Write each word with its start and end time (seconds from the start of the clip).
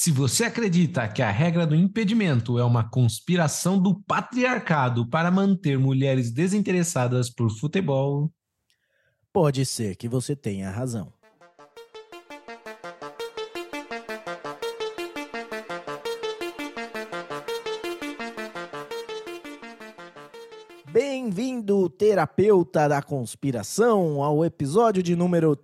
Se 0.00 0.12
você 0.12 0.44
acredita 0.44 1.08
que 1.08 1.20
a 1.20 1.28
regra 1.28 1.66
do 1.66 1.74
impedimento 1.74 2.56
é 2.56 2.62
uma 2.62 2.88
conspiração 2.88 3.82
do 3.82 4.00
patriarcado 4.00 5.04
para 5.10 5.28
manter 5.28 5.76
mulheres 5.76 6.30
desinteressadas 6.30 7.28
por 7.28 7.50
futebol, 7.50 8.32
pode 9.32 9.66
ser 9.66 9.96
que 9.96 10.06
você 10.06 10.36
tenha 10.36 10.70
razão. 10.70 11.12
Bem-vindo, 20.92 21.88
terapeuta 21.90 22.88
da 22.88 23.02
conspiração, 23.02 24.22
ao 24.22 24.44
episódio 24.44 25.02
de 25.02 25.16
número 25.16 25.56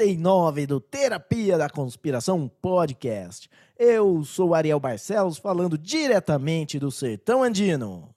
39 0.00 0.66
do 0.66 0.80
Terapia 0.80 1.58
da 1.58 1.68
Conspiração 1.68 2.48
Podcast. 2.48 3.50
Eu 3.78 4.24
sou 4.24 4.54
Ariel 4.54 4.80
Barcelos, 4.80 5.36
falando 5.36 5.76
diretamente 5.76 6.78
do 6.78 6.90
Sertão 6.90 7.42
Andino. 7.42 8.08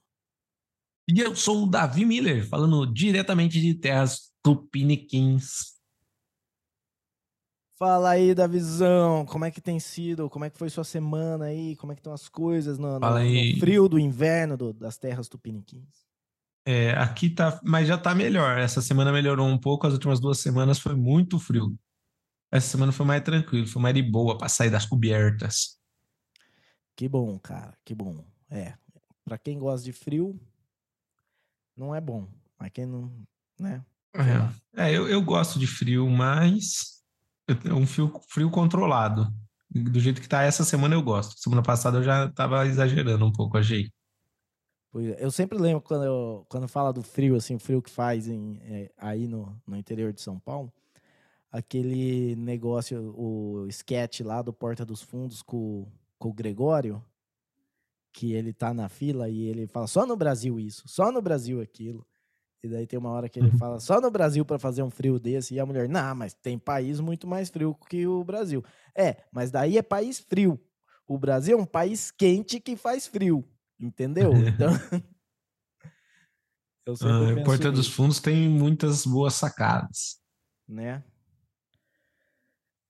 E 1.09 1.19
eu 1.19 1.35
sou 1.35 1.63
o 1.63 1.69
Davi 1.69 2.05
Miller, 2.05 2.47
falando 2.47 2.85
diretamente 2.85 3.59
de 3.59 3.73
terras 3.73 4.31
tupiniquins. 4.41 5.73
Fala 7.77 8.11
aí, 8.11 8.33
Davizão, 8.33 9.25
como 9.25 9.43
é 9.43 9.51
que 9.51 9.59
tem 9.59 9.77
sido? 9.77 10.29
Como 10.29 10.45
é 10.45 10.49
que 10.49 10.57
foi 10.57 10.69
sua 10.69 10.85
semana 10.85 11.45
aí? 11.45 11.75
Como 11.75 11.91
é 11.91 11.95
que 11.95 11.99
estão 11.99 12.13
as 12.13 12.29
coisas 12.29 12.79
no, 12.79 12.97
no, 12.97 13.09
no 13.09 13.59
frio 13.59 13.89
do 13.89 13.99
inverno 13.99 14.55
do, 14.55 14.71
das 14.71 14.97
terras 14.97 15.27
tupiniquins? 15.27 16.02
É, 16.65 16.91
aqui 16.91 17.29
tá, 17.29 17.59
mas 17.63 17.87
já 17.87 17.97
tá 17.97 18.15
melhor. 18.15 18.57
Essa 18.57 18.81
semana 18.81 19.11
melhorou 19.11 19.47
um 19.47 19.57
pouco, 19.57 19.85
as 19.85 19.93
últimas 19.93 20.19
duas 20.19 20.39
semanas 20.39 20.79
foi 20.79 20.95
muito 20.95 21.39
frio. 21.39 21.77
Essa 22.51 22.67
semana 22.67 22.91
foi 22.91 23.05
mais 23.05 23.23
tranquilo, 23.23 23.67
foi 23.67 23.81
mais 23.81 23.95
de 23.95 24.01
boa 24.01 24.37
para 24.37 24.47
sair 24.47 24.69
das 24.69 24.85
cobertas. 24.85 25.79
Que 26.95 27.09
bom, 27.09 27.37
cara, 27.39 27.75
que 27.83 27.95
bom. 27.95 28.23
É, 28.49 28.75
para 29.25 29.37
quem 29.37 29.57
gosta 29.57 29.83
de 29.83 29.91
frio, 29.91 30.39
não 31.75 31.93
é 31.93 31.99
bom. 31.99 32.27
Mas 32.59 32.71
quem 32.71 32.85
não, 32.85 33.11
né? 33.59 33.83
É, 34.75 34.83
é 34.85 34.91
eu, 34.95 35.07
eu 35.07 35.21
gosto 35.21 35.57
de 35.57 35.65
frio, 35.65 36.07
mas 36.09 37.03
é 37.65 37.73
um 37.73 37.85
frio, 37.85 38.13
frio 38.29 38.49
controlado. 38.49 39.27
Do 39.69 39.99
jeito 39.99 40.21
que 40.21 40.29
tá 40.29 40.43
essa 40.43 40.63
semana 40.63 40.93
eu 40.93 41.01
gosto. 41.01 41.39
Semana 41.39 41.63
passada 41.63 41.97
eu 41.97 42.03
já 42.03 42.31
tava 42.31 42.65
exagerando 42.67 43.25
um 43.25 43.33
pouco, 43.33 43.57
achei. 43.57 43.89
É, 44.95 45.23
eu 45.23 45.31
sempre 45.31 45.57
lembro 45.57 45.81
quando, 45.81 46.05
eu, 46.05 46.45
quando 46.49 46.67
fala 46.67 46.93
do 46.93 47.01
frio, 47.01 47.35
assim, 47.35 47.55
o 47.55 47.59
frio 47.59 47.81
que 47.81 47.89
faz 47.89 48.27
em, 48.27 48.59
é, 48.63 48.91
aí 48.97 49.27
no, 49.27 49.55
no 49.65 49.75
interior 49.75 50.13
de 50.13 50.21
São 50.21 50.39
Paulo, 50.39 50.71
aquele 51.51 52.35
negócio, 52.35 53.13
o 53.17 53.67
sketch 53.67 54.21
lá 54.21 54.41
do 54.41 54.53
Porta 54.53 54.85
dos 54.85 55.01
Fundos 55.01 55.41
com, 55.41 55.87
com 56.17 56.29
o 56.29 56.33
Gregório, 56.33 57.03
que 58.11 58.33
ele 58.33 58.53
tá 58.53 58.73
na 58.73 58.89
fila 58.89 59.29
e 59.29 59.41
ele 59.43 59.67
fala 59.67 59.87
só 59.87 60.05
no 60.05 60.15
Brasil 60.15 60.59
isso, 60.59 60.83
só 60.87 61.11
no 61.11 61.21
Brasil 61.21 61.61
aquilo. 61.61 62.05
E 62.63 62.67
daí 62.69 62.87
tem 62.87 62.97
uma 62.97 63.09
hora 63.09 63.27
que 63.27 63.39
ele 63.39 63.49
uhum. 63.49 63.57
fala 63.57 63.79
só 63.79 63.99
no 63.99 64.09
Brasil 64.09 64.45
para 64.45 64.57
fazer 64.57 64.83
um 64.83 64.89
frio 64.89 65.19
desse. 65.19 65.53
E 65.53 65.59
a 65.59 65.65
mulher, 65.65 65.89
não, 65.89 66.15
mas 66.15 66.33
tem 66.33 66.57
país 66.57 67.01
muito 67.01 67.27
mais 67.27 67.49
frio 67.49 67.75
que 67.89 68.07
o 68.07 68.23
Brasil. 68.23 68.63
É, 68.95 69.17
mas 69.33 69.51
daí 69.51 69.77
é 69.77 69.81
país 69.81 70.17
frio. 70.17 70.57
O 71.05 71.17
Brasil 71.17 71.57
é 71.57 71.61
um 71.61 71.65
país 71.65 72.09
quente 72.09 72.61
que 72.61 72.77
faz 72.77 73.05
frio. 73.05 73.43
Entendeu? 73.79 74.31
Então. 74.33 74.71
eu 76.85 76.93
ah, 76.93 77.43
Porta 77.43 77.71
dos 77.71 77.87
Fundos 77.87 78.19
tem 78.19 78.49
muitas 78.49 79.05
boas 79.05 79.33
sacadas. 79.33 80.19
Né? 80.67 81.03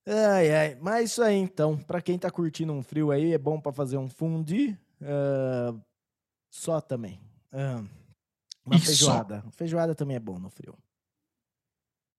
Ai, 0.06 0.52
ai. 0.52 0.76
Mas 0.81 1.11
isso 1.11 1.23
aí, 1.23 1.36
então. 1.36 1.78
Pra 1.78 2.02
quem 2.02 2.20
tá 2.20 2.30
curtindo 2.30 2.73
um 2.73 2.84
frio 2.84 3.11
aí, 3.11 3.34
é 3.34 3.38
bom 3.38 3.59
para 3.59 3.72
fazer 3.72 3.98
um 3.98 4.09
fundi. 4.09 4.78
Uh, 5.02 5.81
só 6.50 6.80
também. 6.81 7.20
Uh, 7.52 7.88
uma 8.66 8.80
feijoada. 8.80 9.44
Feijoada 9.52 9.95
também 9.95 10.16
é 10.16 10.20
bom 10.20 10.39
no 10.39 10.50
frio. 10.50 10.77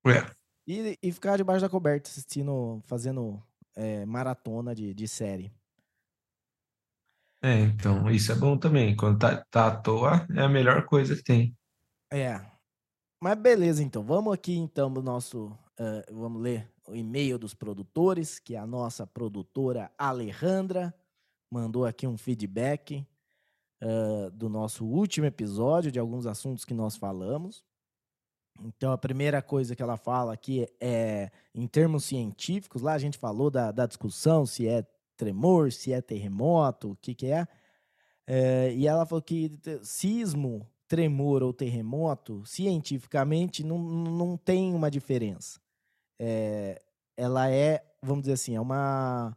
É. 0.07 0.31
E, 0.67 0.99
e 1.03 1.13
ficar 1.13 1.37
debaixo 1.37 1.63
da 1.63 1.69
coberta 1.69 2.09
assistindo, 2.09 2.81
fazendo 2.85 3.43
é, 3.75 4.05
maratona 4.07 4.75
de, 4.75 4.95
de 4.95 5.09
série. 5.09 5.53
É, 7.45 7.61
então, 7.61 8.11
isso 8.11 8.33
é 8.33 8.35
bom 8.35 8.57
também. 8.57 8.97
Quando 8.97 9.19
tá, 9.19 9.45
tá 9.51 9.67
à 9.67 9.77
toa, 9.77 10.27
é 10.35 10.41
a 10.41 10.49
melhor 10.49 10.87
coisa 10.87 11.15
que 11.15 11.23
tem. 11.23 11.57
É. 12.11 12.41
Mas 13.23 13.39
beleza, 13.39 13.83
então. 13.83 14.03
Vamos 14.03 14.33
aqui, 14.33 14.57
então, 14.57 14.93
do 14.93 15.03
nosso. 15.03 15.47
Uh, 15.79 16.15
vamos 16.15 16.41
ler 16.41 16.71
o 16.89 16.95
e-mail 16.95 17.39
dos 17.39 17.53
produtores, 17.53 18.39
que 18.39 18.55
é 18.55 18.59
a 18.59 18.67
nossa 18.67 19.07
produtora 19.07 19.91
Alejandra 19.99 20.95
mandou 21.55 21.87
aqui 21.87 22.05
um 22.05 22.19
feedback 22.19 23.07
uh, 23.81 24.31
do 24.33 24.49
nosso 24.49 24.85
último 24.85 25.27
episódio, 25.27 25.93
de 25.93 26.01
alguns 26.01 26.27
assuntos 26.27 26.65
que 26.65 26.75
nós 26.75 26.97
falamos. 26.97 27.65
Então, 28.61 28.93
a 28.93 28.99
primeira 28.99 29.41
coisa 29.41 29.75
que 29.75 29.83
ela 29.83 29.97
fala 29.97 30.33
aqui 30.33 30.67
é, 30.81 31.31
em 31.55 31.67
termos 31.67 32.05
científicos, 32.05 32.83
lá 32.83 32.93
a 32.93 32.99
gente 32.99 33.19
falou 33.19 33.51
da, 33.51 33.71
da 33.71 33.87
discussão 33.87 34.45
se 34.47 34.67
é 34.67 34.85
tremor, 35.17 35.73
se 35.73 35.93
é 35.93 36.01
terremoto, 36.01 36.93
o 36.93 36.97
que, 36.97 37.15
que 37.15 37.27
é. 37.27 37.47
é. 38.27 38.73
E 38.75 38.87
ela 38.87 39.07
falou 39.07 39.23
que 39.23 39.59
sismo, 39.83 40.69
tremor 40.89 41.43
ou 41.43 41.53
terremoto, 41.53 42.45
cientificamente, 42.45 43.65
não, 43.65 43.79
não 43.79 44.37
tem 44.37 44.75
uma 44.75 44.91
diferença. 44.91 45.61
É, 46.19 46.83
ela 47.17 47.51
é, 47.51 47.85
vamos 48.03 48.23
dizer 48.23 48.35
assim, 48.35 48.55
é 48.55 48.61
uma 48.61 49.37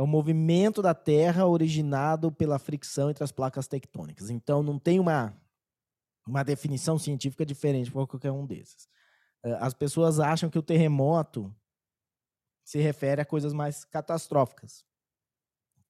é 0.00 0.02
um 0.02 0.06
movimento 0.06 0.80
da 0.80 0.94
Terra 0.94 1.46
originado 1.46 2.32
pela 2.32 2.58
fricção 2.58 3.10
entre 3.10 3.22
as 3.22 3.30
placas 3.30 3.68
tectônicas. 3.68 4.30
Então, 4.30 4.62
não 4.62 4.78
tem 4.78 4.98
uma, 4.98 5.36
uma 6.26 6.42
definição 6.42 6.98
científica 6.98 7.44
diferente 7.44 7.90
para 7.90 8.06
qualquer 8.06 8.30
um 8.30 8.46
desses. 8.46 8.88
É, 9.44 9.52
as 9.60 9.74
pessoas 9.74 10.18
acham 10.18 10.48
que 10.48 10.58
o 10.58 10.62
terremoto 10.62 11.54
se 12.64 12.78
refere 12.78 13.20
a 13.20 13.26
coisas 13.26 13.52
mais 13.52 13.84
catastróficas. 13.84 14.86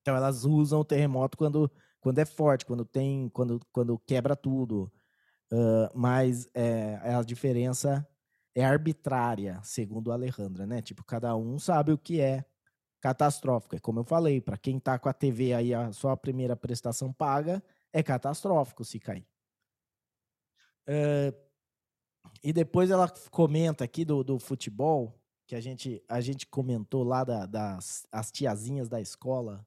Então 0.00 0.16
elas 0.16 0.44
usam 0.44 0.81
o 0.81 0.84
terremoto 0.84 1.37
quando, 1.37 1.71
quando 2.00 2.19
é 2.19 2.25
forte, 2.25 2.65
quando 2.65 2.84
tem, 2.84 3.28
quando, 3.31 3.61
quando 3.72 3.99
quebra 3.99 4.34
tudo. 4.34 4.91
Uh, 5.53 5.91
mas 5.94 6.49
é, 6.55 6.97
a 7.03 7.22
diferença 7.22 8.06
é 8.55 8.65
arbitrária, 8.65 9.61
segundo 9.62 10.11
a 10.11 10.15
Alejandra, 10.15 10.66
né? 10.66 10.81
Tipo, 10.81 11.05
cada 11.05 11.37
um 11.37 11.59
sabe 11.59 11.93
o 11.93 11.99
que 11.99 12.21
é 12.21 12.44
catastrófico. 13.00 13.77
É 13.77 13.78
como 13.78 14.00
eu 14.00 14.05
falei, 14.05 14.41
para 14.41 14.56
quem 14.56 14.78
tá 14.78 14.99
com 14.99 15.09
a 15.09 15.12
TV 15.12 15.55
aí, 15.55 15.75
a, 15.75 15.93
só 15.93 16.11
a 16.11 16.17
primeira 16.17 16.56
prestação 16.56 17.12
paga, 17.12 17.62
é 17.93 18.03
catastrófico 18.03 18.84
se 18.84 19.00
cair. 19.00 19.27
E 22.43 22.53
depois 22.53 22.91
ela 22.91 23.09
comenta 23.31 23.84
aqui 23.84 24.05
do, 24.05 24.25
do 24.25 24.38
futebol, 24.38 25.21
que 25.47 25.55
a 25.55 25.61
gente, 25.61 26.03
a 26.09 26.21
gente 26.21 26.47
comentou 26.47 27.03
lá 27.03 27.25
da, 27.25 27.47
das 27.47 28.06
as 28.11 28.31
tiazinhas 28.31 28.88
da 28.88 29.00
escola 29.00 29.67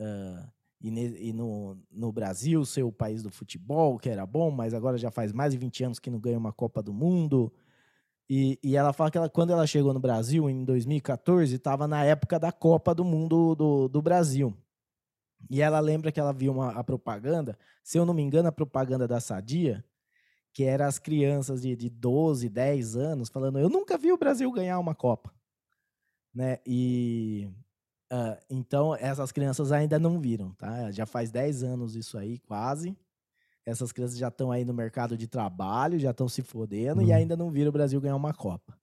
Uh, 0.00 0.46
e, 0.80 0.90
ne, 0.90 1.28
e 1.28 1.32
no, 1.32 1.78
no, 1.90 2.12
Brasil 2.12 2.64
ser 2.64 2.82
o 2.82 2.92
país 2.92 3.22
do 3.22 3.30
futebol, 3.30 3.98
que 3.98 4.08
era 4.08 4.26
bom, 4.26 4.50
mas 4.50 4.74
agora 4.74 4.98
já 4.98 5.10
faz 5.10 5.32
mais 5.32 5.52
de 5.52 5.58
20 5.58 5.84
anos 5.84 5.98
que 5.98 6.10
não 6.10 6.20
ganha 6.20 6.38
uma 6.38 6.52
Copa 6.52 6.82
do 6.82 6.92
Mundo. 6.92 7.52
E, 8.28 8.58
e 8.62 8.76
ela 8.76 8.92
fala 8.92 9.10
que 9.10 9.16
ela, 9.18 9.28
quando 9.28 9.52
ela 9.52 9.66
chegou 9.66 9.94
no 9.94 10.00
Brasil, 10.00 10.50
em 10.50 10.64
2014, 10.64 11.54
estava 11.54 11.86
na 11.88 12.04
época 12.04 12.38
da 12.38 12.52
Copa 12.52 12.94
do 12.94 13.04
Mundo 13.04 13.54
do, 13.54 13.88
do 13.88 14.02
Brasil. 14.02 14.56
E 15.48 15.62
ela 15.62 15.80
lembra 15.80 16.10
que 16.10 16.20
ela 16.20 16.32
viu 16.32 16.52
uma, 16.52 16.72
a 16.72 16.82
propaganda, 16.82 17.58
se 17.82 17.98
eu 17.98 18.04
não 18.04 18.14
me 18.14 18.22
engano, 18.22 18.48
a 18.48 18.52
propaganda 18.52 19.06
da 19.06 19.20
Sadia, 19.20 19.84
que 20.52 20.64
era 20.64 20.86
as 20.86 20.98
crianças 20.98 21.62
de, 21.62 21.76
de 21.76 21.88
12, 21.88 22.48
10 22.48 22.96
anos 22.96 23.28
falando: 23.28 23.58
Eu 23.58 23.68
nunca 23.68 23.96
vi 23.96 24.12
o 24.12 24.18
Brasil 24.18 24.50
ganhar 24.50 24.78
uma 24.78 24.94
Copa. 24.94 25.32
Né? 26.34 26.58
E, 26.66 27.48
Uh, 28.12 28.36
então, 28.48 28.94
essas 28.94 29.32
crianças 29.32 29.72
ainda 29.72 29.98
não 29.98 30.20
viram, 30.20 30.52
tá? 30.52 30.90
Já 30.92 31.06
faz 31.06 31.30
10 31.30 31.62
anos 31.64 31.96
isso 31.96 32.16
aí, 32.16 32.38
quase. 32.38 32.96
Essas 33.64 33.90
crianças 33.90 34.16
já 34.16 34.28
estão 34.28 34.52
aí 34.52 34.64
no 34.64 34.72
mercado 34.72 35.16
de 35.16 35.26
trabalho, 35.26 35.98
já 35.98 36.12
estão 36.12 36.28
se 36.28 36.40
fodendo 36.40 37.02
e 37.02 37.06
uhum. 37.06 37.14
ainda 37.14 37.36
não 37.36 37.50
viram 37.50 37.70
o 37.70 37.72
Brasil 37.72 38.00
ganhar 38.00 38.14
uma 38.14 38.32
Copa. 38.32 38.78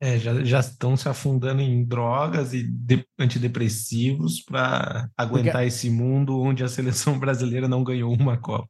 É, 0.00 0.18
já, 0.18 0.44
já 0.44 0.60
estão 0.60 0.96
se 0.96 1.08
afundando 1.08 1.62
em 1.62 1.82
drogas 1.84 2.52
e 2.52 2.62
de, 2.62 3.06
antidepressivos 3.18 4.42
para 4.42 5.08
aguentar 5.16 5.52
porque... 5.52 5.68
esse 5.68 5.88
mundo 5.88 6.38
onde 6.38 6.62
a 6.62 6.68
seleção 6.68 7.16
brasileira 7.20 7.68
não 7.68 7.84
ganhou 7.84 8.12
uma 8.12 8.36
Copa. 8.36 8.68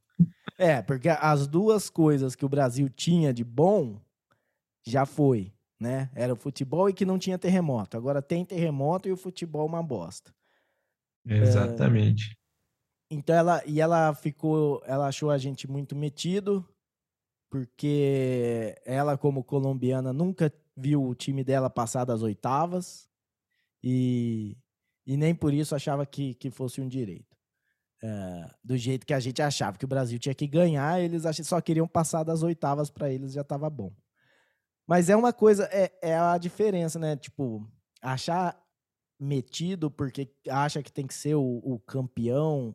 É, 0.59 0.83
porque 0.83 1.09
as 1.09 1.47
duas 1.47 1.91
coisas 1.91 2.35
que 2.35 2.45
o 2.45 2.49
Brasil 2.49 2.89
tinha 2.89 3.33
de 3.33 3.43
bom 3.43 4.01
já 4.87 5.05
foi 5.05 5.53
né? 5.79 6.11
Era 6.15 6.33
o 6.33 6.37
futebol 6.37 6.89
e 6.89 6.93
que 6.93 7.05
não 7.05 7.19
tinha 7.19 7.39
terremoto. 7.39 7.97
Agora 7.97 8.23
tem 8.23 8.45
terremoto 8.45 9.09
e 9.09 9.13
o 9.13 9.17
futebol 9.17 9.63
é 9.63 9.71
uma 9.71 9.83
bosta. 9.83 10.35
Exatamente. 11.25 12.33
É, 12.33 13.15
então 13.15 13.35
ela 13.37 13.63
e 13.67 13.81
ela 13.81 14.15
ficou, 14.15 14.83
ela 14.85 15.09
achou 15.09 15.31
a 15.31 15.39
gente 15.39 15.69
muito 15.69 15.95
metido 15.95 16.67
porque 17.51 18.75
ela 18.85 19.17
como 19.17 19.45
colombiana 19.45 20.13
nunca 20.13 20.53
viu 20.77 21.05
o 21.05 21.15
time 21.15 21.45
dela 21.45 21.71
passar 21.71 22.05
das 22.05 22.23
oitavas 22.23 23.09
e 23.83 24.57
e 25.07 25.17
nem 25.17 25.35
por 25.35 25.55
isso 25.55 25.75
achava 25.75 26.05
que, 26.05 26.35
que 26.35 26.51
fosse 26.51 26.81
um 26.81 26.89
direito. 26.89 27.37
Do 28.65 28.77
jeito 28.77 29.07
que 29.07 29.15
a 29.15 29.21
gente 29.21 29.41
achava 29.41 29.79
que 29.79 29.85
o 29.85 29.89
Brasil 29.89 30.19
tinha 30.19 30.35
que 30.35 30.47
ganhar, 30.47 31.01
eles 31.01 31.23
só 31.45 31.61
queriam 31.61 31.87
passar 31.87 32.25
das 32.25 32.43
oitavas 32.43 32.91
para 32.91 33.11
eles, 33.13 33.33
já 33.33 33.41
estava 33.43 33.71
bom. 33.71 33.93
Mas 34.87 35.11
é 35.11 35.17
uma 35.17 35.33
coisa, 35.33 35.69
é, 35.73 35.93
é 36.01 36.17
a 36.17 36.39
diferença, 36.39 36.99
né? 36.99 37.17
Tipo, 37.17 37.67
achar 38.01 38.57
metido 39.19 39.91
porque 39.91 40.31
acha 40.49 40.83
que 40.83 40.93
tem 40.93 41.07
que 41.07 41.15
ser 41.15 41.35
o, 41.35 41.61
o 41.65 41.81
campeão, 41.81 42.75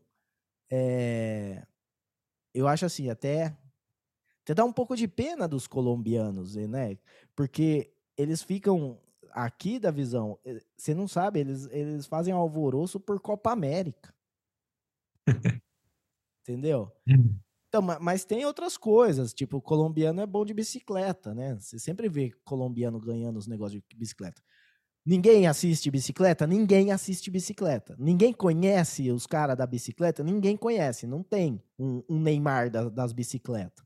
é, 0.69 1.65
eu 2.53 2.67
acho 2.67 2.85
assim, 2.85 3.09
até, 3.09 3.55
até 4.41 4.53
dá 4.53 4.65
um 4.65 4.73
pouco 4.73 4.95
de 4.95 5.07
pena 5.07 5.47
dos 5.47 5.67
colombianos, 5.67 6.55
né? 6.55 6.97
Porque 7.35 7.93
eles 8.17 8.41
ficam 8.41 8.99
aqui 9.31 9.79
da 9.79 9.91
visão, 9.91 10.37
você 10.75 10.93
não 10.93 11.07
sabe, 11.07 11.39
eles, 11.39 11.67
eles 11.71 12.05
fazem 12.05 12.33
alvoroço 12.33 12.99
por 12.99 13.19
Copa 13.19 13.51
América. 13.51 14.13
Entendeu? 16.41 16.91
Então, 17.71 17.81
mas 18.01 18.25
tem 18.25 18.45
outras 18.45 18.75
coisas, 18.75 19.33
tipo, 19.33 19.55
o 19.55 19.61
colombiano 19.61 20.19
é 20.19 20.25
bom 20.25 20.43
de 20.43 20.53
bicicleta, 20.53 21.33
né? 21.33 21.55
Você 21.57 21.79
sempre 21.79 22.09
vê 22.09 22.33
colombiano 22.43 22.99
ganhando 22.99 23.37
os 23.37 23.47
negócios 23.47 23.81
de 23.89 23.95
bicicleta. 23.95 24.43
Ninguém 25.05 25.47
assiste 25.47 25.89
bicicleta? 25.89 26.45
Ninguém 26.45 26.91
assiste 26.91 27.31
bicicleta. 27.31 27.95
Ninguém 27.97 28.33
conhece 28.33 29.09
os 29.09 29.25
caras 29.25 29.55
da 29.57 29.65
bicicleta? 29.65 30.21
Ninguém 30.21 30.57
conhece. 30.57 31.07
Não 31.07 31.23
tem 31.23 31.63
um, 31.79 32.03
um 32.09 32.19
Neymar 32.19 32.69
da, 32.69 32.89
das 32.89 33.13
bicicletas. 33.13 33.85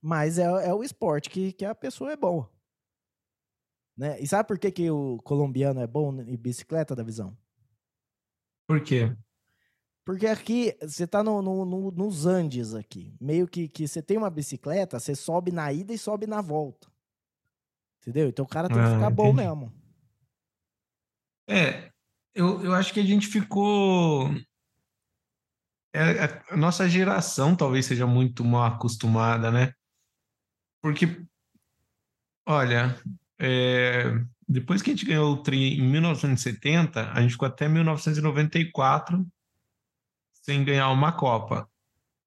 Mas 0.00 0.38
é, 0.38 0.44
é, 0.44 0.72
o 0.72 0.82
esporte 0.82 1.28
que, 1.28 1.52
que 1.52 1.66
a 1.66 1.74
pessoa 1.74 2.10
é 2.10 2.16
boa. 2.16 2.50
Né? 3.94 4.18
E 4.18 4.26
sabe 4.26 4.48
por 4.48 4.58
que, 4.58 4.72
que 4.72 4.90
o 4.90 5.18
colombiano 5.18 5.78
é 5.78 5.86
bom 5.86 6.10
em 6.22 6.38
bicicleta, 6.38 6.96
da 6.96 7.02
visão? 7.02 7.36
Por 8.66 8.82
quê? 8.82 9.14
Porque 10.04 10.26
aqui 10.26 10.76
você 10.82 11.06
tá 11.06 11.22
no, 11.22 11.40
no, 11.40 11.64
no, 11.64 11.90
nos 11.90 12.26
Andes 12.26 12.74
aqui. 12.74 13.16
Meio 13.18 13.48
que, 13.48 13.68
que 13.68 13.88
você 13.88 14.02
tem 14.02 14.18
uma 14.18 14.28
bicicleta, 14.28 15.00
você 15.00 15.14
sobe 15.14 15.50
na 15.50 15.72
ida 15.72 15.94
e 15.94 15.98
sobe 15.98 16.26
na 16.26 16.42
volta. 16.42 16.88
Entendeu? 18.02 18.28
Então 18.28 18.44
o 18.44 18.48
cara 18.48 18.68
tem 18.68 18.76
que 18.76 18.82
ah, 18.82 18.94
ficar 18.94 19.10
bom 19.10 19.32
mesmo. 19.32 19.72
É, 21.48 21.90
eu, 22.34 22.62
eu 22.62 22.74
acho 22.74 22.92
que 22.92 23.00
a 23.00 23.04
gente 23.04 23.26
ficou. 23.26 24.30
É, 25.94 26.24
a 26.50 26.56
nossa 26.56 26.86
geração 26.88 27.56
talvez 27.56 27.86
seja 27.86 28.06
muito 28.06 28.44
mal 28.44 28.64
acostumada, 28.64 29.50
né? 29.50 29.72
Porque, 30.82 31.24
olha, 32.46 32.94
é, 33.38 34.04
depois 34.46 34.82
que 34.82 34.90
a 34.90 34.92
gente 34.92 35.06
ganhou 35.06 35.32
o 35.32 35.42
Tri 35.42 35.78
em 35.78 35.88
1970, 35.88 37.10
a 37.10 37.22
gente 37.22 37.32
ficou 37.32 37.48
até 37.48 37.68
1994 37.68 39.26
sem 40.44 40.62
ganhar 40.62 40.90
uma 40.90 41.10
Copa. 41.10 41.66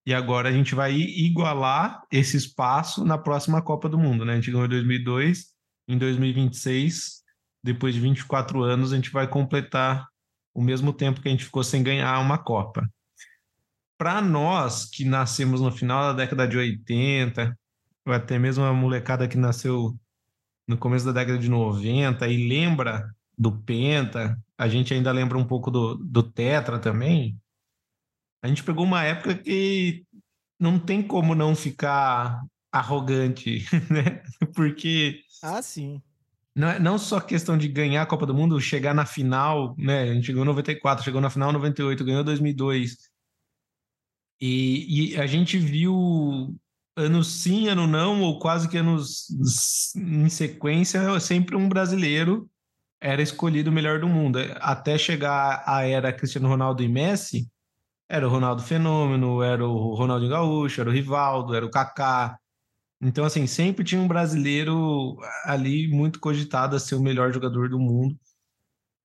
E 0.05 0.13
agora 0.13 0.49
a 0.49 0.51
gente 0.51 0.73
vai 0.73 0.93
igualar 0.93 2.01
esse 2.11 2.35
espaço 2.35 3.05
na 3.05 3.17
próxima 3.17 3.61
Copa 3.61 3.87
do 3.87 3.97
Mundo, 3.97 4.25
né? 4.25 4.33
A 4.33 4.35
gente 4.35 4.49
ganhou 4.49 4.65
em 4.65 4.69
2002, 4.69 5.53
em 5.87 5.97
2026, 5.97 7.23
depois 7.63 7.93
de 7.93 7.99
24 7.99 8.63
anos, 8.63 8.91
a 8.91 8.95
gente 8.95 9.11
vai 9.11 9.27
completar 9.27 10.07
o 10.53 10.61
mesmo 10.61 10.91
tempo 10.91 11.21
que 11.21 11.27
a 11.27 11.31
gente 11.31 11.45
ficou 11.45 11.63
sem 11.63 11.83
ganhar 11.83 12.19
uma 12.19 12.37
Copa. 12.37 12.89
Para 13.97 14.19
nós 14.21 14.85
que 14.85 15.05
nascemos 15.05 15.61
no 15.61 15.71
final 15.71 16.01
da 16.01 16.13
década 16.13 16.47
de 16.47 16.57
80, 16.57 17.55
ou 18.05 18.13
até 18.13 18.39
mesmo 18.39 18.63
a 18.63 18.73
molecada 18.73 19.27
que 19.27 19.37
nasceu 19.37 19.95
no 20.67 20.77
começo 20.77 21.05
da 21.05 21.11
década 21.11 21.37
de 21.37 21.49
90 21.49 22.27
e 22.27 22.47
lembra 22.47 23.13
do 23.37 23.51
Penta, 23.51 24.39
a 24.57 24.67
gente 24.67 24.93
ainda 24.93 25.11
lembra 25.11 25.37
um 25.37 25.45
pouco 25.45 25.69
do, 25.69 25.95
do 25.95 26.23
Tetra 26.23 26.79
também. 26.79 27.37
A 28.41 28.47
gente 28.47 28.63
pegou 28.63 28.83
uma 28.83 29.03
época 29.03 29.35
que 29.35 30.05
não 30.59 30.79
tem 30.79 31.01
como 31.01 31.35
não 31.35 31.55
ficar 31.55 32.41
arrogante, 32.71 33.65
né? 33.89 34.21
Porque. 34.55 35.21
Ah, 35.41 35.61
sim. 35.61 36.01
Não, 36.55 36.69
é, 36.69 36.79
não 36.79 36.97
só 36.97 37.19
questão 37.19 37.57
de 37.57 37.67
ganhar 37.67 38.01
a 38.01 38.05
Copa 38.05 38.25
do 38.25 38.33
Mundo, 38.33 38.59
chegar 38.59 38.93
na 38.93 39.05
final, 39.05 39.75
né? 39.77 40.03
A 40.03 40.13
gente 40.13 40.25
chegou 40.25 40.41
em 40.41 40.45
94, 40.47 41.03
chegou 41.03 41.21
na 41.21 41.29
final 41.29 41.51
em 41.51 41.53
98, 41.53 42.03
ganhou 42.03 42.23
2002. 42.23 42.97
E, 44.41 45.11
e 45.13 45.17
a 45.17 45.27
gente 45.27 45.57
viu 45.57 46.55
anos 46.95 47.27
sim, 47.27 47.67
ano 47.67 47.85
não, 47.85 48.21
ou 48.21 48.39
quase 48.39 48.67
que 48.67 48.77
anos 48.77 49.27
em 49.95 50.29
sequência, 50.29 51.19
sempre 51.19 51.55
um 51.55 51.69
brasileiro 51.69 52.49
era 52.99 53.21
escolhido 53.21 53.69
o 53.69 53.73
melhor 53.73 53.99
do 53.99 54.07
mundo. 54.07 54.39
Até 54.55 54.97
chegar 54.97 55.63
a 55.65 55.83
era 55.83 56.11
Cristiano 56.11 56.47
Ronaldo 56.47 56.81
e 56.81 56.87
Messi, 56.87 57.47
era 58.09 58.27
o 58.27 58.29
Ronaldo 58.31 58.63
Fenômeno, 58.63 59.41
era 59.41 59.65
o 59.65 59.95
Ronaldinho 59.95 60.31
Gaúcho, 60.31 60.81
era 60.81 60.89
o 60.89 60.93
Rivaldo, 60.93 61.53
era 61.55 61.65
o 61.65 61.71
Kaká. 61.71 62.37
Então, 63.01 63.25
assim, 63.25 63.45
sempre 63.45 63.83
tinha 63.85 64.01
um 64.01 64.07
brasileiro 64.07 65.17
ali 65.45 65.87
muito 65.87 66.19
cogitado 66.19 66.75
a 66.75 66.79
ser 66.79 66.95
o 66.95 67.01
melhor 67.01 67.31
jogador 67.31 67.69
do 67.69 67.79
mundo. 67.79 68.17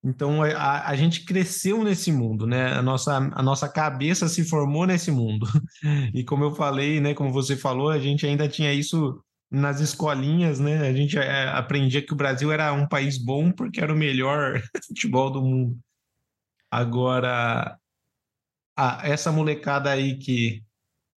Então, 0.04 0.43
a, 0.43 0.88
a 0.88 0.96
gente 0.96 1.25
cresceu 1.25 1.84
nesse 1.84 2.10
mundo, 2.10 2.46
né? 2.46 2.72
A 2.72 2.82
nossa, 2.82 3.16
a 3.16 3.43
nossa 3.43 3.69
cabeça 3.69 4.28
se 4.28 4.44
formou 4.44 4.87
nesse 4.87 5.10
mundo. 5.10 5.46
E 6.14 6.25
como 6.25 6.44
eu 6.44 6.55
falei, 6.55 7.00
né? 7.00 7.14
Como 7.14 7.32
você 7.32 7.56
falou, 7.56 7.90
a 7.90 7.98
gente 7.98 8.26
ainda 8.26 8.48
tinha 8.48 8.72
isso 8.72 9.22
nas 9.50 9.81
escolinhas, 9.81 10.58
né? 10.58 10.88
A 10.88 10.93
gente 10.94 11.19
é, 11.19 11.48
aprendia 11.48 12.05
que 12.05 12.12
o 12.12 12.16
Brasil 12.16 12.50
era 12.50 12.72
um 12.72 12.88
país 12.88 13.19
bom 13.19 13.52
porque 13.52 13.81
era 13.81 13.93
o 13.93 13.96
melhor 13.96 14.60
futebol 14.88 15.31
do 15.31 15.43
mundo. 15.43 15.78
Agora, 16.70 17.78
a, 18.76 19.06
essa 19.06 19.30
molecada 19.32 19.90
aí 19.90 20.19
que 20.19 20.62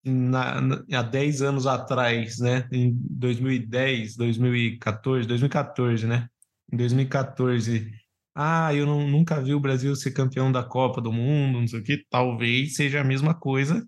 na, 0.03 0.61
na, 0.61 0.83
há 0.93 1.01
10 1.01 1.41
anos 1.41 1.67
atrás, 1.67 2.39
né? 2.39 2.67
Em 2.71 2.91
2010, 2.93 4.15
2014, 4.15 5.27
2014, 5.27 6.07
né? 6.07 6.27
Em 6.71 6.77
2014, 6.77 7.91
ah, 8.35 8.73
eu 8.73 8.85
não, 8.85 9.07
nunca 9.07 9.41
vi 9.41 9.53
o 9.53 9.59
Brasil 9.59 9.95
ser 9.95 10.11
campeão 10.11 10.51
da 10.51 10.63
Copa 10.63 10.99
do 11.01 11.11
Mundo, 11.11 11.59
não 11.59 11.67
sei 11.67 11.79
o 11.79 11.83
que. 11.83 12.05
Talvez 12.09 12.75
seja 12.75 13.01
a 13.01 13.03
mesma 13.03 13.33
coisa 13.33 13.85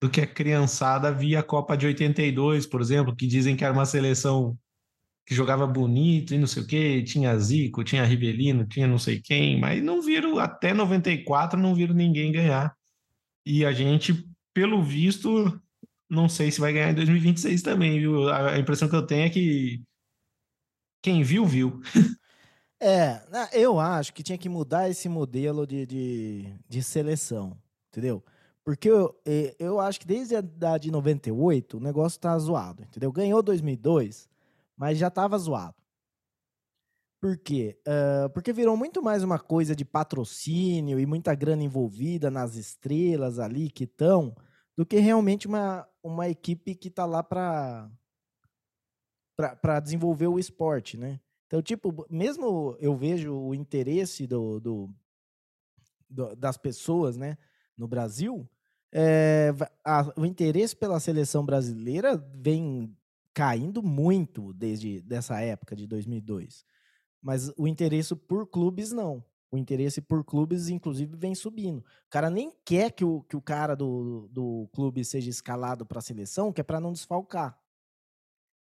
do 0.00 0.10
que 0.10 0.20
a 0.20 0.26
criançada 0.26 1.12
via 1.12 1.40
a 1.40 1.42
Copa 1.42 1.76
de 1.76 1.86
82, 1.86 2.66
por 2.66 2.80
exemplo, 2.80 3.14
que 3.14 3.26
dizem 3.26 3.56
que 3.56 3.64
era 3.64 3.72
uma 3.72 3.86
seleção 3.86 4.58
que 5.26 5.34
jogava 5.34 5.66
bonito 5.66 6.34
e 6.34 6.38
não 6.38 6.46
sei 6.46 6.62
o 6.62 6.66
que, 6.66 7.02
tinha 7.02 7.36
Zico, 7.38 7.82
tinha 7.82 8.04
Rivelino, 8.04 8.66
tinha 8.66 8.86
não 8.86 8.98
sei 8.98 9.20
quem, 9.20 9.58
mas 9.60 9.82
não 9.82 10.00
viram, 10.00 10.38
até 10.38 10.72
94 10.72 11.60
não 11.60 11.74
viram 11.74 11.94
ninguém 11.94 12.30
ganhar. 12.32 12.74
E 13.46 13.64
a 13.64 13.72
gente 13.72 14.28
pelo 14.52 14.82
visto, 14.82 15.60
não 16.10 16.28
sei 16.28 16.50
se 16.50 16.60
vai 16.60 16.72
ganhar 16.72 16.90
em 16.90 16.94
2026 16.94 17.62
também, 17.62 18.00
viu? 18.00 18.28
A 18.28 18.58
impressão 18.58 18.88
que 18.88 18.96
eu 18.96 19.06
tenho 19.06 19.26
é 19.26 19.30
que 19.30 19.82
quem 21.02 21.22
viu, 21.22 21.46
viu. 21.46 21.80
É, 22.78 23.22
eu 23.54 23.80
acho 23.80 24.12
que 24.12 24.22
tinha 24.22 24.36
que 24.36 24.50
mudar 24.50 24.90
esse 24.90 25.08
modelo 25.08 25.66
de, 25.66 25.86
de, 25.86 26.54
de 26.68 26.82
seleção, 26.82 27.56
entendeu? 27.88 28.22
Porque 28.62 28.90
eu, 28.90 29.18
eu 29.58 29.80
acho 29.80 30.00
que 30.00 30.06
desde 30.06 30.36
a 30.36 30.76
de 30.76 30.90
98 30.90 31.78
o 31.78 31.80
negócio 31.80 32.20
tá 32.20 32.38
zoado, 32.38 32.82
entendeu? 32.82 33.10
Ganhou 33.10 33.42
2002, 33.42 34.28
mas 34.76 34.98
já 34.98 35.08
tava 35.08 35.38
zoado. 35.38 35.74
Por 37.20 37.36
quê? 37.38 37.78
Uh, 37.86 38.28
porque 38.30 38.52
virou 38.52 38.76
muito 38.76 39.02
mais 39.02 39.22
uma 39.22 39.38
coisa 39.38 39.74
de 39.74 39.84
patrocínio 39.84 41.00
e 41.00 41.06
muita 41.06 41.34
grana 41.34 41.62
envolvida 41.62 42.30
nas 42.30 42.56
estrelas 42.56 43.38
ali 43.38 43.70
que 43.70 43.84
estão 43.84 44.36
do 44.76 44.84
que 44.84 44.98
realmente 44.98 45.46
uma, 45.46 45.88
uma 46.02 46.28
equipe 46.28 46.74
que 46.74 46.88
está 46.88 47.04
lá 47.04 47.22
para 47.22 47.90
para 49.60 49.80
desenvolver 49.80 50.28
o 50.28 50.38
esporte, 50.38 50.96
né? 50.96 51.20
Então, 51.46 51.60
tipo, 51.60 52.06
mesmo 52.08 52.74
eu 52.80 52.96
vejo 52.96 53.34
o 53.34 53.54
interesse 53.54 54.26
do, 54.26 54.58
do, 54.58 54.90
do 56.08 56.34
das 56.34 56.56
pessoas, 56.56 57.18
né, 57.18 57.36
no 57.76 57.86
Brasil, 57.86 58.48
é, 58.90 59.52
a, 59.84 60.10
o 60.16 60.24
interesse 60.24 60.74
pela 60.74 60.98
seleção 60.98 61.44
brasileira 61.44 62.16
vem 62.34 62.96
caindo 63.34 63.82
muito 63.82 64.54
desde 64.54 65.02
dessa 65.02 65.38
época 65.40 65.76
de 65.76 65.86
2002. 65.86 66.64
Mas 67.26 67.52
o 67.56 67.66
interesse 67.66 68.14
por 68.14 68.46
clubes 68.46 68.92
não. 68.92 69.24
O 69.50 69.58
interesse 69.58 70.00
por 70.00 70.24
clubes, 70.24 70.68
inclusive, 70.68 71.16
vem 71.16 71.34
subindo. 71.34 71.80
O 71.80 72.08
cara 72.08 72.30
nem 72.30 72.52
quer 72.64 72.92
que 72.92 73.04
o, 73.04 73.22
que 73.22 73.36
o 73.36 73.42
cara 73.42 73.74
do, 73.74 74.28
do 74.30 74.68
clube 74.72 75.04
seja 75.04 75.28
escalado 75.28 75.84
para 75.84 75.98
a 75.98 76.02
seleção, 76.02 76.52
que 76.52 76.60
é 76.60 76.64
para 76.64 76.78
não 76.78 76.92
desfalcar. 76.92 77.60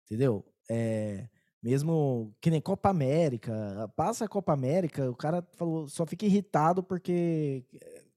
Entendeu? 0.07 0.43
É, 0.71 1.29
mesmo 1.63 2.35
que 2.41 2.49
nem 2.49 2.59
Copa 2.59 2.89
América, 2.89 3.53
passa 3.95 4.25
a 4.25 4.29
Copa 4.29 4.55
América, 4.55 5.11
o 5.11 5.15
cara 5.15 5.47
falou, 5.53 5.87
só 5.87 6.07
fica 6.07 6.25
irritado 6.25 6.83
porque 6.83 7.67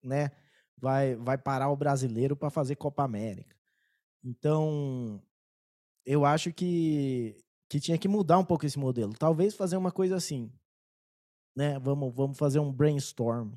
né, 0.01 0.31
vai, 0.77 1.17
vai 1.17 1.37
parar 1.37 1.69
o 1.71 1.75
brasileiro 1.75 2.37
para 2.37 2.49
fazer 2.49 2.77
Copa 2.77 3.03
América. 3.03 3.53
Então, 4.23 5.21
eu 6.05 6.23
acho 6.23 6.53
que, 6.53 7.35
que 7.69 7.79
tinha 7.79 7.97
que 7.97 8.07
mudar 8.07 8.37
um 8.37 8.45
pouco 8.45 8.65
esse 8.65 8.79
modelo. 8.79 9.13
Talvez 9.13 9.55
fazer 9.55 9.77
uma 9.77 9.91
coisa 9.91 10.15
assim: 10.15 10.51
né? 11.57 11.79
Vamos, 11.79 12.13
vamos 12.13 12.37
fazer 12.37 12.59
um 12.59 12.71
brainstorm. 12.71 13.53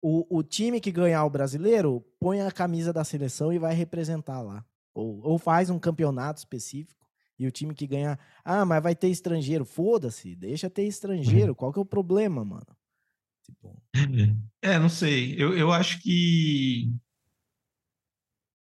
O, 0.00 0.38
o 0.38 0.42
time 0.42 0.80
que 0.80 0.90
ganhar 0.90 1.24
o 1.24 1.30
brasileiro 1.30 2.00
põe 2.18 2.40
a 2.40 2.50
camisa 2.50 2.92
da 2.92 3.04
seleção 3.04 3.52
e 3.52 3.58
vai 3.58 3.74
representar 3.74 4.40
lá. 4.40 4.64
Ou, 4.94 5.20
ou 5.22 5.38
faz 5.38 5.70
um 5.70 5.78
campeonato 5.78 6.38
específico. 6.38 7.04
E 7.38 7.46
o 7.46 7.50
time 7.50 7.74
que 7.74 7.86
ganhar. 7.86 8.18
Ah, 8.44 8.64
mas 8.64 8.82
vai 8.82 8.94
ter 8.94 9.08
estrangeiro. 9.08 9.64
Foda-se, 9.64 10.34
deixa 10.36 10.70
ter 10.70 10.84
estrangeiro. 10.84 11.54
Qual 11.54 11.72
que 11.72 11.78
é 11.78 11.82
o 11.82 11.86
problema, 11.86 12.44
mano? 12.44 12.66
Tipo... 13.44 13.82
É, 14.62 14.78
não 14.78 14.88
sei. 14.88 15.34
Eu, 15.36 15.56
eu 15.56 15.70
acho 15.72 16.00
que. 16.00 16.90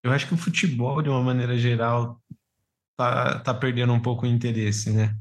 Eu 0.04 0.12
acho 0.12 0.28
que 0.28 0.34
o 0.34 0.38
futebol, 0.38 1.02
de 1.02 1.08
uma 1.08 1.22
maneira 1.22 1.58
geral, 1.58 2.22
tá, 2.98 3.40
tá 3.40 3.54
perdendo 3.54 3.94
um 3.94 4.02
pouco 4.02 4.26
o 4.26 4.30
interesse, 4.30 4.92
né? 4.92 5.16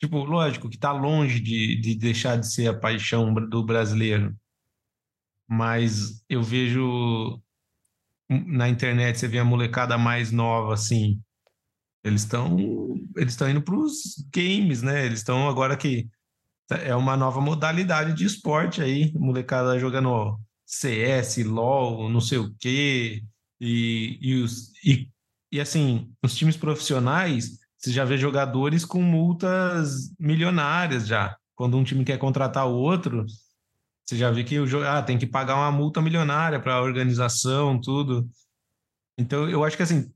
Tipo, 0.00 0.18
lógico 0.24 0.68
que 0.68 0.78
tá 0.78 0.92
longe 0.92 1.40
de, 1.40 1.80
de 1.80 1.94
deixar 1.94 2.36
de 2.36 2.52
ser 2.52 2.68
a 2.68 2.78
paixão 2.78 3.32
do 3.32 3.64
brasileiro. 3.64 4.36
Mas 5.48 6.22
eu 6.28 6.42
vejo 6.42 7.40
na 8.28 8.68
internet, 8.68 9.18
você 9.18 9.28
vê 9.28 9.38
a 9.38 9.44
molecada 9.44 9.96
mais 9.98 10.32
nova, 10.32 10.74
assim, 10.74 11.20
eles 12.02 12.22
estão 12.22 12.56
eles 13.16 13.32
estão 13.32 13.48
indo 13.48 13.62
para 13.62 13.76
os 13.76 14.16
games, 14.32 14.82
né? 14.82 15.06
Eles 15.06 15.20
estão 15.20 15.48
agora 15.48 15.76
que 15.76 16.08
é 16.70 16.94
uma 16.94 17.16
nova 17.16 17.40
modalidade 17.40 18.14
de 18.14 18.24
esporte 18.24 18.82
aí, 18.82 19.12
molecada 19.14 19.78
jogando 19.78 20.38
CS, 20.66 21.44
LoL, 21.44 22.08
não 22.10 22.20
sei 22.20 22.38
o 22.38 22.54
quê, 22.58 23.22
e, 23.60 24.18
e, 24.20 24.34
os, 24.42 24.72
e, 24.84 25.08
e 25.54 25.60
assim, 25.60 26.12
os 26.20 26.34
times 26.34 26.56
profissionais, 26.56 27.60
você 27.78 27.92
já 27.92 28.04
vê 28.04 28.18
jogadores 28.18 28.84
com 28.84 29.00
multas 29.00 30.12
milionárias 30.18 31.06
já. 31.06 31.36
Quando 31.54 31.76
um 31.76 31.84
time 31.84 32.04
quer 32.04 32.18
contratar 32.18 32.66
o 32.66 32.74
outro, 32.74 33.24
você 34.04 34.16
já 34.16 34.32
vê 34.32 34.42
que 34.42 34.58
o 34.58 34.84
ah, 34.84 35.00
tem 35.00 35.16
que 35.16 35.28
pagar 35.28 35.54
uma 35.54 35.70
multa 35.70 36.02
milionária 36.02 36.58
para 36.58 36.74
a 36.74 36.82
organização, 36.82 37.80
tudo. 37.80 38.28
Então, 39.16 39.48
eu 39.48 39.62
acho 39.62 39.76
que 39.76 39.84
assim, 39.84 40.12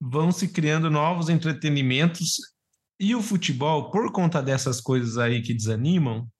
vão 0.00 0.30
se 0.30 0.46
criando 0.46 0.88
novos 0.88 1.28
entretenimentos 1.28 2.36
e 3.00 3.12
o 3.12 3.20
futebol, 3.20 3.90
por 3.90 4.12
conta 4.12 4.40
dessas 4.40 4.80
coisas 4.80 5.18
aí 5.18 5.42
que 5.42 5.52
desanimam, 5.52 6.30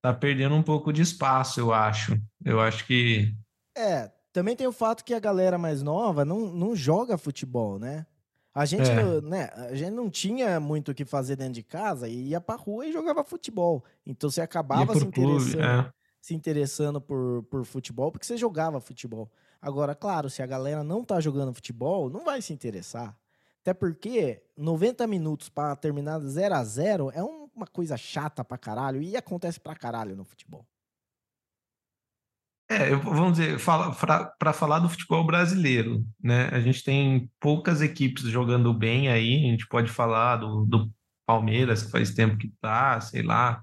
tá 0.00 0.14
perdendo 0.14 0.54
um 0.54 0.62
pouco 0.62 0.90
de 0.90 1.02
espaço, 1.02 1.60
eu 1.60 1.74
acho. 1.74 2.18
Eu 2.42 2.58
acho 2.58 2.86
que. 2.86 3.36
É, 3.76 4.10
também 4.34 4.56
tem 4.56 4.66
o 4.66 4.72
fato 4.72 5.04
que 5.04 5.14
a 5.14 5.20
galera 5.20 5.56
mais 5.56 5.80
nova 5.80 6.24
não, 6.24 6.52
não 6.52 6.74
joga 6.74 7.16
futebol, 7.16 7.78
né? 7.78 8.04
A 8.52 8.66
gente, 8.66 8.90
é. 8.90 9.20
né, 9.20 9.48
a 9.54 9.74
gente 9.76 9.92
não 9.92 10.10
tinha 10.10 10.58
muito 10.58 10.90
o 10.90 10.94
que 10.94 11.04
fazer 11.04 11.36
dentro 11.36 11.54
de 11.54 11.62
casa 11.62 12.08
e 12.08 12.30
ia 12.30 12.40
pra 12.40 12.56
rua 12.56 12.84
e 12.84 12.92
jogava 12.92 13.22
futebol. 13.22 13.84
Então 14.04 14.28
você 14.28 14.40
acabava 14.40 14.92
se 14.92 15.04
interessando, 15.04 15.52
clube, 15.52 15.60
é. 15.60 15.92
se 16.20 16.34
interessando 16.34 17.00
por, 17.00 17.44
por 17.44 17.64
futebol 17.64 18.10
porque 18.10 18.26
você 18.26 18.36
jogava 18.36 18.80
futebol. 18.80 19.30
Agora, 19.62 19.94
claro, 19.94 20.28
se 20.28 20.42
a 20.42 20.46
galera 20.46 20.82
não 20.82 21.04
tá 21.04 21.20
jogando 21.20 21.54
futebol, 21.54 22.10
não 22.10 22.24
vai 22.24 22.42
se 22.42 22.52
interessar. 22.52 23.16
Até 23.62 23.72
porque 23.72 24.42
90 24.56 25.06
minutos 25.06 25.48
para 25.48 25.76
terminar 25.76 26.18
0 26.18 26.54
a 26.56 26.64
0 26.64 27.12
é 27.14 27.22
uma 27.22 27.68
coisa 27.68 27.96
chata 27.96 28.44
pra 28.44 28.58
caralho 28.58 29.00
e 29.00 29.16
acontece 29.16 29.60
pra 29.60 29.76
caralho 29.76 30.16
no 30.16 30.24
futebol. 30.24 30.66
É, 32.68 32.94
vamos 32.96 33.38
dizer, 33.38 33.58
para 34.38 34.52
falar 34.52 34.78
do 34.78 34.88
futebol 34.88 35.24
brasileiro, 35.24 36.04
né? 36.22 36.48
A 36.50 36.60
gente 36.60 36.82
tem 36.82 37.30
poucas 37.38 37.82
equipes 37.82 38.24
jogando 38.24 38.72
bem 38.72 39.08
aí. 39.08 39.46
A 39.46 39.50
gente 39.50 39.66
pode 39.68 39.90
falar 39.90 40.36
do, 40.36 40.64
do 40.64 40.90
Palmeiras, 41.26 41.82
que 41.82 41.90
faz 41.90 42.14
tempo 42.14 42.38
que 42.38 42.48
tá, 42.60 43.00
sei 43.00 43.22
lá, 43.22 43.62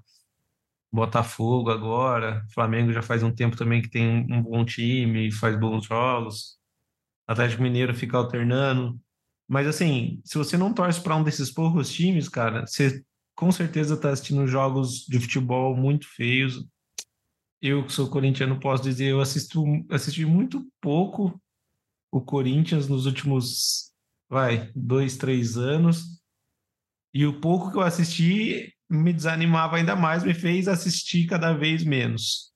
Botafogo 0.92 1.70
agora, 1.70 2.44
Flamengo 2.52 2.92
já 2.92 3.00
faz 3.00 3.22
um 3.22 3.30
tempo 3.30 3.56
também 3.56 3.80
que 3.80 3.88
tem 3.88 4.26
um 4.30 4.42
bom 4.42 4.62
time, 4.62 5.32
faz 5.32 5.58
bons 5.58 5.86
jogos. 5.86 6.58
Atlético 7.26 7.62
Mineiro 7.62 7.94
fica 7.94 8.18
alternando. 8.18 9.00
Mas 9.48 9.66
assim, 9.66 10.20
se 10.22 10.36
você 10.36 10.56
não 10.58 10.72
torce 10.74 11.00
para 11.00 11.16
um 11.16 11.24
desses 11.24 11.50
poucos 11.50 11.90
times, 11.90 12.28
cara, 12.28 12.66
você 12.66 13.02
com 13.34 13.50
certeza 13.50 13.94
está 13.94 14.10
assistindo 14.10 14.46
jogos 14.46 15.06
de 15.06 15.18
futebol 15.18 15.74
muito 15.74 16.06
feios. 16.08 16.62
Eu, 17.62 17.86
que 17.86 17.92
sou 17.92 18.10
corintiano, 18.10 18.58
posso 18.58 18.82
dizer, 18.82 19.06
eu 19.06 19.20
assisto, 19.20 19.62
assisti 19.88 20.26
muito 20.26 20.66
pouco 20.80 21.40
o 22.10 22.20
Corinthians 22.20 22.88
nos 22.88 23.06
últimos, 23.06 23.92
vai, 24.28 24.70
dois, 24.74 25.16
três 25.16 25.56
anos. 25.56 26.20
E 27.14 27.24
o 27.24 27.40
pouco 27.40 27.70
que 27.70 27.76
eu 27.76 27.82
assisti 27.82 28.74
me 28.90 29.12
desanimava 29.12 29.76
ainda 29.76 29.94
mais, 29.94 30.24
me 30.24 30.34
fez 30.34 30.66
assistir 30.66 31.26
cada 31.26 31.52
vez 31.52 31.84
menos. 31.84 32.52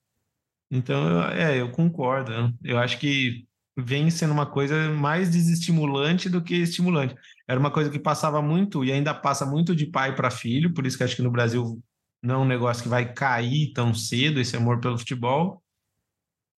Então, 0.69 1.23
é, 1.31 1.59
eu 1.59 1.71
concordo. 1.71 2.31
Né? 2.31 2.53
Eu 2.63 2.77
acho 2.77 2.99
que 2.99 3.47
vem 3.77 4.09
sendo 4.09 4.33
uma 4.33 4.45
coisa 4.45 4.89
mais 4.89 5.31
desestimulante 5.31 6.29
do 6.29 6.43
que 6.43 6.55
estimulante. 6.55 7.15
Era 7.47 7.59
uma 7.59 7.71
coisa 7.71 7.89
que 7.89 7.99
passava 7.99 8.41
muito 8.41 8.83
e 8.83 8.91
ainda 8.91 9.13
passa 9.13 9.45
muito 9.45 9.75
de 9.75 9.85
pai 9.85 10.15
para 10.15 10.31
filho, 10.31 10.73
por 10.73 10.85
isso 10.85 10.97
que 10.97 11.03
acho 11.03 11.15
que 11.15 11.21
no 11.21 11.31
Brasil 11.31 11.81
não 12.27 12.35
é 12.35 12.37
um 12.39 12.45
negócio 12.45 12.83
que 12.83 12.89
vai 12.89 13.13
cair 13.13 13.71
tão 13.71 13.93
cedo 13.93 14.41
esse 14.41 14.55
amor 14.57 14.81
pelo 14.81 14.97
futebol. 14.97 15.63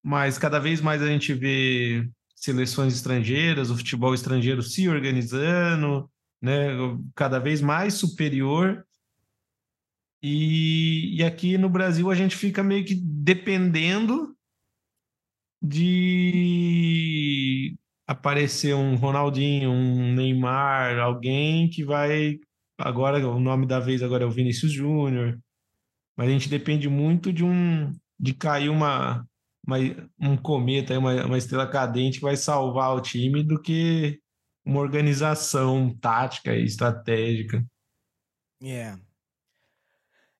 Mas 0.04 0.40
cada 0.40 0.60
vez 0.60 0.82
mais 0.82 1.00
a 1.02 1.08
gente 1.08 1.32
vê 1.34 2.10
seleções 2.36 2.96
estrangeiras, 2.96 3.70
o 3.70 3.78
futebol 3.78 4.16
estrangeiro 4.16 4.64
se 4.64 4.90
organizando, 4.90 6.10
né, 6.42 6.70
cada 7.14 7.38
vez 7.38 7.62
mais 7.62 7.94
superior. 7.94 8.84
E, 10.24 11.18
e 11.18 11.24
aqui 11.24 11.56
no 11.58 11.70
Brasil 11.70 12.10
a 12.10 12.16
gente 12.16 12.36
fica 12.36 12.64
meio 12.64 12.84
que 12.84 12.96
dependendo 12.96 14.36
de 15.62 16.58
aparecer 18.08 18.74
um 18.74 18.96
Ronaldinho, 18.96 19.70
um 19.70 20.16
Neymar, 20.16 20.98
alguém 20.98 21.70
que 21.70 21.84
vai. 21.84 22.40
Agora, 22.80 23.20
o 23.28 23.40
nome 23.40 23.68
da 23.68 23.80
vez 23.80 24.02
agora 24.02 24.24
é 24.24 24.28
o 24.28 24.32
Vinícius 24.32 24.72
Júnior. 24.72 25.40
Mas 26.20 26.28
a 26.28 26.32
gente 26.32 26.50
depende 26.50 26.90
muito 26.90 27.32
de 27.32 27.46
um 27.46 27.94
de 28.20 28.34
cair 28.34 28.68
uma, 28.68 29.26
uma 29.66 29.78
um 30.20 30.36
cometa, 30.36 31.00
uma, 31.00 31.26
uma 31.26 31.38
estrela 31.38 31.66
cadente 31.66 32.18
que 32.18 32.26
vai 32.26 32.36
salvar 32.36 32.94
o 32.94 33.00
time 33.00 33.42
do 33.42 33.58
que 33.58 34.20
uma 34.66 34.82
organização 34.82 35.96
tática 35.96 36.54
e 36.54 36.66
estratégica. 36.66 37.66
É. 38.62 38.68
Yeah. 38.68 39.02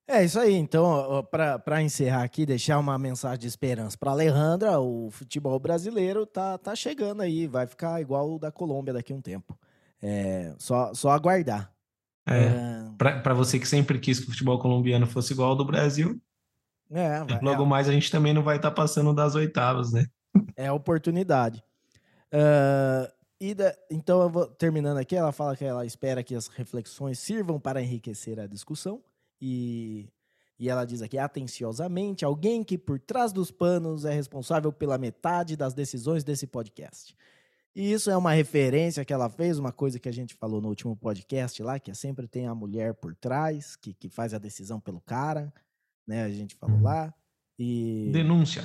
É 0.06 0.22
isso 0.22 0.38
aí. 0.38 0.52
Então, 0.52 1.26
para 1.30 1.80
encerrar 1.80 2.24
aqui, 2.24 2.44
deixar 2.44 2.78
uma 2.78 2.98
mensagem 2.98 3.38
de 3.38 3.46
esperança 3.46 3.96
para 3.96 4.10
Alejandra, 4.10 4.78
o 4.78 5.10
futebol 5.10 5.58
brasileiro 5.58 6.26
tá, 6.26 6.58
tá 6.58 6.76
chegando 6.76 7.22
aí, 7.22 7.46
vai 7.46 7.66
ficar 7.66 8.02
igual 8.02 8.34
o 8.34 8.38
da 8.38 8.52
Colômbia 8.52 8.92
daqui 8.92 9.14
a 9.14 9.16
um 9.16 9.22
tempo. 9.22 9.58
É, 10.02 10.54
só, 10.58 10.92
só 10.92 11.08
aguardar. 11.08 11.72
É, 12.26 12.44
é... 12.44 12.90
Para 12.96 13.34
você 13.34 13.58
que 13.58 13.66
sempre 13.66 13.98
quis 13.98 14.20
que 14.20 14.26
o 14.26 14.30
futebol 14.30 14.58
colombiano 14.58 15.06
fosse 15.06 15.32
igual 15.32 15.50
ao 15.50 15.56
do 15.56 15.64
Brasil, 15.64 16.20
é, 16.90 17.22
vai, 17.24 17.40
logo 17.40 17.62
é, 17.62 17.66
mais 17.66 17.88
a 17.88 17.92
gente 17.92 18.10
também 18.10 18.34
não 18.34 18.42
vai 18.42 18.56
estar 18.56 18.70
tá 18.70 18.74
passando 18.74 19.14
das 19.14 19.34
oitavas, 19.34 19.92
né? 19.92 20.06
É 20.56 20.70
oportunidade. 20.70 21.62
Uh, 22.32 23.10
e 23.40 23.54
da, 23.54 23.74
então, 23.90 24.20
eu 24.20 24.28
vou 24.28 24.46
terminando 24.46 24.98
aqui, 24.98 25.16
ela 25.16 25.32
fala 25.32 25.56
que 25.56 25.64
ela 25.64 25.86
espera 25.86 26.22
que 26.22 26.34
as 26.34 26.48
reflexões 26.48 27.18
sirvam 27.18 27.58
para 27.58 27.80
enriquecer 27.80 28.38
a 28.38 28.46
discussão 28.46 29.02
e, 29.40 30.08
e 30.58 30.68
ela 30.68 30.84
diz 30.84 31.00
aqui, 31.00 31.16
atenciosamente, 31.16 32.24
alguém 32.24 32.62
que 32.62 32.76
por 32.76 32.98
trás 32.98 33.32
dos 33.32 33.50
panos 33.50 34.04
é 34.04 34.12
responsável 34.12 34.70
pela 34.72 34.98
metade 34.98 35.56
das 35.56 35.72
decisões 35.72 36.22
desse 36.22 36.46
podcast. 36.46 37.16
E 37.74 37.92
isso 37.92 38.10
é 38.10 38.16
uma 38.16 38.32
referência 38.32 39.04
que 39.04 39.12
ela 39.12 39.28
fez, 39.28 39.58
uma 39.58 39.72
coisa 39.72 39.98
que 39.98 40.08
a 40.08 40.12
gente 40.12 40.34
falou 40.34 40.60
no 40.60 40.68
último 40.68 40.96
podcast 40.96 41.62
lá, 41.62 41.78
que 41.78 41.90
é 41.90 41.94
sempre 41.94 42.26
tem 42.26 42.46
a 42.46 42.54
mulher 42.54 42.94
por 42.94 43.14
trás, 43.14 43.76
que, 43.76 43.94
que 43.94 44.08
faz 44.08 44.34
a 44.34 44.38
decisão 44.38 44.80
pelo 44.80 45.00
cara, 45.00 45.52
né? 46.06 46.24
A 46.24 46.30
gente 46.30 46.56
falou 46.56 46.80
lá. 46.80 47.14
E... 47.58 48.10
Denúncia. 48.12 48.64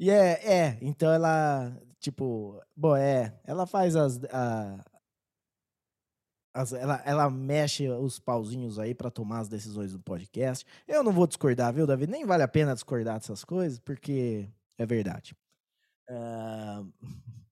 E 0.00 0.10
é, 0.10 0.32
é, 0.44 0.78
então 0.82 1.12
ela, 1.12 1.80
tipo, 2.00 2.60
bom, 2.76 2.96
é, 2.96 3.40
ela 3.44 3.64
faz 3.64 3.94
as, 3.94 4.20
a, 4.24 4.84
as, 6.52 6.72
ela, 6.72 7.00
ela 7.04 7.30
mexe 7.30 7.88
os 7.88 8.18
pauzinhos 8.18 8.80
aí 8.80 8.94
para 8.94 9.10
tomar 9.10 9.38
as 9.38 9.48
decisões 9.48 9.92
do 9.92 10.00
podcast. 10.00 10.66
Eu 10.88 11.04
não 11.04 11.12
vou 11.12 11.28
discordar, 11.28 11.72
viu, 11.72 11.86
Davi? 11.86 12.08
Nem 12.08 12.26
vale 12.26 12.42
a 12.42 12.48
pena 12.48 12.74
discordar 12.74 13.20
dessas 13.20 13.44
coisas, 13.44 13.78
porque 13.78 14.50
é 14.76 14.84
verdade. 14.84 15.36
Uh, 16.10 16.92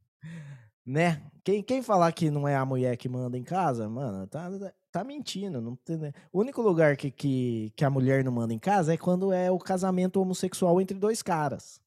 né? 0.84 1.22
Quem, 1.44 1.62
quem 1.62 1.82
falar 1.82 2.12
que 2.12 2.30
não 2.30 2.46
é 2.46 2.56
a 2.56 2.64
mulher 2.64 2.96
que 2.96 3.08
manda 3.08 3.36
em 3.36 3.42
casa, 3.42 3.88
mano, 3.88 4.26
tá, 4.26 4.48
tá 4.90 5.04
mentindo. 5.04 5.60
Não 5.60 5.76
tem, 5.76 5.96
né? 5.96 6.12
O 6.32 6.40
único 6.40 6.62
lugar 6.62 6.96
que, 6.96 7.10
que, 7.10 7.72
que 7.76 7.84
a 7.84 7.90
mulher 7.90 8.24
não 8.24 8.32
manda 8.32 8.54
em 8.54 8.58
casa 8.58 8.94
é 8.94 8.96
quando 8.96 9.32
é 9.32 9.50
o 9.50 9.58
casamento 9.58 10.20
homossexual 10.20 10.80
entre 10.80 10.98
dois 10.98 11.22
caras. 11.22 11.80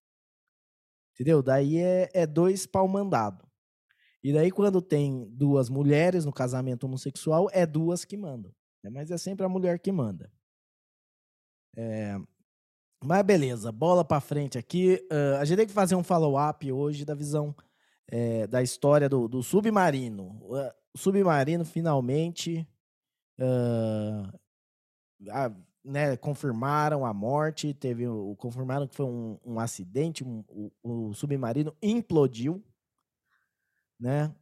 Entendeu? 1.13 1.41
Daí 1.41 1.77
é, 1.77 2.09
é 2.13 2.27
dois 2.27 2.65
pau 2.65 2.87
mandado. 2.87 3.45
E 4.21 4.33
daí, 4.33 4.49
quando 4.51 4.81
tem 4.81 5.29
duas 5.29 5.69
mulheres 5.69 6.25
no 6.25 6.33
casamento 6.33 6.85
homossexual, 6.85 7.47
é 7.53 7.65
duas 7.65 8.03
que 8.03 8.17
mandam. 8.17 8.51
Né? 8.83 8.89
Mas 8.89 9.11
é 9.11 9.17
sempre 9.17 9.45
a 9.45 9.49
mulher 9.49 9.79
que 9.79 9.91
manda. 9.91 10.31
É, 11.77 12.17
mas 13.03 13.23
beleza, 13.23 13.71
bola 13.71 14.03
para 14.03 14.19
frente 14.19 14.57
aqui. 14.57 14.99
Uh, 15.11 15.37
a 15.39 15.45
gente 15.45 15.57
tem 15.57 15.67
que 15.67 15.73
fazer 15.73 15.95
um 15.95 16.03
follow-up 16.03 16.71
hoje 16.71 17.05
da 17.05 17.13
visão 17.13 17.55
é, 18.07 18.47
da 18.47 18.61
história 18.61 19.09
do, 19.09 19.27
do 19.27 19.41
submarino. 19.41 20.39
Uh, 20.43 20.71
o 20.93 20.97
submarino 20.97 21.65
finalmente 21.65 22.67
uh, 23.39 24.39
a, 25.29 25.51
né, 25.83 26.17
confirmaram 26.17 27.05
a 27.05 27.13
morte. 27.13 27.73
Teve 27.73 28.07
o 28.07 28.35
confirmaram 28.35 28.87
que 28.87 28.95
foi 28.95 29.05
um, 29.05 29.37
um 29.45 29.59
acidente. 29.59 30.23
Um, 30.23 30.43
o, 30.49 30.71
o, 30.83 31.13
submarino 31.13 31.75
implodiu, 31.81 32.63
né, 33.99 34.33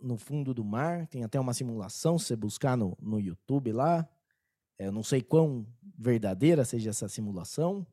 no 0.00 0.16
fundo 0.16 0.52
do 0.52 0.64
mar. 0.64 1.06
Tem 1.08 1.24
até 1.24 1.38
uma 1.38 1.54
simulação 1.54 2.18
se 2.18 2.26
você 2.26 2.36
buscar 2.36 2.76
no, 2.76 2.96
no 3.00 3.20
YouTube 3.20 3.72
lá. 3.72 4.08
Eu 4.78 4.90
não 4.90 5.02
sei 5.02 5.22
quão 5.22 5.66
verdadeira 5.96 6.64
seja 6.64 6.90
essa 6.90 7.08
simulação, 7.08 7.86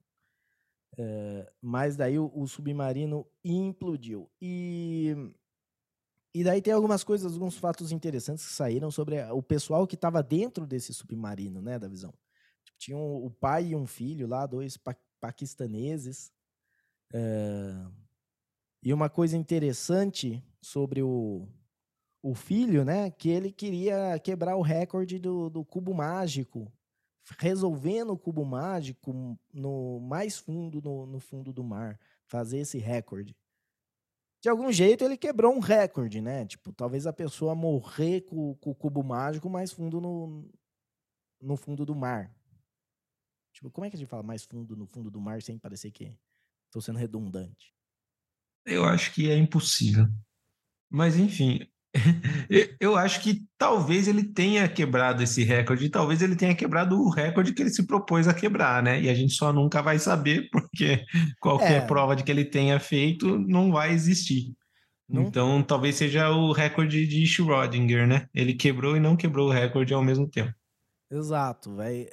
é, 0.97 1.51
mas 1.61 1.95
daí 1.95 2.19
o, 2.19 2.31
o, 2.33 2.47
submarino 2.47 3.25
implodiu. 3.43 4.29
E, 4.41 5.15
e 6.33 6.43
daí 6.43 6.61
tem 6.61 6.73
algumas 6.73 7.03
coisas, 7.03 7.33
alguns 7.33 7.57
fatos 7.57 7.91
interessantes 7.91 8.45
que 8.45 8.53
saíram 8.53 8.91
sobre 8.91 9.21
o 9.31 9.41
pessoal 9.41 9.87
que 9.87 9.95
estava 9.95 10.21
dentro 10.21 10.65
desse 10.65 10.93
submarino, 10.93 11.61
né, 11.61 11.79
da 11.79 11.87
visão. 11.87 12.13
Tipo, 12.63 12.77
tinha 12.77 12.97
um, 12.97 13.25
o 13.25 13.31
pai 13.31 13.67
e 13.67 13.75
um 13.75 13.87
filho 13.87 14.27
lá, 14.27 14.45
dois 14.45 14.77
pa 14.77 14.95
paquistaneses. 15.19 16.31
É, 17.13 17.85
e 18.83 18.91
uma 18.91 19.07
coisa 19.07 19.37
interessante 19.37 20.43
sobre 20.59 21.03
o, 21.03 21.47
o 22.23 22.33
filho, 22.33 22.83
né? 22.83 23.11
Que 23.11 23.29
ele 23.29 23.51
queria 23.51 24.17
quebrar 24.19 24.55
o 24.55 24.63
recorde 24.63 25.19
do, 25.19 25.47
do 25.47 25.63
cubo 25.63 25.93
mágico, 25.93 26.71
resolvendo 27.39 28.11
o 28.11 28.17
cubo 28.17 28.45
mágico 28.45 29.37
no 29.53 29.99
mais 29.99 30.37
fundo, 30.37 30.81
no, 30.81 31.05
no 31.05 31.19
fundo 31.19 31.53
do 31.53 31.63
mar, 31.63 31.99
fazer 32.25 32.59
esse 32.59 32.77
recorde. 32.77 33.35
De 34.41 34.49
algum 34.49 34.71
jeito 34.71 35.03
ele 35.03 35.17
quebrou 35.17 35.53
um 35.53 35.59
recorde, 35.59 36.19
né? 36.19 36.45
Tipo, 36.45 36.73
talvez 36.73 37.05
a 37.05 37.13
pessoa 37.13 37.53
morrer 37.53 38.21
com, 38.21 38.55
com 38.55 38.71
o 38.71 38.75
cubo 38.75 39.03
mágico 39.03 39.49
mais 39.49 39.71
fundo 39.71 40.01
no, 40.01 40.51
no 41.39 41.55
fundo 41.55 41.85
do 41.85 41.95
mar. 41.95 42.35
Tipo, 43.53 43.69
como 43.69 43.85
é 43.85 43.89
que 43.89 43.95
a 43.95 43.99
gente 43.99 44.09
fala 44.09 44.23
mais 44.23 44.43
fundo 44.43 44.75
no 44.75 44.87
fundo 44.87 45.11
do 45.11 45.21
mar 45.21 45.41
sem 45.41 45.59
parecer 45.59 45.91
que 45.91 46.17
estou 46.65 46.81
sendo 46.81 46.97
redundante? 46.97 47.75
Eu 48.65 48.83
acho 48.85 49.13
que 49.13 49.29
é 49.29 49.37
impossível. 49.37 50.07
Mas, 50.89 51.15
enfim, 51.15 51.59
Eu 52.79 52.95
acho 52.95 53.21
que 53.21 53.45
talvez 53.57 54.07
ele 54.07 54.23
tenha 54.23 54.67
quebrado 54.67 55.21
esse 55.21 55.43
recorde, 55.43 55.89
talvez 55.89 56.21
ele 56.21 56.35
tenha 56.35 56.55
quebrado 56.55 56.99
o 56.99 57.09
recorde 57.09 57.53
que 57.53 57.61
ele 57.61 57.69
se 57.69 57.85
propôs 57.85 58.27
a 58.27 58.33
quebrar, 58.33 58.81
né? 58.81 59.01
E 59.01 59.09
a 59.09 59.13
gente 59.13 59.33
só 59.33 59.51
nunca 59.51 59.81
vai 59.81 59.99
saber, 59.99 60.49
porque 60.51 61.03
qualquer 61.39 61.83
é. 61.83 61.85
prova 61.85 62.15
de 62.15 62.23
que 62.23 62.31
ele 62.31 62.45
tenha 62.45 62.79
feito 62.79 63.37
não 63.37 63.71
vai 63.71 63.91
existir. 63.91 64.53
Não? 65.07 65.23
Então, 65.23 65.61
talvez 65.61 65.95
seja 65.95 66.29
o 66.29 66.53
recorde 66.53 67.05
de 67.05 67.23
Schrödinger, 67.25 68.07
né? 68.07 68.29
Ele 68.33 68.53
quebrou 68.53 68.95
e 68.95 68.99
não 68.99 69.17
quebrou 69.17 69.49
o 69.49 69.51
recorde 69.51 69.93
ao 69.93 70.03
mesmo 70.03 70.27
tempo. 70.27 70.53
Exato, 71.09 71.75
velho. 71.75 72.07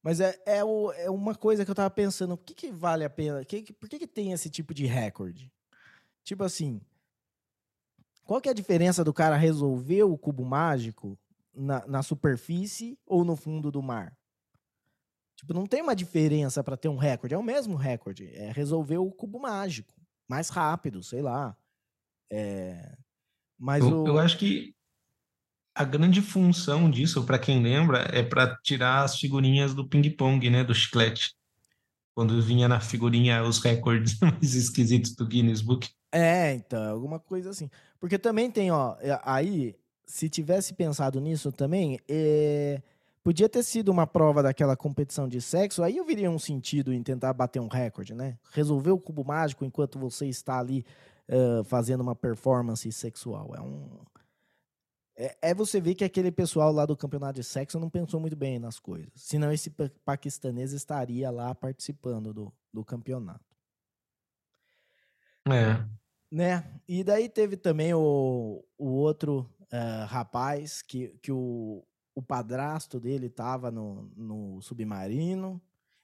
Mas 0.00 0.20
é, 0.20 0.38
é, 0.46 0.62
o, 0.62 0.92
é, 0.92 1.10
uma 1.10 1.34
coisa 1.34 1.64
que 1.64 1.70
eu 1.70 1.74
tava 1.74 1.90
pensando, 1.90 2.36
por 2.36 2.44
que, 2.44 2.54
que 2.54 2.70
vale 2.70 3.04
a 3.04 3.10
pena? 3.10 3.44
Que, 3.44 3.72
por 3.72 3.88
que, 3.88 3.98
que 3.98 4.06
tem 4.06 4.32
esse 4.32 4.48
tipo 4.48 4.72
de 4.72 4.86
recorde? 4.86 5.50
Tipo 6.22 6.44
assim, 6.44 6.80
qual 8.24 8.40
que 8.40 8.48
é 8.48 8.52
a 8.52 8.54
diferença 8.54 9.04
do 9.04 9.12
cara 9.12 9.36
resolver 9.36 10.02
o 10.02 10.16
cubo 10.16 10.44
mágico 10.44 11.18
na, 11.54 11.86
na 11.86 12.02
superfície 12.02 12.98
ou 13.06 13.24
no 13.24 13.36
fundo 13.36 13.70
do 13.70 13.82
mar? 13.82 14.16
Tipo, 15.36 15.52
não 15.52 15.66
tem 15.66 15.82
uma 15.82 15.94
diferença 15.94 16.62
para 16.62 16.76
ter 16.76 16.88
um 16.88 16.96
recorde. 16.96 17.34
É 17.34 17.38
o 17.38 17.42
mesmo 17.42 17.76
recorde. 17.76 18.28
É 18.34 18.50
resolver 18.50 18.98
o 18.98 19.10
cubo 19.10 19.38
mágico. 19.38 19.94
Mais 20.28 20.48
rápido, 20.48 21.02
sei 21.02 21.20
lá. 21.20 21.56
É... 22.32 22.96
Mas 23.58 23.84
eu, 23.84 24.02
o... 24.02 24.08
eu 24.08 24.18
acho 24.18 24.38
que 24.38 24.74
a 25.74 25.84
grande 25.84 26.22
função 26.22 26.88
disso, 26.88 27.24
para 27.24 27.38
quem 27.38 27.62
lembra, 27.62 28.08
é 28.12 28.22
para 28.22 28.56
tirar 28.62 29.02
as 29.02 29.18
figurinhas 29.18 29.74
do 29.74 29.86
ping-pong, 29.86 30.48
né? 30.48 30.62
Do 30.62 30.74
chiclete. 30.74 31.34
Quando 32.14 32.40
vinha 32.40 32.68
na 32.68 32.80
figurinha 32.80 33.42
os 33.42 33.58
recordes 33.58 34.18
mais 34.20 34.54
esquisitos 34.54 35.14
do 35.14 35.26
Guinness 35.26 35.60
Book. 35.60 35.90
É, 36.14 36.54
então, 36.54 36.92
alguma 36.92 37.18
coisa 37.18 37.50
assim. 37.50 37.68
Porque 37.98 38.16
também 38.16 38.48
tem, 38.48 38.70
ó, 38.70 38.96
é, 39.00 39.20
aí, 39.24 39.74
se 40.06 40.28
tivesse 40.28 40.72
pensado 40.72 41.20
nisso 41.20 41.50
também, 41.50 41.98
é, 42.08 42.80
podia 43.20 43.48
ter 43.48 43.64
sido 43.64 43.88
uma 43.88 44.06
prova 44.06 44.40
daquela 44.40 44.76
competição 44.76 45.28
de 45.28 45.40
sexo, 45.40 45.82
aí 45.82 45.96
eu 45.96 46.04
viria 46.04 46.30
um 46.30 46.38
sentido 46.38 46.92
em 46.92 47.02
tentar 47.02 47.32
bater 47.32 47.58
um 47.58 47.66
recorde, 47.66 48.14
né? 48.14 48.38
Resolver 48.52 48.92
o 48.92 49.00
cubo 49.00 49.24
mágico 49.24 49.64
enquanto 49.64 49.98
você 49.98 50.26
está 50.26 50.60
ali 50.60 50.86
uh, 51.28 51.64
fazendo 51.64 52.02
uma 52.02 52.14
performance 52.14 52.90
sexual. 52.92 53.52
É 53.56 53.60
um. 53.60 53.98
É, 55.16 55.36
é, 55.42 55.54
você 55.54 55.80
ver 55.80 55.96
que 55.96 56.04
aquele 56.04 56.30
pessoal 56.30 56.70
lá 56.72 56.86
do 56.86 56.96
campeonato 56.96 57.40
de 57.40 57.44
sexo 57.44 57.80
não 57.80 57.90
pensou 57.90 58.20
muito 58.20 58.36
bem 58.36 58.60
nas 58.60 58.78
coisas. 58.78 59.10
Senão 59.16 59.50
esse 59.50 59.68
paquistanês 60.04 60.72
estaria 60.72 61.28
lá 61.28 61.52
participando 61.56 62.32
do, 62.32 62.52
do 62.72 62.84
campeonato. 62.84 63.44
É 65.48 66.03
né? 66.34 66.64
E 66.88 67.04
daí 67.04 67.28
teve 67.28 67.56
também 67.56 67.94
o, 67.94 68.64
o 68.76 68.88
outro 68.88 69.48
uh, 69.72 70.04
rapaz 70.06 70.82
que, 70.82 71.16
que 71.22 71.30
o, 71.30 71.86
o 72.12 72.20
padrasto 72.20 72.98
dele 72.98 73.26
estava 73.26 73.70
no, 73.70 74.10
no 74.16 74.60
submarino 74.60 75.62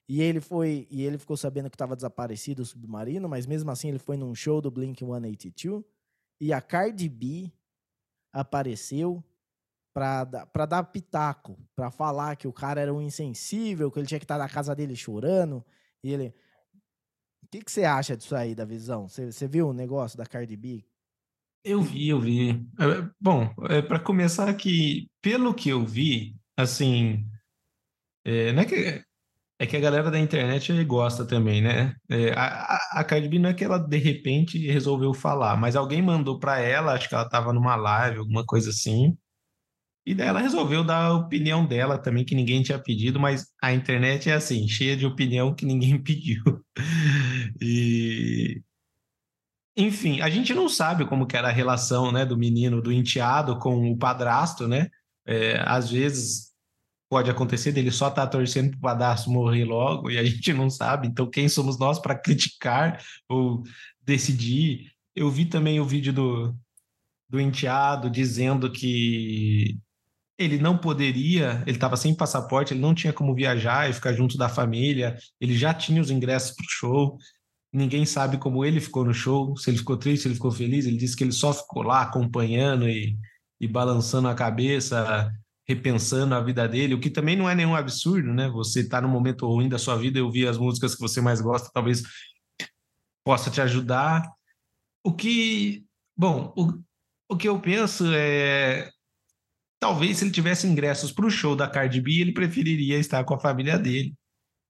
e 0.09 0.23
ele 0.23 0.41
foi 0.41 0.87
e 0.89 1.03
ele 1.03 1.19
ficou 1.19 1.37
sabendo 1.37 1.69
que 1.69 1.75
estava 1.75 1.97
desaparecido 1.97 2.63
o 2.63 2.65
submarino, 2.65 3.29
mas 3.29 3.45
mesmo 3.45 3.73
assim 3.73 3.89
ele 3.89 3.99
foi 3.99 4.17
num 4.17 4.33
show 4.33 4.61
do 4.61 4.71
Blink 4.71 5.01
182 5.01 5.83
e 6.41 6.53
a 6.53 6.61
Cardi 6.61 7.09
B 7.09 7.51
apareceu 8.33 9.25
para 9.93 10.23
dar, 10.23 10.47
dar 10.69 10.85
pitaco, 10.85 11.59
para 11.75 11.91
falar 11.91 12.37
que 12.37 12.47
o 12.47 12.53
cara 12.53 12.81
era 12.81 12.95
um 12.95 13.03
insensível, 13.03 13.91
que 13.91 13.99
ele 13.99 14.07
tinha 14.07 14.21
que 14.21 14.25
estar 14.25 14.39
na 14.39 14.49
casa 14.49 14.77
dele 14.77 14.95
chorando 14.95 15.65
e 16.05 16.13
ele 16.13 16.33
que, 17.51 17.61
que 17.61 17.73
você 17.73 17.85
acha 17.85 18.17
disso 18.17 18.35
aí, 18.37 18.55
da 18.55 18.65
visão? 18.65 19.09
Você, 19.09 19.49
viu 19.49 19.69
o 19.69 19.75
negócio 19.75 20.17
da 20.17 20.25
Cardi 20.25 20.57
B? 20.57 20.85
Eu 21.65 21.83
vi, 21.83 22.09
eu 22.09 22.21
vi. 22.21 22.51
É, 22.79 23.11
bom, 23.21 23.53
é, 23.69 23.83
para 23.83 23.99
começar 23.99 24.49
aqui, 24.49 25.11
pelo 25.21 25.53
que 25.53 25.69
eu 25.69 25.85
vi, 25.85 26.37
assim, 26.57 27.27
é, 28.25 28.53
não 28.53 28.63
é 28.63 28.67
que 28.67 29.05
é 29.63 29.67
que 29.67 29.77
a 29.77 29.81
galera 29.81 30.11
da 30.11 30.19
internet 30.19 30.73
gosta 30.85 31.23
também, 31.27 31.61
né? 31.61 31.95
É, 32.09 32.33
a, 32.33 32.79
a 32.93 33.05
Cardi 33.05 33.29
B 33.29 33.39
não 33.39 33.51
é 33.51 33.55
que 33.55 33.63
ela 33.63 33.77
de 33.77 33.99
repente 33.99 34.59
resolveu 34.67 35.13
falar, 35.13 35.55
mas 35.55 35.77
alguém 35.77 36.01
mandou 36.01 36.39
para 36.39 36.59
ela, 36.61 36.95
acho 36.95 37.09
que 37.11 37.15
ela 37.15 37.25
estava 37.25 37.53
numa 37.53 37.77
live, 37.77 38.21
alguma 38.21 38.43
coisa 38.47 38.71
assim, 38.71 39.15
e 40.07 40.15
daí 40.15 40.29
ela 40.29 40.41
resolveu 40.41 40.83
dar 40.83 41.05
a 41.05 41.15
opinião 41.15 41.67
dela 41.67 41.99
também, 41.99 42.25
que 42.25 42.35
ninguém 42.35 42.63
tinha 42.63 42.79
pedido, 42.79 43.21
mas 43.21 43.47
a 43.63 43.73
internet 43.73 44.31
é 44.31 44.33
assim, 44.33 44.67
cheia 44.67 44.97
de 44.97 45.07
opinião 45.07 45.55
que 45.55 45.67
ninguém 45.67 45.99
pediu. 46.03 46.43
E 47.61 48.63
enfim, 49.77 50.21
a 50.21 50.29
gente 50.29 50.53
não 50.53 50.69
sabe 50.69 51.07
como 51.07 51.27
que 51.27 51.37
era 51.37 51.49
a 51.49 51.53
relação, 51.53 52.13
né, 52.13 52.27
do 52.27 52.37
menino, 52.37 52.83
do 52.83 52.93
enteado 52.93 53.59
com 53.59 53.91
o 53.91 53.97
padrasto, 53.97 54.69
né? 54.69 54.89
É, 55.27 55.63
às 55.67 55.91
vezes 55.91 56.51
pode 57.09 57.31
acontecer 57.31 57.73
dele 57.73 57.91
só 57.91 58.09
estar 58.09 58.27
tá 58.27 58.39
torcendo 58.39 58.71
para 58.71 58.79
o 58.79 58.81
padrasto 58.83 59.31
morrer 59.31 59.65
logo 59.65 60.11
e 60.11 60.19
a 60.19 60.25
gente 60.25 60.53
não 60.53 60.71
sabe. 60.71 61.09
Então, 61.09 61.29
quem 61.29 61.49
somos 61.49 61.79
nós 61.79 61.99
para 61.99 62.15
criticar 62.15 63.03
ou 63.29 63.63
decidir? 64.03 64.93
Eu 65.15 65.31
vi 65.31 65.45
também 65.47 65.81
o 65.81 65.85
vídeo 65.85 66.13
do, 66.13 66.55
do 67.29 67.41
enteado 67.41 68.11
dizendo 68.11 68.71
que 68.71 69.79
ele 70.39 70.59
não 70.59 70.79
poderia, 70.79 71.63
ele 71.67 71.77
estava 71.77 71.97
sem 71.97 72.15
passaporte, 72.15 72.73
ele 72.73 72.81
não 72.81 72.95
tinha 72.95 73.13
como 73.13 73.35
viajar 73.35 73.91
e 73.91 73.93
ficar 73.93 74.13
junto 74.15 74.39
da 74.39 74.49
família, 74.49 75.19
ele 75.41 75.57
já 75.57 75.75
tinha 75.75 76.01
os 76.01 76.11
ingressos 76.11 76.55
para 76.57 76.65
o 76.65 76.71
show, 76.71 77.19
ninguém 77.73 78.05
sabe 78.05 78.39
como 78.39 78.65
ele 78.65 78.81
ficou 78.81 79.05
no 79.05 79.15
show, 79.15 79.57
se 79.57 79.71
ele 79.71 79.79
ficou 79.79 79.97
triste, 79.97 80.23
se 80.23 80.29
ele 80.29 80.35
ficou 80.35 80.51
feliz, 80.51 80.87
ele 80.87 80.97
disse 80.97 81.17
que 81.17 81.25
ele 81.25 81.33
só 81.33 81.53
ficou 81.53 81.83
lá 81.83 82.03
acompanhando 82.03 82.89
e, 82.89 83.17
e 83.61 83.69
balançando 83.69 84.29
a 84.29 84.35
cabeça, 84.35 85.31
repensando 85.69 86.35
a 86.35 86.41
vida 86.41 86.67
dele, 86.69 86.95
o 86.95 87.01
que 87.01 87.11
também 87.11 87.37
não 87.37 87.49
é 87.49 87.55
nenhum 87.55 87.77
absurdo, 87.77 88.33
né? 88.33 88.49
Você 88.49 88.81
está 88.81 89.01
no 89.01 89.09
momento 89.09 89.47
ruim 89.47 89.69
da 89.69 89.79
sua 89.79 89.97
vida 89.97 90.23
ouvir 90.23 90.49
as 90.49 90.59
músicas 90.59 90.95
que 90.95 91.01
você 91.01 91.21
mais 91.21 91.41
gosta, 91.41 91.71
talvez 91.73 92.03
possa 93.25 93.51
te 93.51 93.61
ajudar. 93.61 94.29
O 95.05 95.13
que, 95.13 95.85
bom, 96.17 96.53
o, 96.57 96.73
o 97.29 97.37
que 97.37 97.49
eu 97.49 97.61
penso 97.61 98.05
é 98.13 98.91
talvez 99.81 100.19
se 100.19 100.25
ele 100.25 100.31
tivesse 100.31 100.67
ingressos 100.67 101.11
para 101.11 101.25
o 101.25 101.31
show 101.31 101.57
da 101.57 101.67
Cardi 101.67 102.01
B, 102.01 102.21
ele 102.21 102.33
preferiria 102.33 102.99
estar 102.99 103.25
com 103.25 103.35
a 103.35 103.41
família 103.41 103.79
dele. 103.79 104.15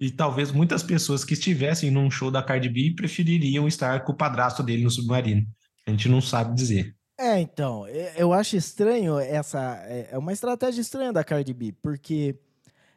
E 0.00 0.10
talvez 0.10 0.50
muitas 0.50 0.82
pessoas 0.82 1.24
que 1.24 1.34
estivessem 1.34 1.90
num 1.90 2.10
show 2.10 2.30
da 2.30 2.42
Cardi 2.42 2.70
B 2.70 2.94
prefeririam 2.96 3.68
estar 3.68 4.02
com 4.02 4.12
o 4.12 4.16
padrasto 4.16 4.62
dele 4.62 4.82
no 4.82 4.90
submarino. 4.90 5.46
A 5.86 5.90
gente 5.90 6.08
não 6.08 6.22
sabe 6.22 6.54
dizer. 6.54 6.96
É, 7.18 7.38
então, 7.38 7.86
eu 8.16 8.32
acho 8.32 8.56
estranho 8.56 9.18
essa. 9.18 9.76
É, 9.84 10.08
é 10.12 10.18
uma 10.18 10.32
estratégia 10.32 10.80
estranha 10.80 11.12
da 11.12 11.22
Cardi 11.22 11.52
B, 11.52 11.74
porque 11.82 12.34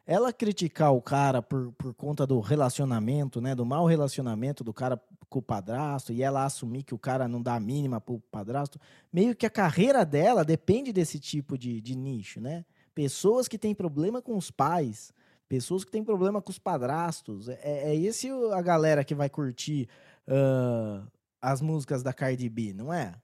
ela 0.06 0.32
criticar 0.32 0.94
o 0.94 1.02
cara 1.02 1.42
por, 1.42 1.72
por 1.72 1.92
conta 1.92 2.26
do 2.26 2.40
relacionamento, 2.40 3.38
né? 3.38 3.54
Do 3.54 3.66
mau 3.66 3.84
relacionamento 3.84 4.64
do 4.64 4.72
cara 4.72 4.98
com 5.28 5.40
o 5.40 5.42
padrasto, 5.42 6.10
e 6.10 6.22
ela 6.22 6.44
assumir 6.44 6.84
que 6.84 6.94
o 6.94 6.98
cara 6.98 7.28
não 7.28 7.42
dá 7.42 7.56
a 7.56 7.60
mínima 7.60 8.00
pro 8.00 8.18
padrasto, 8.30 8.80
meio 9.12 9.34
que 9.34 9.44
a 9.44 9.50
carreira 9.50 10.06
dela 10.06 10.42
depende 10.42 10.90
desse 10.90 11.18
tipo 11.18 11.58
de, 11.58 11.80
de 11.82 11.94
nicho, 11.94 12.40
né? 12.40 12.64
Pessoas 12.94 13.46
que 13.46 13.58
têm 13.58 13.74
problema 13.74 14.22
com 14.22 14.36
os 14.36 14.50
pais, 14.50 15.12
pessoas 15.48 15.84
que 15.84 15.90
têm 15.90 16.04
problema 16.04 16.40
com 16.40 16.50
os 16.50 16.58
padrastos. 16.58 17.48
É, 17.48 17.92
é 17.92 17.96
esse 17.96 18.28
a 18.52 18.62
galera 18.62 19.04
que 19.04 19.14
vai 19.14 19.28
curtir 19.28 19.88
uh, 20.28 21.06
as 21.40 21.60
músicas 21.60 22.02
da 22.02 22.12
Cardi 22.12 22.48
B, 22.48 22.72
não 22.72 22.92
é? 22.92 23.14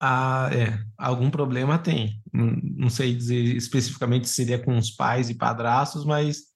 Ah, 0.00 0.50
é. 0.52 0.84
Algum 0.96 1.30
problema 1.30 1.78
tem. 1.78 2.22
Não, 2.32 2.46
não 2.62 2.90
sei 2.90 3.14
dizer 3.14 3.56
especificamente 3.56 4.28
se 4.28 4.34
seria 4.34 4.62
com 4.62 4.76
os 4.76 4.90
pais 4.90 5.30
e 5.30 5.34
padrastos, 5.34 6.04
mas 6.04 6.54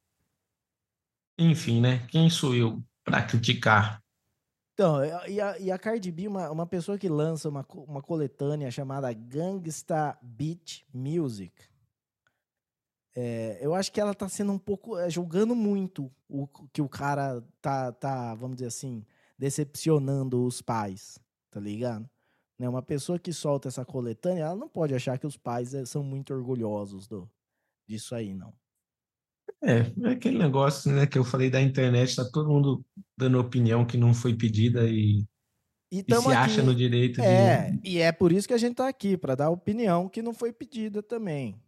enfim, 1.38 1.80
né? 1.80 2.06
Quem 2.08 2.28
sou 2.28 2.54
eu 2.54 2.84
para 3.02 3.22
criticar? 3.22 4.02
Então, 4.74 5.02
e 5.26 5.40
a, 5.40 5.58
e 5.58 5.70
a 5.70 5.78
Cardi 5.78 6.10
B, 6.10 6.28
uma, 6.28 6.50
uma 6.50 6.66
pessoa 6.66 6.98
que 6.98 7.08
lança 7.08 7.48
uma, 7.48 7.66
uma 7.86 8.00
coletânea 8.02 8.70
chamada 8.70 9.12
Gangsta 9.12 10.18
Beat 10.22 10.84
Music, 10.92 11.52
é, 13.14 13.58
eu 13.60 13.74
acho 13.74 13.90
que 13.90 14.00
ela 14.00 14.14
tá 14.14 14.28
sendo 14.28 14.52
um 14.52 14.58
pouco. 14.58 14.98
É, 14.98 15.10
julgando 15.10 15.54
muito 15.54 16.10
o 16.28 16.46
que 16.72 16.80
o 16.80 16.88
cara 16.88 17.42
tá, 17.60 17.92
tá, 17.92 18.34
vamos 18.34 18.56
dizer 18.56 18.68
assim, 18.68 19.04
decepcionando 19.38 20.44
os 20.44 20.62
pais, 20.62 21.18
tá 21.50 21.58
ligado? 21.58 22.08
Né? 22.58 22.68
Uma 22.68 22.82
pessoa 22.82 23.18
que 23.18 23.32
solta 23.32 23.68
essa 23.68 23.84
coletânea, 23.84 24.44
ela 24.44 24.56
não 24.56 24.68
pode 24.68 24.94
achar 24.94 25.18
que 25.18 25.26
os 25.26 25.36
pais 25.36 25.74
eh, 25.74 25.84
são 25.84 26.04
muito 26.04 26.32
orgulhosos 26.32 27.08
do, 27.08 27.28
disso 27.88 28.14
aí, 28.14 28.34
não. 28.34 28.52
É, 29.62 29.78
é 30.04 30.12
aquele 30.12 30.38
negócio 30.38 30.92
né, 30.92 31.06
que 31.06 31.18
eu 31.18 31.24
falei 31.24 31.50
da 31.50 31.60
internet, 31.60 32.14
tá 32.14 32.24
todo 32.30 32.48
mundo 32.48 32.84
dando 33.16 33.40
opinião 33.40 33.84
que 33.84 33.96
não 33.96 34.14
foi 34.14 34.34
pedida 34.34 34.88
e, 34.88 35.24
e, 35.92 36.04
e 36.06 36.14
se 36.14 36.14
aqui, 36.14 36.32
acha 36.32 36.62
no 36.62 36.74
direito 36.74 37.20
é, 37.20 37.72
de. 37.72 37.80
E 37.90 37.98
é 37.98 38.12
por 38.12 38.30
isso 38.30 38.46
que 38.46 38.54
a 38.54 38.58
gente 38.58 38.76
tá 38.76 38.88
aqui, 38.88 39.16
para 39.16 39.34
dar 39.34 39.50
opinião 39.50 40.08
que 40.08 40.22
não 40.22 40.32
foi 40.32 40.52
pedida 40.52 41.02
também. 41.02 41.60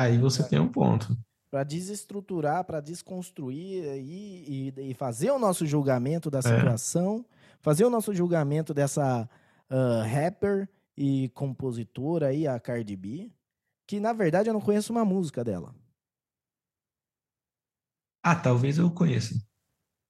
Aí 0.00 0.16
você 0.16 0.42
tem 0.48 0.58
um 0.58 0.68
ponto. 0.68 1.14
Para 1.50 1.62
desestruturar, 1.62 2.64
para 2.64 2.80
desconstruir 2.80 3.84
e, 3.98 4.72
e, 4.78 4.90
e, 4.90 4.94
fazer 4.94 5.30
o 5.30 5.38
nosso 5.38 5.66
julgamento 5.66 6.30
da 6.30 6.38
é. 6.38 6.42
situação, 6.42 7.22
é. 7.28 7.56
fazer 7.60 7.84
o 7.84 7.90
nosso 7.90 8.14
julgamento 8.14 8.72
dessa 8.72 9.28
uh, 9.70 10.08
rapper 10.08 10.66
e 10.96 11.28
compositora 11.30 12.28
aí, 12.28 12.46
a 12.46 12.58
Cardi 12.58 12.96
B, 12.96 13.30
que 13.86 14.00
na 14.00 14.14
verdade 14.14 14.48
eu 14.48 14.54
não 14.54 14.60
conheço 14.60 14.90
uma 14.90 15.04
música 15.04 15.44
dela. 15.44 15.74
Ah, 18.22 18.36
talvez 18.36 18.78
eu 18.78 18.90
conheça. 18.90 19.34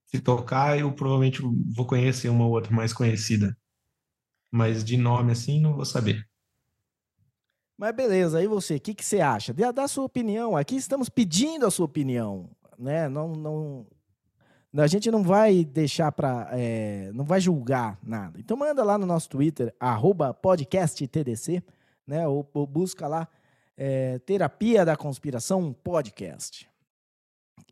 Se 0.06 0.20
tocar, 0.20 0.78
eu 0.78 0.92
provavelmente 0.94 1.42
vou 1.74 1.86
conhecer 1.86 2.28
uma 2.28 2.44
ou 2.44 2.52
outra 2.52 2.72
mais 2.72 2.92
conhecida. 2.92 3.56
Mas 4.52 4.84
de 4.84 4.96
nome 4.96 5.32
assim, 5.32 5.60
não 5.60 5.74
vou 5.74 5.84
saber. 5.84 6.28
Mas 7.80 7.96
beleza, 7.96 8.36
aí 8.36 8.46
você, 8.46 8.76
o 8.76 8.80
que, 8.80 8.92
que 8.92 9.02
você 9.02 9.22
acha? 9.22 9.54
Dá, 9.54 9.72
dá 9.72 9.84
a 9.84 9.88
sua 9.88 10.04
opinião. 10.04 10.54
Aqui 10.54 10.76
estamos 10.76 11.08
pedindo 11.08 11.64
a 11.64 11.70
sua 11.70 11.86
opinião. 11.86 12.50
Né? 12.78 13.08
Não, 13.08 13.32
não, 13.32 13.86
a 14.76 14.86
gente 14.86 15.10
não 15.10 15.22
vai 15.22 15.64
deixar 15.64 16.12
para. 16.12 16.50
É, 16.52 17.10
não 17.14 17.24
vai 17.24 17.40
julgar 17.40 17.98
nada. 18.02 18.38
Então 18.38 18.54
manda 18.54 18.84
lá 18.84 18.98
no 18.98 19.06
nosso 19.06 19.30
Twitter, 19.30 19.74
podcasttdc, 20.42 21.64
né? 22.06 22.28
Ou, 22.28 22.46
ou 22.52 22.66
busca 22.66 23.08
lá 23.08 23.26
é, 23.78 24.18
Terapia 24.18 24.84
da 24.84 24.94
Conspiração 24.94 25.72
Podcast. 25.72 26.68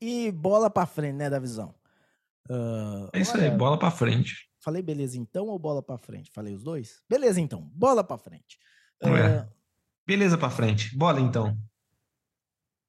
E 0.00 0.32
bola 0.32 0.70
para 0.70 0.86
frente, 0.86 1.16
né, 1.16 1.28
da 1.28 1.38
visão? 1.38 1.74
Uh, 2.48 3.10
é 3.12 3.20
isso 3.20 3.34
olha, 3.34 3.50
aí, 3.50 3.58
bola 3.58 3.78
para 3.78 3.90
frente. 3.90 4.48
Falei 4.58 4.80
beleza 4.80 5.18
então 5.18 5.48
ou 5.48 5.58
bola 5.58 5.82
para 5.82 5.98
frente? 5.98 6.30
Falei 6.30 6.54
os 6.54 6.62
dois? 6.62 7.02
Beleza 7.06 7.42
então, 7.42 7.60
bola 7.74 8.02
para 8.02 8.16
frente. 8.16 8.58
Uh, 9.02 9.14
é. 9.14 9.57
Beleza 10.08 10.38
para 10.38 10.50
frente, 10.50 10.96
bola 10.96 11.20
então. 11.20 11.56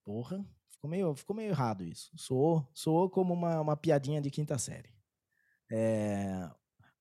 Porra, 0.06 0.44
Ficou 0.80 0.90
meio, 0.90 1.14
ficou 1.14 1.36
meio 1.36 1.50
errado 1.50 1.84
isso. 1.84 2.10
Soou, 2.16 2.66
soou 2.74 3.10
como 3.10 3.34
uma, 3.34 3.60
uma 3.60 3.76
piadinha 3.76 4.22
de 4.22 4.32
quinta 4.32 4.58
série. 4.58 4.90
É... 5.70 6.50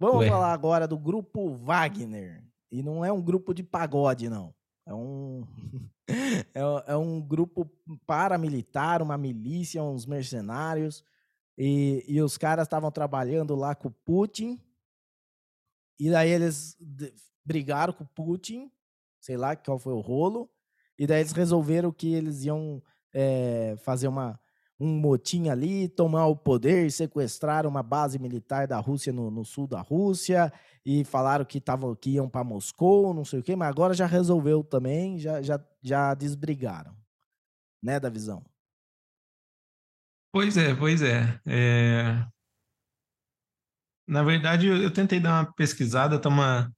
Vamos 0.00 0.22
Ué. 0.22 0.28
falar 0.28 0.52
agora 0.52 0.88
do 0.88 0.98
grupo 0.98 1.56
Wagner. 1.58 2.44
E 2.72 2.82
não 2.82 3.04
é 3.04 3.12
um 3.12 3.22
grupo 3.22 3.54
de 3.54 3.62
pagode, 3.62 4.28
não. 4.28 4.52
É 4.84 4.92
um, 4.92 5.46
é, 6.52 6.60
é 6.88 6.96
um 6.96 7.20
grupo 7.20 7.70
paramilitar, 8.04 9.00
uma 9.00 9.16
milícia, 9.16 9.80
uns 9.80 10.04
mercenários. 10.04 11.04
E, 11.56 12.04
e 12.08 12.20
os 12.20 12.36
caras 12.36 12.66
estavam 12.66 12.90
trabalhando 12.90 13.54
lá 13.54 13.76
com 13.76 13.86
o 13.86 13.94
Putin. 14.04 14.60
E 16.00 16.10
daí 16.10 16.30
eles 16.30 16.76
brigaram 17.44 17.92
com 17.92 18.02
o 18.02 18.08
Putin, 18.08 18.72
sei 19.20 19.36
lá 19.36 19.56
qual 19.56 19.78
foi 19.78 19.92
o 19.92 20.00
rolo. 20.00 20.50
E 20.98 21.06
daí 21.06 21.20
eles 21.20 21.32
resolveram 21.32 21.92
que 21.92 22.12
eles 22.12 22.44
iam 22.44 22.82
é, 23.14 23.76
fazer 23.78 24.08
uma, 24.08 24.38
um 24.80 24.88
motim 24.88 25.48
ali, 25.48 25.88
tomar 25.88 26.26
o 26.26 26.36
poder, 26.36 26.90
sequestrar 26.90 27.66
uma 27.66 27.82
base 27.82 28.18
militar 28.18 28.66
da 28.66 28.78
Rússia 28.78 29.12
no, 29.12 29.30
no 29.30 29.44
sul 29.44 29.66
da 29.66 29.80
Rússia 29.80 30.52
e 30.84 31.04
falaram 31.04 31.44
que, 31.44 31.60
tavam, 31.60 31.94
que 31.96 32.10
iam 32.10 32.28
para 32.28 32.44
Moscou, 32.44 33.12
não 33.12 33.24
sei 33.24 33.40
o 33.40 33.42
quê, 33.42 33.56
mas 33.56 33.68
agora 33.68 33.92
já 33.92 34.06
resolveu 34.06 34.62
também, 34.62 35.18
já, 35.18 35.42
já, 35.42 35.60
já 35.82 36.14
desbrigaram, 36.14 36.96
né, 37.82 37.98
da 37.98 38.08
visão. 38.08 38.44
Pois 40.32 40.56
é, 40.56 40.74
pois 40.74 41.02
é. 41.02 41.40
é... 41.46 42.26
Na 44.06 44.22
verdade, 44.22 44.68
eu, 44.68 44.76
eu, 44.76 44.92
tentei 44.92 45.20
dar 45.20 45.42
uma 45.42 45.52
pesquisada, 45.52 46.20
tá 46.20 46.28
uma, 46.28 46.72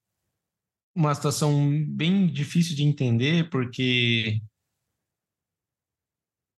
uma 0.94 1.14
situação 1.14 1.84
bem 1.88 2.26
difícil 2.26 2.76
de 2.76 2.84
entender, 2.84 3.48
porque 3.50 4.40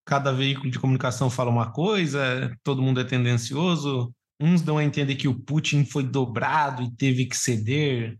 cada 0.04 0.32
veículo 0.32 0.70
de 0.70 0.78
comunicação 0.78 1.30
fala 1.30 1.50
uma 1.50 1.70
coisa, 1.72 2.56
todo 2.62 2.82
mundo 2.82 3.00
é 3.00 3.04
tendencioso. 3.04 4.14
Uns 4.40 4.62
dão 4.62 4.78
a 4.78 4.84
entender 4.84 5.14
que 5.16 5.28
o 5.28 5.38
Putin 5.38 5.84
foi 5.84 6.02
dobrado 6.02 6.82
e 6.82 6.90
teve 6.96 7.26
que 7.26 7.36
ceder, 7.36 8.18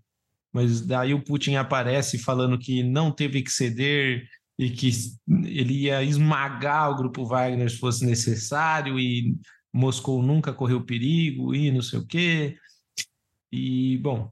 mas 0.52 0.80
daí 0.80 1.14
o 1.14 1.24
Putin 1.24 1.56
aparece 1.56 2.18
falando 2.18 2.58
que 2.58 2.82
não 2.82 3.10
teve 3.10 3.42
que 3.42 3.50
ceder 3.50 4.28
e 4.58 4.70
que 4.70 4.90
ele 5.44 5.84
ia 5.84 6.02
esmagar 6.02 6.90
o 6.90 6.96
grupo 6.96 7.24
Wagner 7.24 7.68
se 7.70 7.78
fosse 7.78 8.04
necessário 8.04 9.00
e 9.00 9.36
Moscou 9.72 10.22
nunca 10.22 10.52
correu 10.52 10.84
perigo 10.84 11.54
e 11.54 11.70
não 11.70 11.82
sei 11.82 11.98
o 11.98 12.06
quê. 12.06 12.56
E, 13.50 13.98
bom, 13.98 14.30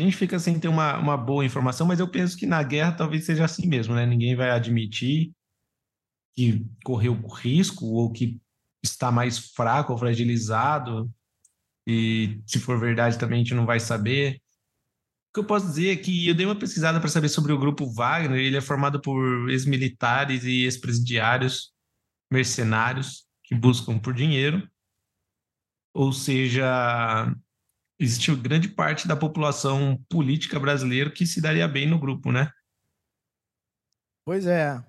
a 0.00 0.02
gente 0.02 0.16
fica 0.16 0.38
sem 0.38 0.58
ter 0.58 0.68
uma, 0.68 0.98
uma 0.98 1.16
boa 1.16 1.44
informação, 1.44 1.86
mas 1.86 2.00
eu 2.00 2.08
penso 2.08 2.36
que 2.36 2.46
na 2.46 2.62
guerra 2.62 2.92
talvez 2.92 3.24
seja 3.24 3.44
assim 3.44 3.66
mesmo, 3.66 3.94
né? 3.94 4.06
Ninguém 4.06 4.34
vai 4.36 4.50
admitir 4.50 5.32
que 6.34 6.66
correu 6.84 7.14
risco 7.26 7.86
ou 7.86 8.12
que 8.12 8.40
está 8.82 9.10
mais 9.10 9.38
fraco 9.38 9.92
ou 9.92 9.98
fragilizado, 9.98 11.10
e 11.86 12.40
se 12.46 12.58
for 12.58 12.78
verdade 12.78 13.18
também 13.18 13.40
a 13.40 13.42
gente 13.42 13.54
não 13.54 13.64
vai 13.64 13.80
saber. 13.80 14.40
O 15.30 15.34
que 15.34 15.40
eu 15.40 15.46
posso 15.46 15.66
dizer 15.66 15.90
é 15.90 15.96
que 15.96 16.28
eu 16.28 16.34
dei 16.34 16.46
uma 16.46 16.58
pesquisada 16.58 17.00
para 17.00 17.08
saber 17.08 17.28
sobre 17.28 17.52
o 17.52 17.58
grupo 17.58 17.90
Wagner, 17.92 18.40
ele 18.40 18.56
é 18.56 18.60
formado 18.60 19.00
por 19.00 19.50
ex-militares 19.50 20.44
e 20.44 20.64
ex-presidiários 20.64 21.72
mercenários 22.30 23.26
que 23.44 23.54
buscam 23.54 23.98
por 23.98 24.12
dinheiro, 24.12 24.68
ou 25.94 26.12
seja, 26.12 27.32
existe 27.98 28.34
grande 28.36 28.68
parte 28.68 29.08
da 29.08 29.16
população 29.16 29.98
política 30.08 30.58
brasileira 30.58 31.10
que 31.10 31.26
se 31.26 31.40
daria 31.40 31.66
bem 31.66 31.88
no 31.88 31.98
grupo, 31.98 32.30
né? 32.30 32.50
Pois 34.24 34.46
é, 34.46 34.82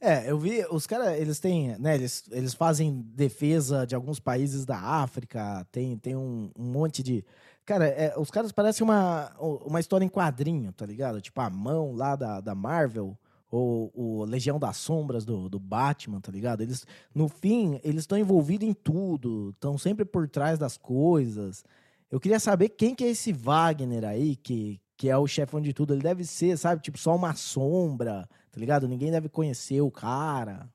é, 0.00 0.30
eu 0.30 0.38
vi, 0.38 0.64
os 0.70 0.86
caras, 0.86 1.18
eles 1.18 1.40
têm, 1.40 1.76
né, 1.78 1.96
eles, 1.96 2.24
eles 2.30 2.54
fazem 2.54 3.02
defesa 3.14 3.84
de 3.84 3.96
alguns 3.96 4.20
países 4.20 4.64
da 4.64 4.78
África, 4.78 5.66
tem, 5.72 5.96
tem 5.98 6.14
um, 6.14 6.50
um 6.56 6.64
monte 6.64 7.02
de... 7.02 7.24
Cara, 7.66 7.86
é, 7.86 8.14
os 8.16 8.30
caras 8.30 8.52
parecem 8.52 8.84
uma, 8.84 9.32
uma 9.38 9.80
história 9.80 10.04
em 10.04 10.08
quadrinho, 10.08 10.72
tá 10.72 10.86
ligado? 10.86 11.20
Tipo 11.20 11.40
a 11.40 11.50
mão 11.50 11.94
lá 11.94 12.14
da, 12.14 12.40
da 12.40 12.54
Marvel, 12.54 13.18
ou 13.50 13.90
o 13.94 14.24
Legião 14.24 14.58
das 14.58 14.76
Sombras 14.76 15.24
do, 15.24 15.48
do 15.48 15.58
Batman, 15.58 16.20
tá 16.20 16.30
ligado? 16.30 16.62
Eles, 16.62 16.86
no 17.12 17.28
fim, 17.28 17.80
eles 17.82 18.02
estão 18.02 18.16
envolvidos 18.16 18.68
em 18.68 18.72
tudo, 18.72 19.50
estão 19.50 19.76
sempre 19.76 20.04
por 20.04 20.28
trás 20.28 20.58
das 20.58 20.76
coisas. 20.76 21.64
Eu 22.10 22.18
queria 22.18 22.40
saber 22.40 22.70
quem 22.70 22.94
que 22.94 23.04
é 23.04 23.08
esse 23.08 23.32
Wagner 23.32 24.04
aí, 24.04 24.36
que, 24.36 24.80
que 24.96 25.08
é 25.08 25.16
o 25.16 25.26
chefão 25.26 25.60
de 25.60 25.72
tudo. 25.72 25.92
Ele 25.92 26.02
deve 26.02 26.24
ser, 26.24 26.56
sabe, 26.56 26.82
tipo, 26.82 26.98
só 26.98 27.14
uma 27.14 27.34
sombra, 27.34 28.28
tá 28.50 28.58
ligado? 28.58 28.88
Ninguém 28.88 29.10
deve 29.10 29.28
conhecer 29.28 29.80
o 29.80 29.90
cara. 29.90 30.68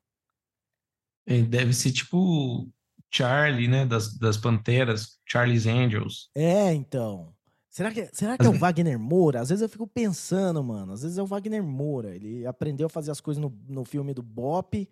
Ele 1.26 1.48
deve 1.48 1.74
ser 1.74 1.92
tipo 1.92 2.70
Charlie, 3.12 3.68
né? 3.68 3.86
Das, 3.86 4.18
das 4.18 4.38
Panteras, 4.38 5.20
Charlie's 5.26 5.66
Angels. 5.66 6.30
É, 6.36 6.74
então. 6.74 7.34
Será 7.70 7.92
que, 7.92 8.08
será 8.14 8.38
que 8.38 8.46
é 8.46 8.50
o 8.50 8.54
Wagner 8.54 9.00
Moura? 9.00 9.42
Às 9.42 9.50
vezes 9.50 9.64
eu 9.64 9.70
fico 9.70 9.88
pensando, 9.88 10.64
mano. 10.64 10.94
Às 10.94 11.02
vezes 11.02 11.18
é 11.18 11.24
o 11.24 11.26
Wagner 11.26 11.64
Moura. 11.64 12.16
Ele 12.16 12.46
aprendeu 12.46 12.86
a 12.86 12.90
fazer 12.90 13.10
as 13.10 13.20
coisas 13.20 13.42
no, 13.42 13.52
no 13.68 13.84
filme 13.84 14.14
do 14.14 14.22
Bop 14.22 14.88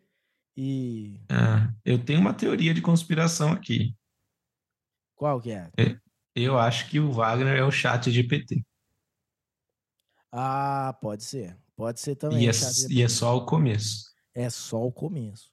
e. 0.57 1.19
Ah, 1.29 1.71
eu 1.85 2.03
tenho 2.03 2.19
uma 2.19 2.33
teoria 2.33 2.73
de 2.73 2.81
conspiração 2.81 3.51
aqui. 3.51 3.95
Qual 5.15 5.39
que 5.39 5.51
é? 5.51 5.69
Eu 6.35 6.57
acho 6.57 6.89
que 6.89 6.99
o 6.99 7.11
Wagner 7.11 7.57
é 7.57 7.63
o 7.63 7.71
chat 7.71 8.11
de 8.11 8.23
PT. 8.23 8.63
Ah, 10.31 10.97
pode 11.01 11.23
ser. 11.23 11.57
Pode 11.75 11.99
ser 11.99 12.15
também. 12.15 12.43
E 12.43 12.47
é, 12.47 12.51
e 12.89 13.01
é 13.01 13.09
só 13.09 13.35
o 13.35 13.45
começo. 13.45 14.11
É 14.33 14.49
só 14.49 14.85
o 14.85 14.91
começo. 14.91 15.51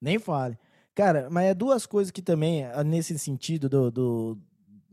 Nem 0.00 0.18
fale. 0.18 0.58
Cara, 0.94 1.28
mas 1.30 1.46
é 1.46 1.54
duas 1.54 1.86
coisas 1.86 2.10
que 2.10 2.22
também, 2.22 2.64
ah, 2.64 2.84
nesse 2.84 3.18
sentido 3.18 3.68
do, 3.68 3.90
do 3.90 4.38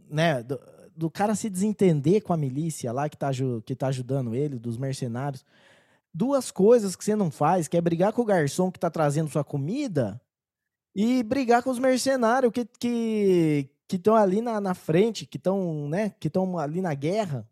né, 0.09 0.41
do, 0.43 0.59
do, 0.95 1.09
cara 1.09 1.35
se 1.35 1.49
desentender 1.49 2.21
com 2.21 2.33
a 2.33 2.37
milícia 2.37 2.91
lá 2.91 3.07
que 3.09 3.17
tá, 3.17 3.29
que 3.65 3.75
tá 3.75 3.87
ajudando 3.87 4.35
ele, 4.35 4.59
dos 4.59 4.77
mercenários. 4.77 5.45
Duas 6.13 6.51
coisas 6.51 6.95
que 6.95 7.05
você 7.05 7.15
não 7.15 7.31
faz, 7.31 7.67
que 7.67 7.77
é 7.77 7.81
brigar 7.81 8.13
com 8.13 8.21
o 8.21 8.25
garçom 8.25 8.71
que 8.71 8.79
tá 8.79 8.89
trazendo 8.89 9.29
sua 9.29 9.43
comida 9.43 10.21
e 10.93 11.23
brigar 11.23 11.63
com 11.63 11.69
os 11.69 11.79
mercenários 11.79 12.51
que 12.51 12.65
que 12.79 13.69
que 13.91 13.97
estão 13.97 14.15
ali 14.15 14.41
na, 14.41 14.61
na 14.61 14.73
frente, 14.73 15.25
que 15.25 15.35
estão, 15.35 15.89
né, 15.89 16.11
que 16.11 16.27
estão 16.27 16.57
ali 16.57 16.79
na 16.79 16.93
guerra, 16.93 17.45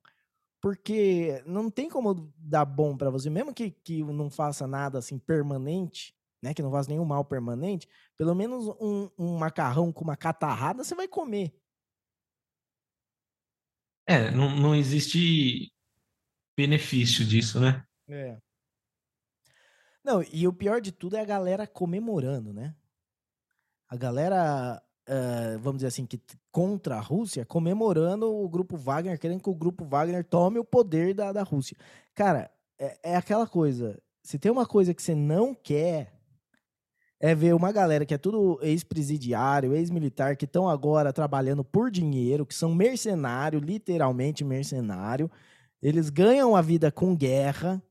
porque 0.62 1.44
não 1.46 1.70
tem 1.70 1.90
como 1.90 2.34
dar 2.38 2.64
bom 2.64 2.96
para 2.96 3.10
você, 3.10 3.30
mesmo 3.30 3.54
que, 3.54 3.72
que 3.72 4.02
não 4.04 4.30
faça 4.30 4.66
nada 4.66 5.00
assim 5.00 5.20
permanente, 5.20 6.16
né, 6.42 6.54
que 6.54 6.62
não 6.62 6.72
faça 6.72 6.90
nenhum 6.90 7.04
mal 7.04 7.26
permanente, 7.26 7.90
pelo 8.16 8.34
menos 8.34 8.68
um, 8.80 9.10
um 9.18 9.38
macarrão 9.38 9.92
com 9.92 10.06
uma 10.06 10.16
catarrada 10.16 10.82
você 10.82 10.96
vai 10.96 11.10
comer. 11.10 11.54
É, 14.08 14.32
não, 14.32 14.56
não 14.56 14.74
existe 14.74 15.74
benefício 16.56 17.26
disso, 17.26 17.60
né? 17.60 17.86
É. 18.08 18.40
Não, 20.06 20.24
e 20.24 20.48
o 20.48 20.54
pior 20.54 20.80
de 20.80 20.94
tudo 20.94 21.18
é 21.18 21.20
a 21.20 21.26
galera 21.26 21.68
comemorando, 21.68 22.54
né? 22.54 22.74
A 23.90 23.98
galera, 23.98 24.82
uh, 25.10 25.60
vamos 25.60 25.78
dizer 25.78 25.88
assim, 25.88 26.06
que 26.06 26.22
contra 26.52 26.98
a 26.98 27.02
Rússia, 27.02 27.46
comemorando 27.46 28.32
o 28.32 28.48
grupo 28.48 28.78
Wagner, 28.78 29.20
querendo 29.20 29.42
que 29.42 29.50
o 29.50 29.56
grupo 29.56 29.84
Wagner 29.84 30.24
tome 30.24 30.60
o 30.60 30.64
poder 30.64 31.14
da, 31.14 31.32
da 31.32 31.44
Rússia. 31.44 31.76
Cara, 32.14 32.52
é, 32.78 32.98
é 33.04 33.16
aquela 33.16 33.48
coisa. 33.48 34.00
Se 34.24 34.38
tem 34.38 34.52
uma 34.52 34.66
coisa 34.66 34.94
que 34.94 35.02
você 35.02 35.16
não 35.16 35.56
quer, 35.56 36.14
é 37.20 37.34
ver 37.34 37.54
uma 37.54 37.72
galera 37.72 38.06
que 38.06 38.14
é 38.14 38.18
tudo 38.18 38.60
ex-presidiário, 38.62 39.76
ex-militar, 39.76 40.38
que 40.38 40.46
estão 40.46 40.70
agora 40.70 41.12
trabalhando 41.12 41.64
por 41.64 41.92
dinheiro, 41.92 42.46
que 42.46 42.56
são 42.56 42.74
mercenário, 42.74 43.60
literalmente 43.60 44.46
mercenário. 44.46 45.30
Eles 45.82 46.10
ganham 46.10 46.56
a 46.56 46.62
vida 46.62 46.92
com 46.92 47.16
guerra. 47.16 47.82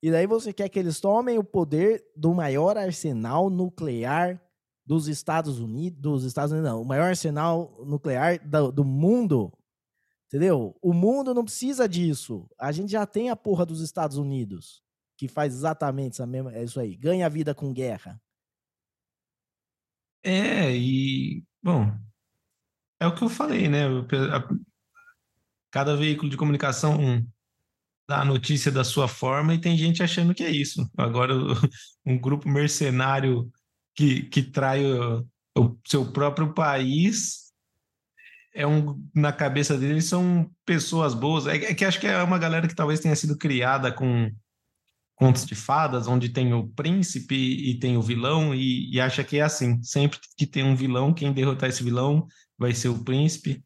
E 0.00 0.10
daí 0.10 0.26
você 0.26 0.52
quer 0.52 0.68
que 0.68 0.78
eles 0.78 1.00
tomem 1.00 1.38
o 1.38 1.44
poder 1.44 2.04
do 2.14 2.32
maior 2.32 2.78
arsenal 2.78 3.50
nuclear 3.50 4.40
dos 4.88 5.06
Estados 5.06 5.58
Unidos, 5.58 6.00
dos 6.00 6.24
Estados 6.24 6.50
Unidos 6.50 6.70
não, 6.70 6.80
o 6.80 6.84
maior 6.84 7.08
arsenal 7.08 7.76
nuclear 7.84 8.40
do, 8.42 8.72
do 8.72 8.82
mundo. 8.82 9.52
Entendeu? 10.26 10.74
O 10.80 10.94
mundo 10.94 11.34
não 11.34 11.44
precisa 11.44 11.86
disso. 11.86 12.48
A 12.58 12.72
gente 12.72 12.90
já 12.90 13.04
tem 13.06 13.28
a 13.28 13.36
porra 13.36 13.66
dos 13.66 13.82
Estados 13.82 14.16
Unidos, 14.16 14.82
que 15.14 15.28
faz 15.28 15.52
exatamente 15.52 16.14
essa 16.14 16.26
mesma, 16.26 16.54
é 16.54 16.64
isso 16.64 16.80
aí, 16.80 16.96
ganha 16.96 17.26
a 17.26 17.28
vida 17.28 17.54
com 17.54 17.70
guerra. 17.70 18.18
É, 20.22 20.74
e, 20.74 21.44
bom, 21.62 21.94
é 22.98 23.06
o 23.06 23.14
que 23.14 23.22
eu 23.22 23.28
falei, 23.28 23.68
né? 23.68 23.82
Cada 25.70 25.94
veículo 25.96 26.30
de 26.30 26.36
comunicação 26.38 26.96
dá 28.08 28.22
a 28.22 28.24
notícia 28.24 28.72
da 28.72 28.84
sua 28.84 29.06
forma 29.06 29.52
e 29.52 29.60
tem 29.60 29.76
gente 29.76 30.02
achando 30.02 30.34
que 30.34 30.42
é 30.42 30.50
isso. 30.50 30.90
Agora, 30.96 31.34
um 32.06 32.18
grupo 32.18 32.48
mercenário 32.48 33.52
que, 33.98 34.22
que 34.22 34.42
trai 34.44 34.84
o, 34.84 35.26
o 35.58 35.76
seu 35.84 36.12
próprio 36.12 36.54
país 36.54 37.48
é 38.54 38.64
um 38.64 39.04
na 39.12 39.32
cabeça 39.32 39.76
deles 39.76 40.04
são 40.04 40.48
pessoas 40.64 41.14
boas. 41.14 41.48
É, 41.48 41.56
é, 41.56 41.74
que 41.74 41.84
acho 41.84 41.98
que 41.98 42.06
é 42.06 42.22
uma 42.22 42.38
galera 42.38 42.68
que 42.68 42.76
talvez 42.76 43.00
tenha 43.00 43.16
sido 43.16 43.36
criada 43.36 43.90
com 43.92 44.30
contos 45.16 45.44
de 45.44 45.56
fadas, 45.56 46.06
onde 46.06 46.28
tem 46.28 46.54
o 46.54 46.68
príncipe 46.68 47.34
e 47.34 47.76
tem 47.80 47.96
o 47.96 48.02
vilão, 48.02 48.54
e, 48.54 48.88
e, 48.94 49.00
acha 49.00 49.24
que 49.24 49.38
é 49.38 49.42
assim. 49.42 49.82
Sempre 49.82 50.20
que 50.36 50.46
tem 50.46 50.62
um 50.62 50.76
vilão, 50.76 51.12
quem 51.12 51.32
derrotar 51.32 51.68
esse 51.68 51.82
vilão 51.82 52.24
vai 52.56 52.72
ser 52.72 52.90
o 52.90 53.02
príncipe. 53.02 53.64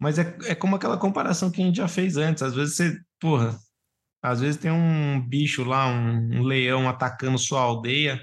Mas 0.00 0.18
é, 0.18 0.36
é 0.46 0.54
como 0.56 0.74
aquela 0.74 0.98
comparação 0.98 1.48
que 1.48 1.62
a 1.62 1.64
gente 1.64 1.76
já 1.76 1.86
fez 1.86 2.16
antes. 2.16 2.42
Às 2.42 2.56
vezes 2.56 2.74
você, 2.74 3.00
porra, 3.20 3.56
às 4.20 4.40
vezes 4.40 4.60
tem 4.60 4.72
um 4.72 5.20
bicho 5.20 5.62
lá, 5.62 5.86
um, 5.86 6.38
um 6.38 6.42
leão 6.42 6.88
atacando 6.88 7.38
sua 7.38 7.60
aldeia, 7.60 8.20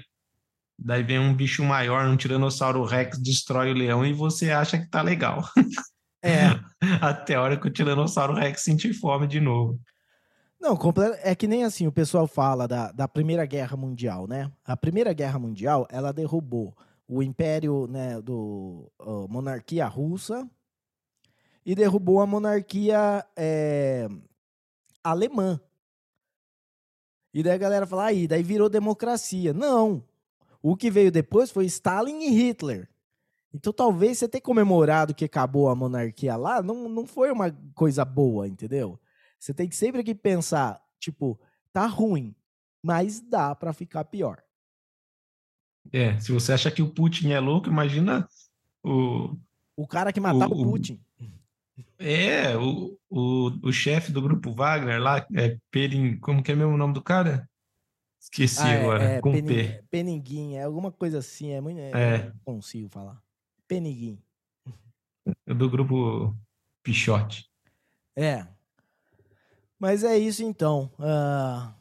daí 0.78 1.02
vem 1.02 1.18
um 1.18 1.34
bicho 1.34 1.64
maior, 1.64 2.06
um 2.06 2.16
tiranossauro 2.16 2.84
rex, 2.84 3.18
destrói 3.18 3.70
o 3.70 3.74
leão 3.74 4.04
e 4.04 4.12
você 4.12 4.50
acha 4.50 4.78
que 4.78 4.88
tá 4.88 5.02
legal. 5.02 5.48
É. 6.22 6.46
Até 7.00 7.34
a 7.34 7.42
hora 7.42 7.56
que 7.56 7.66
o 7.66 7.72
tiranossauro 7.72 8.34
rex 8.34 8.62
sentir 8.62 8.92
fome 8.94 9.26
de 9.26 9.40
novo. 9.40 9.80
Não, 10.60 10.78
é 11.22 11.34
que 11.34 11.46
nem 11.46 11.64
assim 11.64 11.86
o 11.86 11.92
pessoal 11.92 12.26
fala 12.26 12.66
da, 12.66 12.90
da 12.90 13.06
Primeira 13.06 13.44
Guerra 13.44 13.76
Mundial, 13.76 14.26
né? 14.26 14.50
A 14.64 14.76
Primeira 14.76 15.12
Guerra 15.12 15.38
Mundial, 15.38 15.86
ela 15.90 16.12
derrubou 16.12 16.76
o 17.08 17.22
império, 17.22 17.86
né, 17.86 18.20
do 18.20 18.90
uh, 19.00 19.28
monarquia 19.28 19.86
russa 19.86 20.48
e 21.64 21.74
derrubou 21.74 22.20
a 22.20 22.26
monarquia 22.26 23.24
é, 23.36 24.08
alemã. 25.02 25.60
E 27.34 27.42
daí 27.42 27.54
a 27.54 27.58
galera 27.58 27.86
fala, 27.86 28.06
aí, 28.06 28.26
daí 28.26 28.42
virou 28.42 28.68
democracia. 28.68 29.52
Não, 29.52 30.02
o 30.68 30.76
que 30.76 30.90
veio 30.90 31.12
depois 31.12 31.52
foi 31.52 31.64
Stalin 31.66 32.24
e 32.24 32.30
Hitler. 32.30 32.88
Então 33.54 33.72
talvez 33.72 34.18
você 34.18 34.28
ter 34.28 34.40
comemorado 34.40 35.14
que 35.14 35.24
acabou 35.24 35.68
a 35.68 35.76
monarquia 35.76 36.36
lá 36.36 36.60
não, 36.60 36.88
não 36.88 37.06
foi 37.06 37.30
uma 37.30 37.56
coisa 37.72 38.04
boa, 38.04 38.48
entendeu? 38.48 38.98
Você 39.38 39.54
tem 39.54 39.68
que 39.68 39.76
sempre 39.76 40.02
que 40.02 40.12
pensar, 40.12 40.82
tipo, 40.98 41.38
tá 41.72 41.86
ruim, 41.86 42.34
mas 42.82 43.20
dá 43.20 43.54
para 43.54 43.72
ficar 43.72 44.04
pior. 44.06 44.42
É, 45.92 46.18
se 46.18 46.32
você 46.32 46.52
acha 46.52 46.68
que 46.68 46.82
o 46.82 46.90
Putin 46.90 47.30
é 47.30 47.38
louco, 47.38 47.68
imagina 47.68 48.28
o. 48.82 49.36
O 49.76 49.86
cara 49.86 50.12
que 50.12 50.18
matava 50.18 50.52
o, 50.52 50.62
o 50.62 50.70
Putin. 50.72 51.00
É, 51.96 52.56
o, 52.56 52.98
o, 53.08 53.68
o 53.68 53.72
chefe 53.72 54.10
do 54.10 54.20
grupo 54.20 54.50
Wagner 54.50 55.00
lá, 55.00 55.24
é 55.32 55.58
Perin, 55.70 56.18
como 56.18 56.42
que 56.42 56.50
é 56.50 56.56
mesmo 56.56 56.74
o 56.74 56.76
nome 56.76 56.92
do 56.92 57.02
cara? 57.02 57.48
Esqueci 58.26 58.60
ah, 58.60 58.68
é, 58.68 58.80
agora, 58.80 59.04
é, 59.04 59.20
com 59.20 59.30
Penin, 59.30 59.46
P. 59.46 59.84
Peninguim, 59.88 60.54
é 60.54 60.64
alguma 60.64 60.90
coisa 60.90 61.18
assim, 61.18 61.52
é 61.52 61.60
muito. 61.60 61.78
É, 61.78 61.90
é. 61.92 62.24
Não 62.24 62.38
consigo 62.44 62.88
falar. 62.88 63.22
Peninguim. 63.68 64.18
Do 65.46 65.70
grupo 65.70 66.36
Pichote. 66.82 67.48
É, 68.16 68.46
mas 69.78 70.02
é 70.02 70.18
isso 70.18 70.42
então. 70.42 70.90
Uh, 70.98 71.72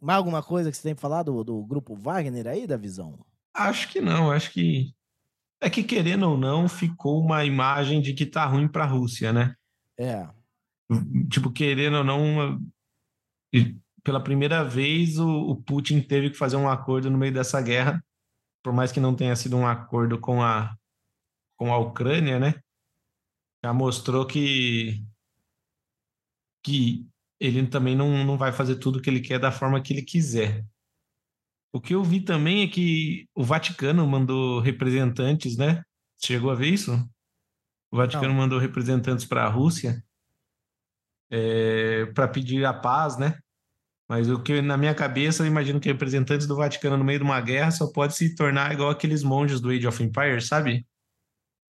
mais 0.00 0.16
alguma 0.16 0.42
coisa 0.42 0.70
que 0.70 0.76
você 0.76 0.82
tem 0.82 0.94
falado 0.94 1.32
do, 1.32 1.44
do 1.44 1.64
grupo 1.64 1.96
Wagner 1.96 2.46
aí, 2.46 2.66
da 2.66 2.76
visão? 2.76 3.18
Acho 3.52 3.88
que 3.88 4.00
não, 4.00 4.30
acho 4.30 4.52
que. 4.52 4.94
É 5.60 5.68
que 5.68 5.82
querendo 5.82 6.28
ou 6.28 6.38
não, 6.38 6.68
ficou 6.68 7.20
uma 7.20 7.44
imagem 7.44 8.00
de 8.00 8.12
que 8.14 8.26
tá 8.26 8.44
ruim 8.44 8.68
para 8.68 8.84
a 8.84 8.86
Rússia, 8.86 9.32
né? 9.32 9.56
É. 9.98 10.28
Tipo, 11.28 11.50
querendo 11.50 11.98
ou 11.98 12.04
não, 12.04 12.60
pela 14.04 14.22
primeira 14.22 14.62
vez 14.62 15.18
o, 15.18 15.28
o 15.28 15.56
Putin 15.56 16.00
teve 16.02 16.30
que 16.30 16.36
fazer 16.36 16.56
um 16.56 16.68
acordo 16.68 17.10
no 17.10 17.16
meio 17.16 17.32
dessa 17.32 17.60
guerra, 17.60 18.04
por 18.62 18.72
mais 18.72 18.92
que 18.92 19.00
não 19.00 19.16
tenha 19.16 19.34
sido 19.34 19.56
um 19.56 19.66
acordo 19.66 20.20
com 20.20 20.42
a, 20.42 20.76
com 21.56 21.72
a 21.72 21.78
Ucrânia, 21.78 22.38
né? 22.38 22.54
Já 23.64 23.72
mostrou 23.72 24.26
que 24.26 25.02
que 26.62 27.06
ele 27.38 27.66
também 27.66 27.94
não, 27.94 28.24
não 28.24 28.38
vai 28.38 28.50
fazer 28.52 28.76
tudo 28.76 28.98
o 28.98 29.02
que 29.02 29.10
ele 29.10 29.20
quer 29.20 29.38
da 29.38 29.52
forma 29.52 29.82
que 29.82 29.92
ele 29.92 30.02
quiser. 30.02 30.64
O 31.72 31.80
que 31.80 31.94
eu 31.94 32.02
vi 32.02 32.20
também 32.20 32.62
é 32.62 32.68
que 32.68 33.28
o 33.34 33.42
Vaticano 33.42 34.06
mandou 34.06 34.60
representantes, 34.60 35.56
né? 35.56 35.82
Chegou 36.22 36.50
a 36.50 36.54
ver 36.54 36.68
isso? 36.68 36.92
O 37.90 37.96
Vaticano 37.96 38.28
não. 38.28 38.34
mandou 38.34 38.58
representantes 38.58 39.26
para 39.26 39.44
a 39.44 39.48
Rússia 39.48 40.02
é, 41.30 42.06
para 42.06 42.28
pedir 42.28 42.64
a 42.64 42.72
paz, 42.72 43.18
né? 43.18 43.38
Mas 44.08 44.28
o 44.28 44.42
que 44.42 44.60
na 44.60 44.76
minha 44.76 44.94
cabeça, 44.94 45.42
eu 45.42 45.46
imagino 45.46 45.80
que 45.80 45.88
representantes 45.88 46.46
do 46.46 46.56
Vaticano 46.56 46.96
no 46.96 47.04
meio 47.04 47.18
de 47.18 47.24
uma 47.24 47.40
guerra 47.40 47.70
só 47.70 47.90
pode 47.90 48.14
se 48.14 48.34
tornar 48.34 48.72
igual 48.72 48.90
aqueles 48.90 49.22
monges 49.22 49.60
do 49.60 49.70
Age 49.70 49.86
of 49.86 50.02
Empires, 50.02 50.46
sabe? 50.46 50.86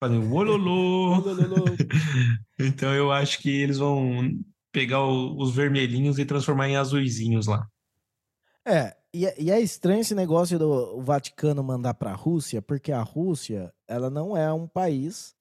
Fazendo 0.03 0.33
ololô. 0.35 1.23
então 2.59 2.93
eu 2.93 3.13
acho 3.13 3.39
que 3.39 3.51
eles 3.51 3.79
vão 3.79 4.33
pegar 4.73 5.01
o, 5.05 5.37
os 5.39 5.55
vermelhinhos 5.55 6.19
e 6.19 6.25
transformar 6.25 6.69
em 6.69 6.77
azuizinhos 6.77 7.47
lá. 7.47 7.69
É, 8.67 8.97
e, 9.13 9.27
é, 9.27 9.35
e 9.41 9.51
é 9.51 9.61
estranho 9.61 10.01
esse 10.01 10.15
negócio 10.15 10.59
do 10.59 11.01
Vaticano 11.03 11.63
mandar 11.63 11.95
para 11.95 12.11
a 12.11 12.17
Rússia, 12.17 12.61
porque 12.61 12.91
a 12.91 13.03
Rússia, 13.03 13.73
ela 13.87 14.11
não 14.11 14.37
é 14.37 14.53
um 14.53 14.67
país 14.67 15.37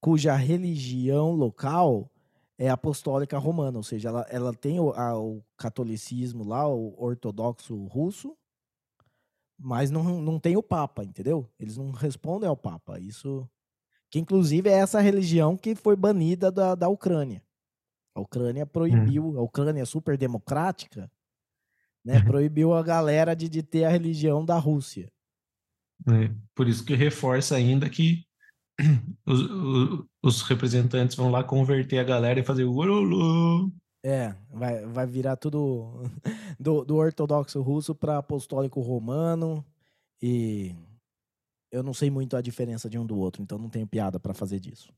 cuja 0.00 0.34
religião 0.34 1.32
local 1.32 2.10
é 2.58 2.68
apostólica 2.68 3.38
romana, 3.38 3.78
ou 3.78 3.84
seja, 3.84 4.08
ela, 4.08 4.26
ela 4.28 4.52
tem 4.52 4.80
o, 4.80 4.90
a, 4.90 5.16
o 5.16 5.44
catolicismo 5.56 6.44
lá, 6.44 6.66
o 6.66 6.94
ortodoxo 7.00 7.84
russo, 7.84 8.36
mas 9.56 9.90
não, 9.90 10.20
não 10.20 10.40
tem 10.40 10.56
o 10.56 10.62
Papa, 10.62 11.04
entendeu? 11.04 11.48
Eles 11.58 11.76
não 11.76 11.90
respondem 11.92 12.48
ao 12.48 12.56
Papa. 12.56 12.98
Isso. 12.98 13.48
Que 14.10 14.18
inclusive 14.18 14.68
é 14.68 14.74
essa 14.74 15.00
religião 15.00 15.56
que 15.56 15.74
foi 15.74 15.94
banida 15.94 16.50
da, 16.50 16.74
da 16.74 16.88
Ucrânia. 16.88 17.42
A 18.14 18.20
Ucrânia 18.20 18.66
proibiu, 18.66 19.28
hum. 19.28 19.38
a 19.38 19.42
Ucrânia 19.42 19.82
é 19.82 19.84
super 19.84 20.16
democrática, 20.16 21.10
né? 22.04 22.18
Uhum. 22.18 22.24
Proibiu 22.24 22.74
a 22.74 22.82
galera 22.82 23.34
de, 23.34 23.48
de 23.48 23.62
ter 23.62 23.84
a 23.84 23.90
religião 23.90 24.44
da 24.44 24.58
Rússia. 24.58 25.12
É, 26.08 26.34
por 26.54 26.68
isso 26.68 26.84
que 26.84 26.94
reforça 26.94 27.56
ainda 27.56 27.88
que 27.90 28.24
os, 29.26 29.40
os, 29.40 30.06
os, 30.22 30.42
representantes 30.42 31.16
vão 31.16 31.30
lá 31.30 31.42
converter 31.44 31.98
a 31.98 32.04
galera 32.04 32.40
e 32.40 32.44
fazer 32.44 32.64
o 32.64 32.72
É, 34.04 34.34
vai, 34.50 34.86
vai 34.86 35.06
virar 35.06 35.36
tudo 35.36 36.02
do, 36.58 36.84
do 36.84 36.96
ortodoxo 36.96 37.60
russo 37.60 37.94
para 37.94 38.18
apostólico 38.18 38.80
romano 38.80 39.64
e 40.22 40.74
eu 41.70 41.82
não 41.82 41.92
sei 41.92 42.10
muito 42.10 42.36
a 42.36 42.40
diferença 42.40 42.88
de 42.88 42.98
um 42.98 43.04
do 43.04 43.18
outro, 43.18 43.42
então 43.42 43.58
não 43.58 43.68
tenho 43.68 43.86
piada 43.86 44.18
para 44.18 44.34
fazer 44.34 44.60
disso. 44.60 44.92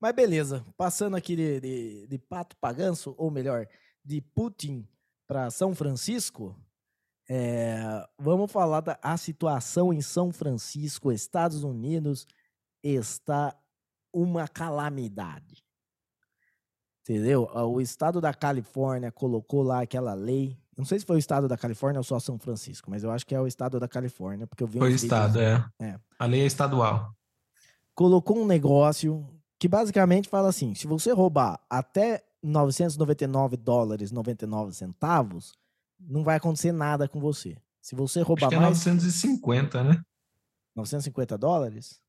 Mas 0.00 0.14
beleza, 0.14 0.64
passando 0.76 1.14
aqui 1.14 1.36
de, 1.36 1.60
de, 1.60 2.06
de 2.06 2.18
pato 2.18 2.56
paganço, 2.56 3.14
ou 3.18 3.30
melhor, 3.30 3.68
de 4.02 4.20
Putin 4.20 4.88
para 5.26 5.50
São 5.50 5.74
Francisco, 5.74 6.58
é, 7.32 8.04
vamos 8.18 8.50
falar 8.50 8.80
da 8.80 8.98
a 9.00 9.16
situação 9.16 9.92
em 9.92 10.00
São 10.00 10.32
Francisco, 10.32 11.12
Estados 11.12 11.62
Unidos, 11.62 12.26
está 12.82 13.56
uma 14.12 14.48
calamidade. 14.48 15.62
Entendeu? 17.02 17.48
O 17.54 17.80
estado 17.80 18.20
da 18.20 18.34
Califórnia 18.34 19.12
colocou 19.12 19.62
lá 19.62 19.82
aquela 19.82 20.12
lei. 20.12 20.58
Não 20.76 20.84
sei 20.84 20.98
se 20.98 21.06
foi 21.06 21.16
o 21.16 21.18
estado 21.20 21.46
da 21.46 21.56
Califórnia 21.56 22.00
ou 22.00 22.04
só 22.04 22.18
São 22.18 22.36
Francisco, 22.36 22.90
mas 22.90 23.04
eu 23.04 23.12
acho 23.12 23.24
que 23.24 23.34
é 23.34 23.40
o 23.40 23.46
estado 23.46 23.78
da 23.78 23.86
Califórnia, 23.86 24.48
porque 24.48 24.64
eu 24.64 24.66
vi 24.66 24.80
Foi 24.80 24.90
o 24.90 24.96
estado, 24.96 25.38
é. 25.40 25.64
é. 25.80 26.00
A 26.18 26.26
lei 26.26 26.40
é 26.40 26.46
estadual. 26.46 27.14
Colocou 27.94 28.38
um 28.38 28.46
negócio 28.46 29.24
que 29.56 29.68
basicamente 29.68 30.28
fala 30.28 30.48
assim: 30.48 30.74
se 30.74 30.88
você 30.88 31.12
roubar 31.12 31.60
até 31.70 32.24
999 32.42 33.56
dólares 33.56 34.10
99 34.10 34.72
centavos, 34.72 35.52
não 36.00 36.22
vai 36.22 36.36
acontecer 36.36 36.72
nada 36.72 37.08
com 37.08 37.20
você. 37.20 37.56
Se 37.80 37.94
você 37.94 38.20
roubar 38.20 38.46
acho 38.46 38.50
que 38.50 38.54
é 38.54 38.60
mais. 38.60 38.86
950, 38.86 39.84
né? 39.84 40.02
950 40.76 41.38
dólares? 41.38 42.00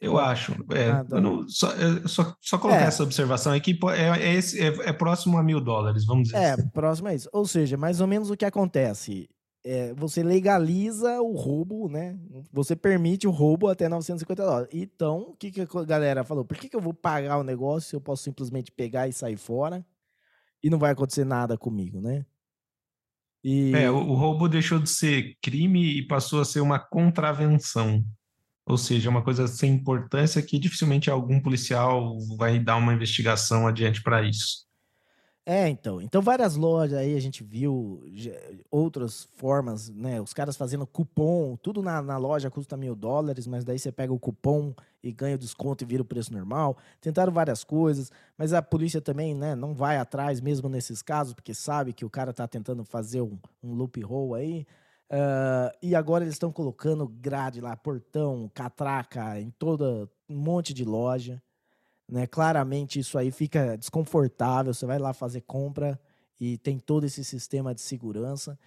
Eu 0.00 0.18
acho. 0.18 0.52
É, 0.72 0.90
ah, 0.90 1.04
tá. 1.04 1.20
não, 1.20 1.48
só, 1.48 1.68
só, 2.06 2.36
só 2.40 2.58
colocar 2.58 2.82
é. 2.82 2.86
essa 2.86 3.02
observação 3.02 3.52
aqui, 3.52 3.78
é, 3.94 4.34
é, 4.34 4.38
é, 4.38 4.88
é, 4.88 4.92
próximo 4.92 5.38
a 5.38 5.42
mil 5.42 5.60
dólares, 5.60 6.04
vamos 6.04 6.24
dizer 6.24 6.36
é, 6.36 6.50
assim. 6.50 6.68
Próximo 6.68 7.08
a 7.08 7.14
isso. 7.14 7.28
Ou 7.32 7.46
seja, 7.46 7.76
mais 7.76 8.00
ou 8.00 8.06
menos 8.06 8.30
o 8.30 8.36
que 8.36 8.44
acontece. 8.44 9.28
É, 9.64 9.92
você 9.94 10.22
legaliza 10.22 11.20
o 11.20 11.34
roubo, 11.34 11.88
né? 11.88 12.16
Você 12.52 12.76
permite 12.76 13.26
o 13.26 13.32
roubo 13.32 13.68
até 13.68 13.88
950 13.88 14.44
dólares. 14.44 14.68
Então, 14.72 15.22
o 15.30 15.36
que, 15.36 15.50
que 15.50 15.60
a 15.60 15.84
galera 15.84 16.22
falou? 16.22 16.44
Por 16.44 16.56
que, 16.56 16.68
que 16.68 16.76
eu 16.76 16.80
vou 16.80 16.94
pagar 16.94 17.38
o 17.38 17.42
negócio 17.42 17.90
se 17.90 17.96
eu 17.96 18.00
posso 18.00 18.22
simplesmente 18.22 18.70
pegar 18.70 19.08
e 19.08 19.12
sair 19.12 19.36
fora 19.36 19.84
e 20.62 20.70
não 20.70 20.78
vai 20.78 20.92
acontecer 20.92 21.24
nada 21.24 21.58
comigo, 21.58 22.00
né? 22.00 22.24
E... 23.48 23.72
É, 23.76 23.88
o, 23.88 23.94
o 23.94 24.14
roubo 24.14 24.48
deixou 24.48 24.80
de 24.80 24.90
ser 24.90 25.36
crime 25.40 25.98
e 25.98 26.02
passou 26.04 26.40
a 26.40 26.44
ser 26.44 26.60
uma 26.60 26.80
contravenção. 26.80 28.04
Ou 28.68 28.76
seja, 28.76 29.08
uma 29.08 29.22
coisa 29.22 29.46
sem 29.46 29.72
importância 29.72 30.42
que 30.42 30.58
dificilmente 30.58 31.08
algum 31.08 31.40
policial 31.40 32.18
vai 32.36 32.58
dar 32.58 32.74
uma 32.74 32.92
investigação 32.92 33.68
adiante 33.68 34.02
para 34.02 34.24
isso. 34.28 34.65
É, 35.48 35.68
então. 35.68 36.00
Então, 36.02 36.20
várias 36.20 36.56
lojas 36.56 36.98
aí 36.98 37.14
a 37.14 37.20
gente 37.20 37.44
viu 37.44 38.02
outras 38.68 39.28
formas, 39.36 39.88
né? 39.88 40.20
Os 40.20 40.32
caras 40.34 40.56
fazendo 40.56 40.84
cupom, 40.84 41.56
tudo 41.62 41.80
na, 41.82 42.02
na 42.02 42.16
loja 42.18 42.50
custa 42.50 42.76
mil 42.76 42.96
dólares, 42.96 43.46
mas 43.46 43.64
daí 43.64 43.78
você 43.78 43.92
pega 43.92 44.12
o 44.12 44.18
cupom 44.18 44.74
e 45.00 45.12
ganha 45.12 45.36
o 45.36 45.38
desconto 45.38 45.84
e 45.84 45.86
vira 45.86 46.02
o 46.02 46.04
preço 46.04 46.32
normal. 46.32 46.76
Tentaram 47.00 47.32
várias 47.32 47.62
coisas, 47.62 48.10
mas 48.36 48.52
a 48.52 48.60
polícia 48.60 49.00
também, 49.00 49.36
né, 49.36 49.54
não 49.54 49.72
vai 49.72 49.98
atrás 49.98 50.40
mesmo 50.40 50.68
nesses 50.68 51.00
casos, 51.00 51.32
porque 51.32 51.54
sabe 51.54 51.92
que 51.92 52.04
o 52.04 52.10
cara 52.10 52.32
tá 52.32 52.48
tentando 52.48 52.84
fazer 52.84 53.20
um, 53.20 53.38
um 53.62 53.72
loophole 53.72 54.34
aí. 54.34 54.66
Uh, 55.08 55.70
e 55.80 55.94
agora 55.94 56.24
eles 56.24 56.34
estão 56.34 56.50
colocando 56.50 57.06
grade 57.06 57.60
lá, 57.60 57.76
portão, 57.76 58.50
catraca 58.52 59.40
em 59.40 59.50
toda 59.50 60.10
um 60.28 60.36
monte 60.36 60.74
de 60.74 60.84
loja. 60.84 61.40
Né? 62.08 62.26
Claramente 62.26 62.98
isso 63.00 63.18
aí 63.18 63.30
fica 63.30 63.76
desconfortável. 63.76 64.72
Você 64.72 64.86
vai 64.86 64.98
lá 64.98 65.12
fazer 65.12 65.42
compra 65.42 65.98
e 66.40 66.58
tem 66.58 66.78
todo 66.78 67.04
esse 67.04 67.24
sistema 67.24 67.74
de 67.74 67.80
segurança. 67.80 68.58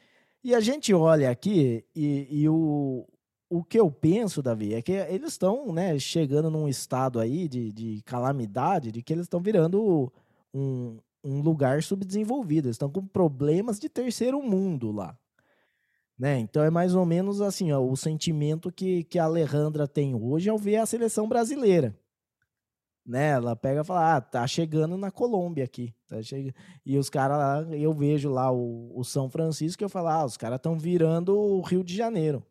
E 0.44 0.54
a 0.54 0.60
gente 0.60 0.94
olha 0.94 1.30
aqui 1.30 1.86
e, 1.96 2.28
e 2.30 2.50
o, 2.50 3.08
o 3.50 3.64
que 3.64 3.80
eu 3.80 3.92
penso, 3.92 4.42
Davi, 4.42 4.74
é 4.74 4.82
que 4.82 4.92
eles 4.92 5.34
estão 5.34 5.72
né, 5.72 5.98
chegando 6.00 6.50
num 6.50 6.68
estado 6.68 7.20
aí 7.20 7.48
de, 7.48 7.72
de 7.72 8.02
calamidade, 8.04 8.92
de 8.92 9.02
que 9.02 9.14
eles 9.14 9.26
estão 9.26 9.42
virando 9.42 10.12
um, 10.54 10.98
um 11.24 11.42
lugar 11.42 11.84
subdesenvolvido. 11.84 12.68
Eles 12.68 12.76
estão 12.76 12.90
com 12.90 13.06
problemas 13.06 13.80
de 13.80 13.90
terceiro 13.90 14.42
mundo 14.42 14.92
lá. 14.92 15.18
Né? 16.18 16.38
Então 16.40 16.64
é 16.64 16.70
mais 16.70 16.96
ou 16.96 17.06
menos 17.06 17.40
assim 17.40 17.72
ó, 17.72 17.80
o 17.80 17.96
sentimento 17.96 18.70
que, 18.72 19.06
que 19.06 19.18
a 19.18 19.24
Alejandra 19.24 19.88
tem 19.88 20.14
hoje 20.14 20.50
ao 20.50 20.58
ver 20.58 20.78
a 20.78 20.86
seleção 20.86 21.30
brasileira 21.30 21.96
né? 23.10 23.30
Ela 23.32 23.56
pega 23.56 23.82
e 23.82 23.84
fala, 23.84 24.18
ah, 24.18 24.22
tá 24.22 24.46
chegando 24.46 24.96
na 24.96 25.10
Colômbia 25.10 25.64
aqui. 25.64 25.94
Tá 26.08 26.22
chegando. 26.22 26.54
E 26.86 26.98
os 26.98 27.10
caras 27.10 27.38
lá, 27.38 27.76
eu 27.76 27.92
vejo 27.92 28.30
lá 28.30 28.52
o, 28.52 28.98
o 28.98 29.04
São 29.04 29.30
Francisco 29.30 29.84
e 29.84 29.86
eu 29.86 29.90
falo, 29.90 30.10
ah, 30.10 30.26
os 30.26 30.38
caras 30.38 30.58
estão 30.58 30.78
virando 30.78 31.36
o 31.36 31.62
Rio 31.62 31.84
de 31.84 31.96
Janeiro. 31.96 32.46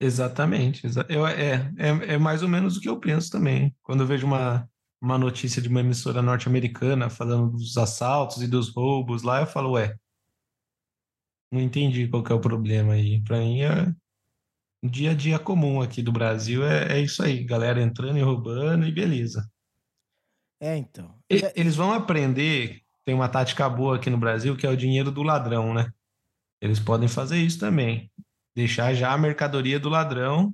Exatamente. 0.00 0.86
Eu, 1.08 1.26
é, 1.26 1.72
é, 1.76 2.14
é 2.14 2.18
mais 2.18 2.42
ou 2.42 2.48
menos 2.48 2.76
o 2.76 2.80
que 2.80 2.88
eu 2.88 3.00
penso 3.00 3.30
também. 3.32 3.74
Quando 3.82 4.04
eu 4.04 4.06
vejo 4.06 4.26
uma, 4.26 4.70
uma 5.00 5.18
notícia 5.18 5.60
de 5.60 5.68
uma 5.68 5.80
emissora 5.80 6.22
norte-americana 6.22 7.10
falando 7.10 7.50
dos 7.50 7.76
assaltos 7.76 8.40
e 8.42 8.46
dos 8.46 8.68
roubos 8.72 9.24
lá, 9.24 9.40
eu 9.40 9.46
falo, 9.46 9.72
ué, 9.72 9.96
não 11.50 11.60
entendi 11.60 12.06
qual 12.06 12.22
que 12.22 12.30
é 12.30 12.34
o 12.34 12.40
problema 12.40 12.92
aí. 12.92 13.20
Para 13.22 13.40
mim 13.40 13.62
é 13.62 13.92
dia 14.82 15.10
a 15.10 15.14
dia 15.14 15.38
comum 15.38 15.80
aqui 15.80 16.02
do 16.02 16.12
Brasil 16.12 16.64
é, 16.64 16.98
é 16.98 17.00
isso 17.00 17.22
aí, 17.22 17.42
galera 17.44 17.80
entrando 17.80 18.18
e 18.18 18.22
roubando 18.22 18.86
e 18.86 18.92
beleza. 18.92 19.50
É, 20.60 20.76
então. 20.76 21.14
E, 21.30 21.40
eles 21.54 21.76
vão 21.76 21.92
aprender, 21.92 22.82
tem 23.04 23.14
uma 23.14 23.28
tática 23.28 23.68
boa 23.68 23.96
aqui 23.96 24.10
no 24.10 24.18
Brasil, 24.18 24.56
que 24.56 24.66
é 24.66 24.70
o 24.70 24.76
dinheiro 24.76 25.10
do 25.10 25.22
ladrão, 25.22 25.72
né? 25.72 25.92
Eles 26.60 26.80
podem 26.80 27.08
fazer 27.08 27.38
isso 27.38 27.58
também. 27.58 28.10
Deixar 28.54 28.92
já 28.94 29.12
a 29.12 29.18
mercadoria 29.18 29.78
do 29.78 29.88
ladrão, 29.88 30.52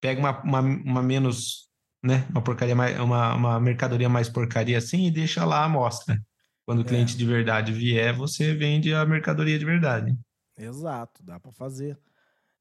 pega 0.00 0.20
uma, 0.20 0.42
uma, 0.42 0.60
uma 0.60 1.02
menos, 1.02 1.68
né? 2.02 2.26
Uma 2.30 2.42
porcaria 2.42 2.74
mais, 2.74 2.98
uma, 2.98 3.34
uma 3.34 3.60
mercadoria 3.60 4.08
mais 4.08 4.28
porcaria 4.28 4.78
assim 4.78 5.06
e 5.06 5.10
deixa 5.10 5.44
lá 5.44 5.60
a 5.60 5.64
amostra. 5.64 6.18
Quando 6.64 6.80
o 6.80 6.82
é. 6.82 6.84
cliente 6.84 7.16
de 7.16 7.24
verdade 7.24 7.72
vier, 7.72 8.14
você 8.14 8.54
vende 8.54 8.92
a 8.94 9.04
mercadoria 9.04 9.58
de 9.58 9.64
verdade. 9.64 10.18
Exato, 10.58 11.22
dá 11.22 11.38
para 11.38 11.52
fazer. 11.52 11.98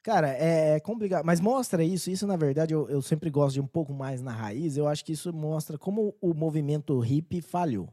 Cara, 0.06 0.30
é, 0.38 0.76
é 0.76 0.80
complicado, 0.80 1.26
mas 1.26 1.41
mostra 1.41 1.84
isso. 1.84 2.12
Isso, 2.12 2.28
na 2.28 2.36
verdade, 2.38 2.76
eu, 2.76 2.88
eu 2.88 3.02
sempre 3.02 3.28
gosto 3.32 3.56
de 3.56 3.62
um 3.62 3.65
pouco 3.65 3.91
mais 3.91 4.22
na 4.22 4.32
raiz. 4.32 4.78
Eu 4.78 4.88
acho 4.88 5.04
que 5.04 5.13
isso 5.13 5.34
mostra 5.34 5.80
como 5.80 6.15
o 6.22 6.32
movimento 6.32 7.00
hippie 7.00 7.41
falhou. 7.41 7.91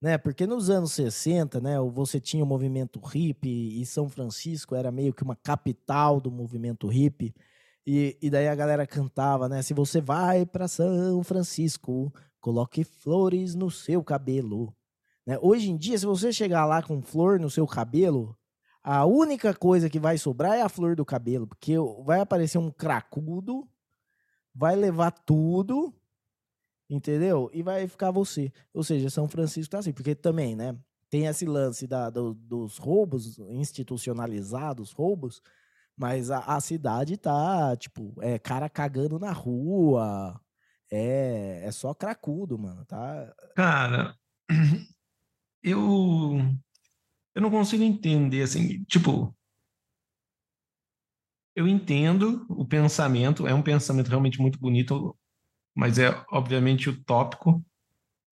Né? 0.00 0.16
Porque 0.16 0.46
nos 0.46 0.70
anos 0.70 0.92
60, 0.92 1.60
né, 1.60 1.80
você 1.80 2.20
tinha 2.20 2.44
o 2.44 2.46
movimento 2.46 3.00
hippie 3.00 3.82
e 3.82 3.84
São 3.84 4.08
Francisco 4.08 4.76
era 4.76 4.92
meio 4.92 5.12
que 5.12 5.24
uma 5.24 5.34
capital 5.34 6.20
do 6.20 6.30
movimento 6.30 6.86
hippie. 6.86 7.34
E, 7.84 8.16
e 8.22 8.30
daí 8.30 8.46
a 8.46 8.54
galera 8.54 8.86
cantava, 8.86 9.48
né? 9.48 9.62
Se 9.62 9.74
você 9.74 10.00
vai 10.00 10.46
para 10.46 10.68
São 10.68 11.24
Francisco, 11.24 12.14
coloque 12.40 12.84
flores 12.84 13.56
no 13.56 13.68
seu 13.68 14.04
cabelo. 14.04 14.72
Né? 15.26 15.36
Hoje 15.42 15.72
em 15.72 15.76
dia, 15.76 15.98
se 15.98 16.06
você 16.06 16.32
chegar 16.32 16.66
lá 16.66 16.80
com 16.84 17.02
flor 17.02 17.40
no 17.40 17.50
seu 17.50 17.66
cabelo, 17.66 18.38
a 18.82 19.04
única 19.04 19.54
coisa 19.54 19.90
que 19.90 19.98
vai 19.98 20.16
sobrar 20.16 20.54
é 20.54 20.62
a 20.62 20.68
flor 20.68 20.96
do 20.96 21.04
cabelo, 21.04 21.46
porque 21.46 21.74
vai 22.04 22.20
aparecer 22.20 22.58
um 22.58 22.70
cracudo, 22.70 23.68
vai 24.54 24.74
levar 24.74 25.10
tudo, 25.10 25.94
entendeu? 26.88 27.50
E 27.52 27.62
vai 27.62 27.86
ficar 27.86 28.10
você. 28.10 28.52
Ou 28.72 28.82
seja, 28.82 29.10
São 29.10 29.28
Francisco 29.28 29.70
tá 29.70 29.78
assim, 29.78 29.92
porque 29.92 30.14
também, 30.14 30.56
né? 30.56 30.76
Tem 31.10 31.26
esse 31.26 31.44
lance 31.44 31.86
da, 31.86 32.08
do, 32.08 32.34
dos 32.34 32.78
roubos 32.78 33.38
institucionalizados, 33.38 34.92
roubos, 34.92 35.42
mas 35.96 36.30
a, 36.30 36.38
a, 36.38 36.60
cidade 36.60 37.16
tá, 37.16 37.76
tipo, 37.76 38.14
é 38.20 38.38
cara 38.38 38.68
cagando 38.70 39.18
na 39.18 39.32
rua, 39.32 40.40
é, 40.90 41.62
é 41.64 41.70
só 41.72 41.92
cracudo, 41.92 42.58
mano, 42.58 42.84
tá? 42.86 43.34
Cara, 43.54 44.16
eu 45.62 46.38
eu 47.34 47.42
não 47.42 47.50
consigo 47.50 47.82
entender, 47.82 48.42
assim, 48.42 48.84
tipo. 48.84 49.34
eu 51.54 51.66
entendo 51.68 52.46
o 52.48 52.64
pensamento, 52.64 53.46
é 53.46 53.54
um 53.54 53.62
pensamento 53.62 54.08
realmente 54.08 54.40
muito 54.40 54.58
bonito, 54.58 55.16
mas 55.74 55.98
é 55.98 56.24
obviamente 56.30 56.88
utópico, 56.88 57.64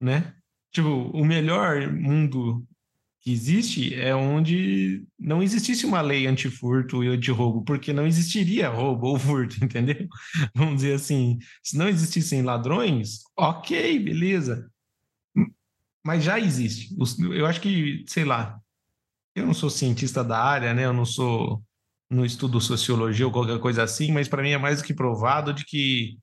né? 0.01 0.35
Tipo, 0.73 0.89
o 0.89 1.25
melhor 1.25 1.93
mundo 1.93 2.67
que 3.21 3.33
existe 3.33 3.95
é 3.95 4.15
onde 4.15 5.07
não 5.19 5.43
existisse 5.43 5.85
uma 5.85 6.01
lei 6.01 6.27
antifurto 6.27 7.03
e 7.03 7.09
anti-roubo, 7.09 7.65
porque 7.65 7.93
não 7.93 8.07
existiria 8.07 8.69
roubo 8.69 9.09
ou 9.09 9.19
furto, 9.19 9.57
entendeu? 9.65 10.09
Vamos 10.55 10.77
dizer 10.77 10.95
assim, 10.95 11.39
se 11.63 11.77
não 11.77 11.89
existissem 11.89 12.43
ladrões, 12.43 13.21
ok, 13.37 13.99
beleza. 13.99 14.71
Mas 16.05 16.25
já 16.25 16.39
existe. 16.39 16.95
Eu 17.35 17.45
acho 17.47 17.61
que, 17.61 18.05
sei 18.07 18.25
lá, 18.25 18.59
eu 19.39 19.47
não 19.47 19.55
sou 19.55 19.71
cientista 19.71 20.23
da 20.25 20.39
área, 20.39 20.75
né? 20.75 20.85
Eu 20.85 20.93
não 20.93 21.05
sou 21.05 21.63
no 22.11 22.25
estudo 22.25 22.61
sociologia 22.61 23.27
ou 23.27 23.33
qualquer 23.33 23.59
coisa 23.59 23.83
assim, 23.83 24.13
mas 24.13 24.29
para 24.29 24.43
mim 24.43 24.51
é 24.51 24.59
mais 24.59 24.81
do 24.81 24.85
que 24.85 24.95
provado 24.95 25.53
de 25.53 25.65
que 25.65 26.19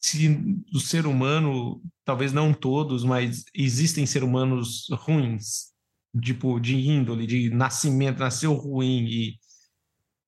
se 0.00 0.28
o 0.72 0.80
ser 0.80 1.06
humano, 1.06 1.80
talvez 2.04 2.32
não 2.32 2.52
todos, 2.52 3.04
mas 3.04 3.44
existem 3.54 4.04
seres 4.04 4.28
humanos 4.28 4.86
ruins, 4.90 5.72
tipo 6.20 6.60
de 6.60 6.76
índole, 6.76 7.26
de 7.26 7.50
nascimento, 7.50 8.18
nasceu 8.18 8.52
ruim 8.52 9.06
e, 9.06 9.38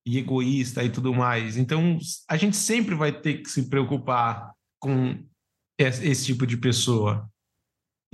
e 0.06 0.18
egoísta 0.18 0.82
e 0.82 0.90
tudo 0.90 1.12
mais. 1.12 1.58
Então 1.58 1.98
a 2.28 2.36
gente 2.36 2.56
sempre 2.56 2.94
vai 2.94 3.12
ter 3.12 3.42
que 3.42 3.50
se 3.50 3.68
preocupar 3.68 4.50
com 4.78 5.22
esse 5.78 6.24
tipo 6.24 6.46
de 6.46 6.56
pessoa. 6.56 7.30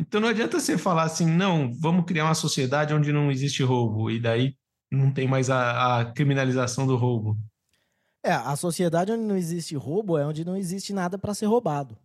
Então 0.03 0.21
não 0.21 0.29
adianta 0.29 0.59
você 0.59 0.77
falar 0.77 1.05
assim, 1.05 1.27
não, 1.27 1.73
vamos 1.73 2.05
criar 2.05 2.25
uma 2.25 2.35
sociedade 2.35 2.93
onde 2.93 3.13
não 3.13 3.31
existe 3.31 3.63
roubo, 3.63 4.11
e 4.11 4.21
daí 4.21 4.57
não 4.91 5.13
tem 5.13 5.29
mais 5.29 5.49
a, 5.49 6.01
a 6.01 6.05
criminalização 6.13 6.87
do 6.87 6.97
roubo. 6.97 7.39
É, 8.25 8.33
a 8.33 8.55
sociedade 8.57 9.13
onde 9.13 9.23
não 9.23 9.37
existe 9.37 9.77
roubo 9.77 10.19
é 10.19 10.27
onde 10.27 10.45
não 10.45 10.57
existe 10.57 10.93
nada 10.93 11.17
para 11.17 11.35
ser 11.35 11.47
roubado. 11.47 11.97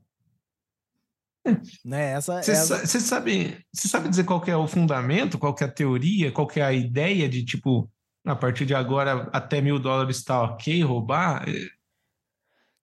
né? 1.83 2.13
Essa, 2.13 2.41
você, 2.41 2.51
essa... 2.51 2.99
sabe, 2.99 3.57
você 3.73 3.87
sabe 3.87 4.09
dizer 4.09 4.25
qual 4.25 4.43
é 4.45 4.55
o 4.55 4.67
fundamento, 4.67 5.39
qual 5.39 5.55
é 5.59 5.63
a 5.63 5.71
teoria, 5.71 6.31
qual 6.31 6.47
é 6.55 6.61
a 6.61 6.73
ideia 6.73 7.27
de 7.27 7.43
tipo, 7.43 7.91
a 8.25 8.35
partir 8.35 8.65
de 8.65 8.75
agora 8.75 9.29
até 9.33 9.59
mil 9.59 9.79
dólares 9.79 10.17
está 10.17 10.41
ok 10.43 10.83
roubar? 10.83 11.45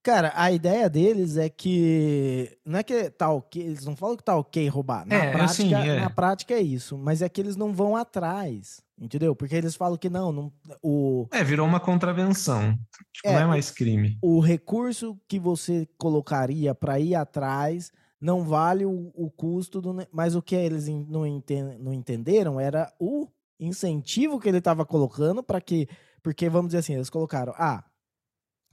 Cara, 0.05 0.31
a 0.35 0.51
ideia 0.51 0.87
deles 0.87 1.35
é 1.35 1.49
que. 1.49 2.55
Não 2.63 2.77
é 2.77 2.83
que 2.83 3.09
tá 3.09 3.31
ok. 3.31 3.59
Eles 3.59 3.83
não 3.83 3.95
falam 3.95 4.15
que 4.15 4.23
tá 4.23 4.37
ok 4.37 4.67
roubar. 4.69 5.03
Na, 5.03 5.15
é, 5.15 5.31
prática, 5.31 5.45
assim, 5.45 5.73
é. 5.73 5.99
na 5.99 6.11
prática 6.11 6.53
é 6.53 6.61
isso. 6.61 6.95
Mas 6.95 7.23
é 7.23 7.27
que 7.27 7.41
eles 7.41 7.55
não 7.55 7.73
vão 7.73 7.95
atrás. 7.95 8.83
Entendeu? 9.01 9.35
Porque 9.35 9.55
eles 9.55 9.75
falam 9.75 9.97
que 9.97 10.07
não. 10.07 10.31
não 10.31 10.53
o... 10.83 11.25
É, 11.31 11.43
virou 11.43 11.67
uma 11.67 11.79
contravenção. 11.79 12.77
Tipo, 13.11 13.29
é, 13.29 13.33
não 13.33 13.39
é 13.39 13.45
mais 13.47 13.71
crime. 13.71 14.15
O, 14.21 14.37
o 14.37 14.39
recurso 14.39 15.19
que 15.27 15.39
você 15.39 15.89
colocaria 15.97 16.75
para 16.75 16.99
ir 16.99 17.15
atrás 17.15 17.91
não 18.21 18.43
vale 18.43 18.85
o, 18.85 19.11
o 19.15 19.31
custo 19.31 19.81
do. 19.81 20.07
Mas 20.11 20.35
o 20.35 20.41
que 20.41 20.53
eles 20.53 20.87
não, 20.87 21.25
enten, 21.25 21.79
não 21.79 21.91
entenderam 21.91 22.59
era 22.59 22.93
o 22.99 23.27
incentivo 23.59 24.39
que 24.39 24.47
ele 24.47 24.59
estava 24.59 24.85
colocando 24.85 25.41
para 25.41 25.59
que. 25.59 25.89
Porque, 26.21 26.47
vamos 26.47 26.67
dizer 26.67 26.77
assim, 26.77 26.93
eles 26.93 27.09
colocaram. 27.09 27.55
Ah, 27.57 27.83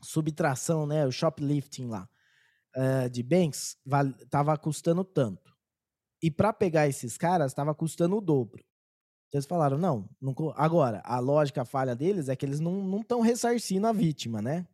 subtração, 0.03 0.87
né, 0.87 1.07
o 1.07 1.13
shoplifting 1.13 1.87
lá, 1.87 2.09
uh, 2.77 3.11
de 3.11 3.23
bens, 3.23 3.77
estava 4.21 4.57
custando 4.57 5.05
tanto. 5.05 5.53
E 6.23 6.31
para 6.31 6.53
pegar 6.53 6.87
esses 6.87 7.17
caras, 7.17 7.53
estava 7.53 7.75
custando 7.75 8.17
o 8.17 8.21
dobro. 8.21 8.65
Então 9.29 9.39
eles 9.39 9.47
falaram, 9.47 9.79
não, 9.79 10.09
não, 10.21 10.35
agora, 10.57 11.01
a 11.05 11.19
lógica 11.19 11.63
a 11.63 11.65
falha 11.65 11.97
deles 11.97 12.29
é 12.29 12.37
que 12.37 12.45
eles 12.45 12.61
não 12.61 13.01
estão 13.01 13.21
ressarcindo 13.21 13.87
a 13.87 13.93
vítima, 13.93 14.43
né? 14.43 14.67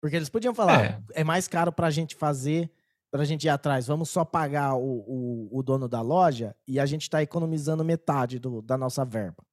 Porque 0.00 0.16
eles 0.16 0.28
podiam 0.28 0.54
falar, 0.54 0.84
é, 0.84 1.02
é 1.14 1.24
mais 1.24 1.46
caro 1.46 1.72
para 1.72 1.88
a 1.88 1.90
gente 1.90 2.14
fazer, 2.14 2.72
para 3.10 3.22
a 3.22 3.24
gente 3.24 3.44
ir 3.44 3.48
atrás, 3.48 3.86
vamos 3.86 4.08
só 4.08 4.24
pagar 4.24 4.74
o, 4.76 5.04
o, 5.06 5.58
o 5.58 5.62
dono 5.62 5.88
da 5.88 6.00
loja 6.00 6.56
e 6.66 6.78
a 6.78 6.86
gente 6.86 7.02
está 7.02 7.20
economizando 7.20 7.84
metade 7.84 8.38
do, 8.38 8.62
da 8.62 8.78
nossa 8.78 9.04
verba. 9.04 9.44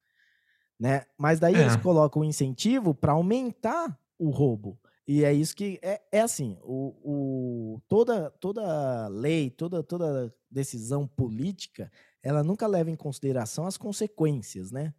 Né? 0.78 1.04
Mas 1.18 1.40
daí 1.40 1.56
é. 1.56 1.60
eles 1.60 1.76
colocam 1.76 2.22
o 2.22 2.24
incentivo 2.24 2.94
para 2.94 3.12
aumentar 3.12 3.98
o 4.18 4.30
roubo. 4.30 4.78
E 5.06 5.24
é 5.24 5.32
isso 5.32 5.56
que 5.56 5.78
é, 5.82 6.02
é 6.12 6.20
assim, 6.20 6.58
o, 6.62 6.94
o, 7.02 7.80
toda, 7.88 8.30
toda 8.32 9.08
lei, 9.08 9.48
toda, 9.48 9.82
toda 9.82 10.34
decisão 10.50 11.06
política, 11.06 11.90
ela 12.22 12.44
nunca 12.44 12.66
leva 12.66 12.90
em 12.90 12.96
consideração 12.96 13.66
as 13.66 13.78
consequências, 13.78 14.70
né? 14.70 14.92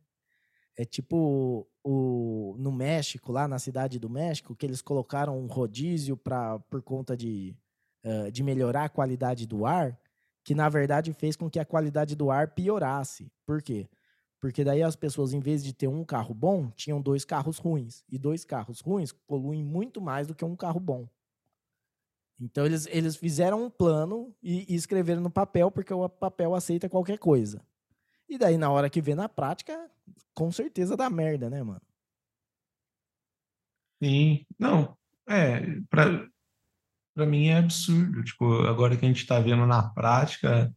É 0.76 0.86
tipo 0.86 1.68
o, 1.84 2.56
no 2.58 2.72
México, 2.72 3.32
lá 3.32 3.48
na 3.48 3.60
cidade 3.60 4.00
do 4.00 4.10
México, 4.10 4.56
que 4.56 4.66
eles 4.66 4.82
colocaram 4.82 5.38
um 5.38 5.46
rodízio 5.46 6.18
pra, 6.18 6.58
por 6.58 6.82
conta 6.82 7.16
de, 7.16 7.56
uh, 8.04 8.32
de 8.32 8.42
melhorar 8.42 8.86
a 8.86 8.90
qualidade 8.90 9.46
do 9.46 9.66
ar, 9.66 10.00
que 10.44 10.56
na 10.56 10.70
verdade 10.70 11.14
fez 11.14 11.36
com 11.36 11.50
que 11.50 11.60
a 11.60 11.66
qualidade 11.66 12.16
do 12.16 12.32
ar 12.32 12.56
piorasse. 12.56 13.32
Por 13.46 13.62
quê? 13.62 13.88
Porque 14.40 14.64
daí 14.64 14.82
as 14.82 14.96
pessoas, 14.96 15.34
em 15.34 15.40
vez 15.40 15.64
de 15.64 15.74
ter 15.74 15.88
um 15.88 16.04
carro 16.06 16.34
bom, 16.34 16.72
tinham 16.72 17.02
dois 17.02 17.26
carros 17.26 17.58
ruins. 17.58 18.04
E 18.10 18.18
dois 18.18 18.46
carros 18.46 18.80
ruins 18.80 19.12
poluem 19.12 19.64
muito 19.64 20.00
mais 20.02 20.28
do 20.28 20.36
que 20.36 20.46
um 20.46 20.56
carro 20.56 20.80
bom. 20.80 21.08
Então 22.40 22.66
eles, 22.66 22.88
eles 22.88 23.18
fizeram 23.18 23.66
um 23.66 23.70
plano 23.70 24.34
e, 24.42 24.72
e 24.72 24.76
escreveram 24.76 25.22
no 25.22 25.30
papel, 25.30 25.70
porque 25.70 25.94
o 25.94 26.08
papel 26.08 26.56
aceita 26.56 26.88
qualquer 26.88 27.18
coisa. 27.18 27.62
E 28.30 28.38
daí, 28.38 28.58
na 28.58 28.72
hora 28.72 28.90
que 28.90 29.02
vê 29.02 29.14
na 29.14 29.28
prática, 29.28 29.90
com 30.34 30.52
certeza 30.52 30.96
dá 30.96 31.10
merda, 31.10 31.50
né, 31.50 31.62
mano? 31.62 31.82
Sim. 34.02 34.46
Não, 34.58 34.98
é, 35.28 35.82
pra, 35.90 36.26
pra 37.14 37.26
mim 37.26 37.48
é 37.48 37.58
absurdo. 37.58 38.24
Tipo, 38.24 38.62
agora 38.68 38.96
que 38.96 39.06
a 39.06 39.08
gente 39.10 39.26
tá 39.26 39.40
vendo 39.40 39.66
na 39.66 39.90
prática. 39.90 40.74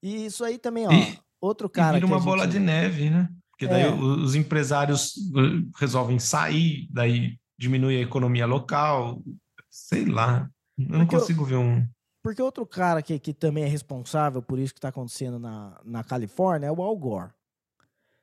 E 0.00 0.26
isso 0.26 0.44
aí 0.44 0.58
também, 0.58 0.86
ó. 0.86 0.92
E 0.92 1.18
Outro 1.40 1.68
cara. 1.68 1.96
E 1.96 2.00
vira 2.00 2.06
uma 2.06 2.20
bola 2.20 2.46
de 2.46 2.58
neve, 2.58 3.10
né? 3.10 3.28
Porque 3.50 3.66
daí 3.66 3.82
é. 3.82 3.92
os 3.92 4.34
empresários 4.34 5.16
uh, 5.16 5.70
resolvem 5.76 6.18
sair, 6.18 6.86
daí 6.90 7.36
diminui 7.58 7.96
a 7.96 8.02
economia 8.02 8.46
local, 8.46 9.20
sei 9.68 10.04
lá. 10.04 10.48
Eu 10.78 10.86
não 10.90 10.98
Porque 11.00 11.16
consigo 11.16 11.42
eu... 11.42 11.46
ver 11.46 11.56
um. 11.56 11.86
Porque 12.22 12.42
outro 12.42 12.66
cara 12.66 13.02
que, 13.02 13.18
que 13.18 13.32
também 13.32 13.64
é 13.64 13.68
responsável 13.68 14.42
por 14.42 14.58
isso 14.58 14.72
que 14.72 14.78
está 14.78 14.88
acontecendo 14.88 15.38
na, 15.38 15.80
na 15.84 16.04
Califórnia 16.04 16.68
é 16.68 16.72
o 16.72 16.82
Al 16.82 16.96
Gore. 16.96 17.32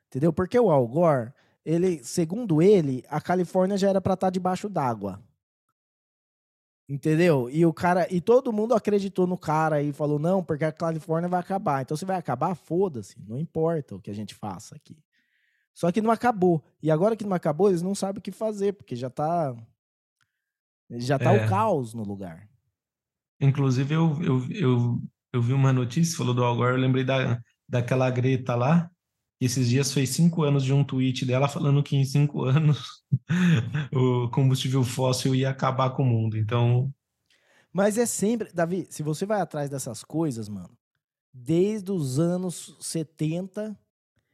Entendeu? 0.08 0.32
Porque 0.32 0.60
o 0.60 0.70
Al 0.70 0.88
Gore, 0.88 1.34
ele, 1.66 2.04
segundo 2.04 2.62
ele, 2.62 3.04
a 3.10 3.20
Califórnia 3.20 3.78
já 3.78 3.90
era 3.90 4.00
para 4.00 4.14
estar 4.14 4.28
tá 4.28 4.32
debaixo 4.32 4.70
d'água. 4.70 5.22
Entendeu? 6.88 7.50
E 7.50 7.66
o 7.66 7.74
cara, 7.74 8.08
e 8.14 8.22
todo 8.22 8.54
mundo 8.54 8.76
acreditou 8.76 9.26
no 9.26 9.38
cara 9.38 9.82
e 9.82 9.92
falou: 9.92 10.20
"Não, 10.20 10.44
porque 10.44 10.66
a 10.66 10.72
Califórnia 10.72 11.28
vai 11.28 11.40
acabar". 11.40 11.82
Então 11.82 11.98
se 11.98 12.06
vai 12.06 12.16
acabar, 12.16 12.54
foda-se, 12.54 13.16
não 13.28 13.40
importa 13.40 13.96
o 13.96 14.00
que 14.00 14.12
a 14.12 14.14
gente 14.14 14.36
faça 14.36 14.76
aqui. 14.76 14.96
Só 15.74 15.92
que 15.92 16.02
não 16.02 16.12
acabou. 16.12 16.64
E 16.82 16.92
agora 16.92 17.16
que 17.16 17.26
não 17.26 17.36
acabou, 17.36 17.70
eles 17.70 17.82
não 17.82 17.96
sabem 17.96 18.20
o 18.20 18.22
que 18.22 18.32
fazer, 18.32 18.74
porque 18.74 18.96
já 18.96 19.10
tá 19.10 19.56
já 20.92 21.18
tá 21.18 21.34
é. 21.34 21.46
o 21.46 21.50
caos 21.50 21.94
no 21.94 22.04
lugar. 22.04 22.48
Inclusive 23.42 23.94
eu, 23.94 24.24
eu, 24.24 24.52
eu, 24.52 25.02
eu 25.34 25.42
vi 25.42 25.54
uma 25.54 25.74
notícia, 25.74 26.18
falou 26.18 26.34
do 26.34 26.44
Al 26.44 26.56
Gore, 26.56 26.76
eu 26.76 26.80
lembrei 26.80 27.04
da, 27.04 27.42
daquela 27.68 28.10
Greta 28.10 28.56
lá, 28.56 28.90
esses 29.40 29.68
dias 29.68 29.92
fez 29.92 30.10
cinco 30.10 30.44
anos 30.44 30.64
de 30.64 30.74
um 30.74 30.84
tweet 30.84 31.26
dela 31.26 31.48
falando 31.48 31.84
que 31.84 31.96
em 31.96 32.06
cinco 32.06 32.46
anos 32.46 33.04
o 33.94 34.30
combustível 34.30 34.84
fóssil 34.84 35.36
ia 35.36 35.50
acabar 35.50 35.90
com 35.92 36.04
o 36.04 36.06
mundo. 36.06 36.38
Então. 36.38 36.94
Mas 37.72 37.98
é 37.98 38.06
sempre. 38.06 38.52
Davi, 38.54 38.88
se 38.90 39.04
você 39.04 39.26
vai 39.26 39.42
atrás 39.42 39.70
dessas 39.70 40.04
coisas, 40.04 40.48
mano, 40.48 40.78
desde 41.34 41.92
os 41.92 42.18
anos 42.18 42.78
70, 42.80 43.78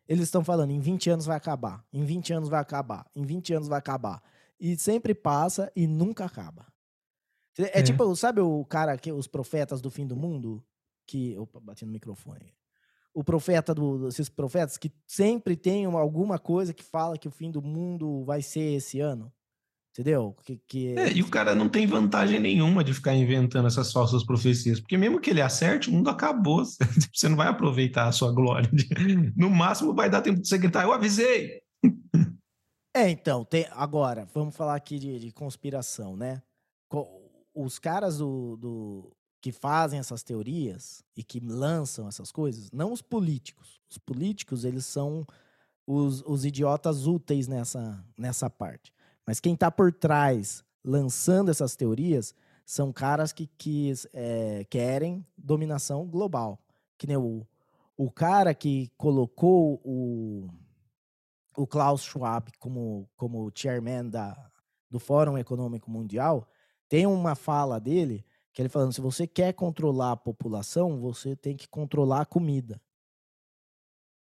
eles 0.08 0.26
estão 0.26 0.44
falando 0.44 0.72
em 0.72 0.80
20 0.80 1.10
anos 1.10 1.26
vai 1.26 1.38
acabar, 1.38 1.84
em 1.92 2.04
20 2.04 2.34
anos 2.34 2.50
vai 2.50 2.60
acabar, 2.60 3.10
em 3.16 3.24
20 3.24 3.54
anos 3.54 3.68
vai 3.68 3.80
acabar. 3.80 4.22
E 4.60 4.78
sempre 4.78 5.16
passa 5.16 5.72
e 5.76 5.88
nunca 5.88 6.26
acaba. 6.26 6.68
É, 7.58 7.80
é. 7.80 7.84
tipo, 7.84 8.16
sabe 8.16 8.40
o 8.40 8.64
cara 8.64 8.96
que 8.98 9.12
os 9.12 9.28
profetas 9.28 9.82
do 9.82 9.90
fim 9.90 10.06
do 10.06 10.16
mundo? 10.16 10.64
Que. 11.08 11.36
Opa, 11.40 11.60
bati 11.60 11.86
no 11.86 11.92
microfone 11.92 12.54
o 13.14 13.24
profeta 13.24 13.74
do, 13.74 14.08
esses 14.08 14.30
profetas 14.30 14.78
que 14.78 14.92
sempre 15.08 15.56
tem 15.56 15.86
alguma 15.86 16.40
coisa 16.40 16.74
que 16.74 16.84
fala 16.84 17.18
que 17.18 17.28
o 17.28 17.32
fim 17.32 17.52
do 17.52 17.62
mundo 17.62 18.24
vai 18.24 18.42
ser 18.42 18.76
esse 18.76 19.00
ano. 19.00 19.32
Entendeu? 19.92 20.34
Que, 20.44 20.58
que... 20.66 20.98
É, 20.98 21.12
e 21.12 21.22
o 21.22 21.30
cara 21.30 21.54
não 21.54 21.68
tem 21.68 21.86
vantagem 21.86 22.40
nenhuma 22.40 22.82
de 22.82 22.94
ficar 22.94 23.14
inventando 23.14 23.68
essas 23.68 23.92
falsas 23.92 24.24
profecias, 24.24 24.80
porque 24.80 24.98
mesmo 24.98 25.20
que 25.20 25.30
ele 25.30 25.42
acerte, 25.42 25.90
o 25.90 25.92
mundo 25.92 26.10
acabou. 26.10 26.64
Você 27.14 27.28
não 27.28 27.36
vai 27.36 27.48
aproveitar 27.48 28.08
a 28.08 28.12
sua 28.14 28.32
glória. 28.32 28.70
No 29.36 29.50
máximo 29.50 29.94
vai 29.94 30.10
dar 30.10 30.22
tempo 30.22 30.40
de 30.42 30.48
você 30.48 30.58
gritar, 30.58 30.84
eu 30.84 30.94
avisei! 30.94 31.62
É, 32.94 33.10
então, 33.10 33.46
tem, 33.46 33.66
agora, 33.72 34.28
vamos 34.34 34.54
falar 34.54 34.76
aqui 34.76 35.00
de, 35.00 35.18
de 35.18 35.32
conspiração, 35.32 36.18
né? 36.18 36.42
Os 37.56 37.80
caras 37.80 38.18
do, 38.18 38.58
do, 38.58 39.16
que 39.42 39.52
fazem 39.52 40.00
essas 40.00 40.22
teorias 40.22 41.04
e 41.18 41.24
que 41.24 41.40
lançam 41.40 42.08
essas 42.08 42.32
coisas, 42.32 42.72
não 42.72 42.94
os 42.94 43.02
políticos. 43.02 43.82
Os 43.90 43.98
políticos, 43.98 44.64
eles 44.64 44.86
são 44.86 45.26
os, 45.86 46.22
os 46.22 46.46
idiotas 46.46 47.08
úteis 47.08 47.48
nessa, 47.48 48.06
nessa 48.16 48.50
parte. 48.50 48.94
Mas 49.26 49.40
quem 49.40 49.56
está 49.56 49.72
por 49.72 49.92
trás 49.92 50.64
lançando 50.84 51.50
essas 51.50 51.76
teorias 51.76 52.36
são 52.66 52.94
caras 52.94 53.34
que, 53.34 53.48
que 53.58 53.92
é, 54.14 54.64
querem 54.70 55.26
dominação 55.36 56.08
global. 56.08 56.60
Que 56.96 57.08
nem 57.08 57.18
o, 57.18 57.46
o 57.98 58.12
cara 58.12 58.54
que 58.54 58.92
colocou 58.96 59.82
o, 59.84 60.50
o 61.58 61.66
Klaus 61.66 62.04
Schwab 62.04 62.52
como, 62.60 63.10
como 63.18 63.52
chairman 63.56 64.08
da, 64.08 64.52
do 64.90 65.00
Fórum 65.00 65.38
Econômico 65.38 65.90
Mundial, 65.90 66.48
tem 66.88 67.08
uma 67.08 67.34
fala 67.36 67.80
dele 67.80 68.24
que 68.54 68.62
ele 68.62 68.70
falando: 68.70 68.94
se 68.94 69.02
você 69.02 69.28
quer 69.28 69.54
controlar 69.54 70.14
a 70.14 70.18
população, 70.18 71.00
você 71.00 71.36
tem 71.36 71.56
que 71.56 71.68
controlar 71.68 72.22
a 72.22 72.26
comida. 72.26 72.82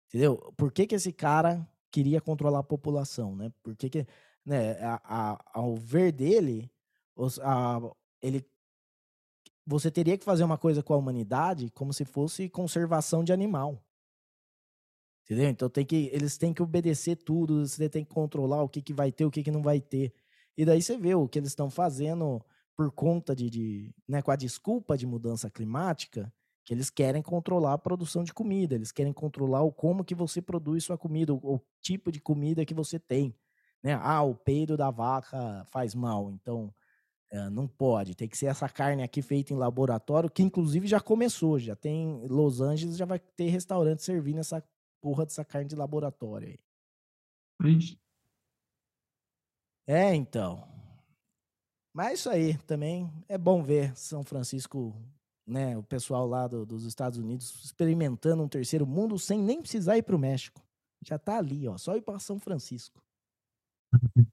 Entendeu? 0.08 0.38
Por 0.56 0.72
que, 0.72 0.88
que 0.88 0.96
esse 0.96 1.12
cara 1.12 1.68
queria 1.92 2.22
controlar 2.22 2.60
a 2.60 2.64
população, 2.64 3.36
né? 3.36 3.52
Por 3.64 3.76
que, 3.76 3.90
que 3.90 4.08
né, 4.46 4.74
a, 4.82 5.02
a, 5.04 5.52
ao 5.54 5.76
ver 5.76 6.12
dele, 6.12 6.72
os, 7.16 7.40
a, 7.40 7.80
ele, 8.22 8.46
você 9.66 9.90
teria 9.90 10.18
que 10.18 10.24
fazer 10.24 10.44
uma 10.44 10.58
coisa 10.58 10.84
com 10.84 10.94
a 10.94 10.98
humanidade 10.98 11.72
como 11.72 11.92
se 11.92 12.06
fosse 12.06 12.50
conservação 12.50 13.24
de 13.24 13.34
animal. 13.34 13.84
Entendeu? 15.24 15.50
Então 15.50 15.70
tem 15.70 15.84
que, 15.84 16.10
eles 16.14 16.38
têm 16.38 16.54
que 16.54 16.62
obedecer 16.62 17.16
tudo, 17.16 17.68
você 17.68 17.90
tem 17.90 18.06
que 18.06 18.14
controlar 18.14 18.62
o 18.62 18.70
que, 18.70 18.82
que 18.82 18.94
vai 18.94 19.12
ter, 19.12 19.26
o 19.26 19.32
que, 19.32 19.42
que 19.42 19.52
não 19.52 19.64
vai 19.64 19.82
ter. 19.82 20.14
E 20.56 20.64
daí 20.64 20.82
você 20.82 20.96
vê 20.98 21.16
o 21.16 21.28
que 21.28 21.40
eles 21.40 21.50
estão 21.50 21.70
fazendo 21.70 22.46
por 22.76 22.92
conta 22.92 23.36
de, 23.36 23.50
de 23.50 23.96
né, 24.08 24.22
com 24.22 24.32
a 24.32 24.36
desculpa 24.36 24.98
de 24.98 25.06
mudança 25.06 25.50
climática, 25.50 26.32
que 26.64 26.74
eles 26.74 26.90
querem 26.90 27.22
controlar 27.22 27.74
a 27.74 27.78
produção 27.78 28.24
de 28.24 28.34
comida, 28.34 28.76
eles 28.76 28.92
querem 28.92 29.14
controlar 29.14 29.62
o 29.62 29.72
como 29.72 30.04
que 30.04 30.16
você 30.16 30.42
produz 30.42 30.84
sua 30.84 30.98
comida, 30.98 31.34
o, 31.34 31.56
o 31.56 31.62
tipo 31.82 32.12
de 32.12 32.20
comida 32.20 32.66
que 32.66 32.74
você 32.74 33.00
tem. 33.00 33.36
Né? 33.84 33.94
Ah, 34.02 34.24
o 34.24 34.34
peido 34.34 34.76
da 34.76 34.90
vaca 34.90 35.64
faz 35.66 35.94
mal, 35.94 36.32
então 36.32 36.74
é, 37.30 37.50
não 37.50 37.68
pode. 37.68 38.16
Tem 38.16 38.28
que 38.28 38.38
ser 38.38 38.48
essa 38.48 38.68
carne 38.68 39.04
aqui 39.04 39.22
feita 39.22 39.54
em 39.54 39.58
laboratório, 39.58 40.30
que 40.30 40.42
inclusive 40.42 40.88
já 40.88 41.00
começou, 41.00 41.60
já 41.60 41.76
tem 41.76 42.26
Los 42.28 42.62
Angeles 42.62 42.98
já 42.98 43.06
vai 43.06 43.20
ter 43.20 43.50
restaurante 43.50 44.02
servindo 44.02 44.40
essa 44.40 44.64
porra 45.00 45.26
dessa 45.26 45.46
carne 45.46 45.70
de 45.70 45.76
laboratório 45.76 46.48
aí. 46.48 46.60
É, 49.88 50.16
então. 50.16 50.75
Mas 51.96 52.08
é 52.08 52.14
isso 52.14 52.30
aí 52.30 52.58
também 52.68 53.10
é 53.30 53.38
bom 53.38 53.64
ver 53.64 53.96
São 53.96 54.22
Francisco, 54.22 54.94
né, 55.48 55.78
o 55.78 55.82
pessoal 55.82 56.28
lá 56.28 56.46
do, 56.46 56.66
dos 56.66 56.84
Estados 56.84 57.18
Unidos 57.18 57.64
experimentando 57.64 58.44
um 58.44 58.50
terceiro 58.50 58.86
mundo 58.86 59.18
sem 59.18 59.42
nem 59.42 59.62
precisar 59.62 59.98
ir 59.98 60.04
para 60.04 60.18
o 60.18 60.20
México. 60.20 60.62
Já 61.02 61.18
tá 61.18 61.38
ali, 61.38 61.66
ó, 61.70 61.78
só 61.78 61.96
ir 61.96 62.02
para 62.02 62.20
São 62.20 62.38
Francisco. 62.38 63.02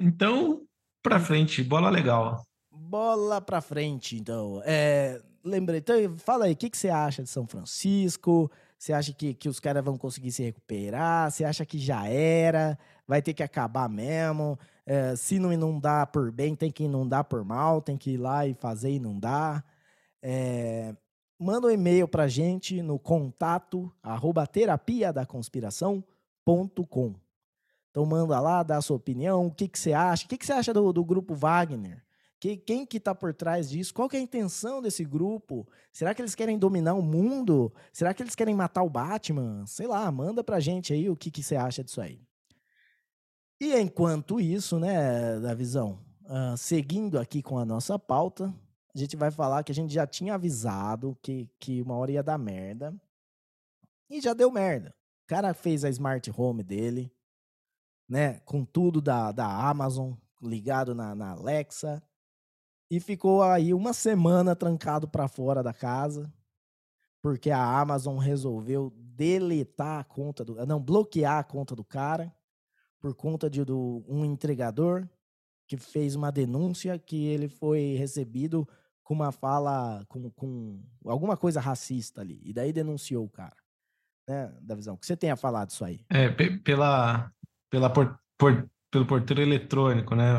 Então, 0.00 0.64
para 1.02 1.18
frente, 1.18 1.60
bola 1.60 1.90
legal. 1.90 2.44
Bola 2.70 3.40
para 3.40 3.60
frente, 3.60 4.14
então. 4.14 4.62
É, 4.64 5.20
lembrei, 5.42 5.80
então, 5.80 6.16
fala 6.18 6.44
aí, 6.44 6.52
o 6.52 6.56
que, 6.56 6.70
que 6.70 6.78
você 6.78 6.88
acha 6.88 7.20
de 7.20 7.28
São 7.28 7.48
Francisco? 7.48 8.48
Você 8.78 8.92
acha 8.92 9.12
que, 9.12 9.34
que 9.34 9.48
os 9.48 9.58
caras 9.58 9.84
vão 9.84 9.98
conseguir 9.98 10.30
se 10.30 10.42
recuperar? 10.44 11.30
Você 11.30 11.44
acha 11.44 11.66
que 11.66 11.78
já 11.78 12.06
era? 12.06 12.78
Vai 13.08 13.20
ter 13.20 13.34
que 13.34 13.42
acabar 13.42 13.88
mesmo? 13.88 14.56
É, 14.86 15.16
se 15.16 15.38
não 15.40 15.52
inundar 15.52 16.06
por 16.06 16.30
bem, 16.30 16.54
tem 16.54 16.70
que 16.70 16.84
inundar 16.84 17.24
por 17.24 17.44
mal, 17.44 17.82
tem 17.82 17.96
que 17.96 18.12
ir 18.12 18.18
lá 18.18 18.46
e 18.46 18.54
fazer 18.54 18.90
inundar. 18.90 19.64
É, 20.22 20.94
manda 21.38 21.66
um 21.66 21.70
e-mail 21.70 22.06
pra 22.06 22.28
gente 22.28 22.80
no 22.80 23.00
contato 23.00 23.92
arroba 24.00 24.46
terapia 24.46 25.12
da. 25.12 25.26
Então 27.90 28.06
manda 28.06 28.38
lá, 28.38 28.62
dá 28.62 28.76
a 28.76 28.82
sua 28.82 28.96
opinião, 28.96 29.46
o 29.46 29.50
que, 29.50 29.66
que 29.66 29.78
você 29.78 29.92
acha, 29.92 30.24
o 30.24 30.28
que, 30.28 30.38
que 30.38 30.46
você 30.46 30.52
acha 30.52 30.72
do, 30.72 30.92
do 30.92 31.04
grupo 31.04 31.34
Wagner? 31.34 32.02
Que, 32.40 32.56
quem 32.56 32.86
que 32.86 32.98
está 32.98 33.14
por 33.14 33.34
trás 33.34 33.68
disso? 33.68 33.92
Qual 33.92 34.08
que 34.08 34.16
é 34.16 34.20
a 34.20 34.22
intenção 34.22 34.80
desse 34.80 35.04
grupo? 35.04 35.66
Será 35.92 36.14
que 36.14 36.22
eles 36.22 36.36
querem 36.36 36.56
dominar 36.58 36.94
o 36.94 37.02
mundo? 37.02 37.72
Será 37.92 38.14
que 38.14 38.22
eles 38.22 38.36
querem 38.36 38.54
matar 38.54 38.82
o 38.84 38.90
Batman? 38.90 39.66
Sei 39.66 39.88
lá, 39.88 40.10
manda 40.12 40.44
pra 40.44 40.60
gente 40.60 40.92
aí 40.92 41.10
o 41.10 41.16
que, 41.16 41.30
que 41.30 41.42
você 41.42 41.56
acha 41.56 41.82
disso 41.82 42.00
aí. 42.00 42.22
E 43.60 43.74
enquanto 43.74 44.40
isso, 44.40 44.78
né, 44.78 45.40
da 45.40 45.52
visão, 45.52 45.98
uh, 46.26 46.56
seguindo 46.56 47.18
aqui 47.18 47.42
com 47.42 47.58
a 47.58 47.64
nossa 47.64 47.98
pauta, 47.98 48.54
a 48.94 48.98
gente 48.98 49.16
vai 49.16 49.32
falar 49.32 49.64
que 49.64 49.72
a 49.72 49.74
gente 49.74 49.92
já 49.92 50.06
tinha 50.06 50.34
avisado 50.34 51.18
que, 51.20 51.50
que 51.58 51.82
uma 51.82 51.96
hora 51.96 52.12
ia 52.12 52.22
dar 52.22 52.38
merda. 52.38 52.94
E 54.08 54.20
já 54.20 54.32
deu 54.32 54.50
merda. 54.50 54.94
O 55.24 55.26
cara 55.26 55.52
fez 55.54 55.84
a 55.84 55.90
smart 55.90 56.30
home 56.36 56.62
dele, 56.62 57.12
né, 58.08 58.38
com 58.44 58.64
tudo 58.64 59.02
da, 59.02 59.32
da 59.32 59.68
Amazon 59.68 60.14
ligado 60.40 60.94
na, 60.94 61.16
na 61.16 61.32
Alexa, 61.32 62.00
e 62.90 63.00
ficou 63.00 63.42
aí 63.42 63.74
uma 63.74 63.92
semana 63.92 64.56
trancado 64.56 65.08
para 65.08 65.28
fora 65.28 65.62
da 65.62 65.72
casa, 65.72 66.32
porque 67.22 67.50
a 67.50 67.80
Amazon 67.80 68.18
resolveu 68.18 68.92
deletar 68.96 70.00
a 70.00 70.04
conta 70.04 70.44
do, 70.44 70.54
não 70.66 70.80
bloquear 70.80 71.38
a 71.38 71.44
conta 71.44 71.74
do 71.74 71.84
cara 71.84 72.32
por 73.00 73.14
conta 73.14 73.50
de 73.50 73.64
do, 73.64 74.04
um 74.08 74.24
entregador 74.24 75.08
que 75.66 75.76
fez 75.76 76.14
uma 76.14 76.32
denúncia 76.32 76.98
que 76.98 77.26
ele 77.26 77.48
foi 77.48 77.94
recebido 77.96 78.66
com 79.02 79.14
uma 79.14 79.32
fala 79.32 80.04
com, 80.08 80.30
com 80.30 80.82
alguma 81.04 81.36
coisa 81.36 81.60
racista 81.60 82.20
ali 82.20 82.40
e 82.44 82.52
daí 82.52 82.72
denunciou 82.72 83.24
o 83.24 83.30
cara, 83.30 83.56
né, 84.26 84.54
da 84.60 84.74
visão. 84.74 84.96
Que 84.96 85.06
você 85.06 85.16
tem 85.16 85.30
a 85.30 85.36
falar 85.36 85.66
disso 85.66 85.84
aí? 85.84 86.04
É 86.10 86.30
pela 86.30 87.30
pela 87.70 87.90
por, 87.90 88.18
por, 88.38 88.70
pelo 88.90 89.06
porteiro 89.06 89.42
eletrônico, 89.42 90.14
né? 90.14 90.32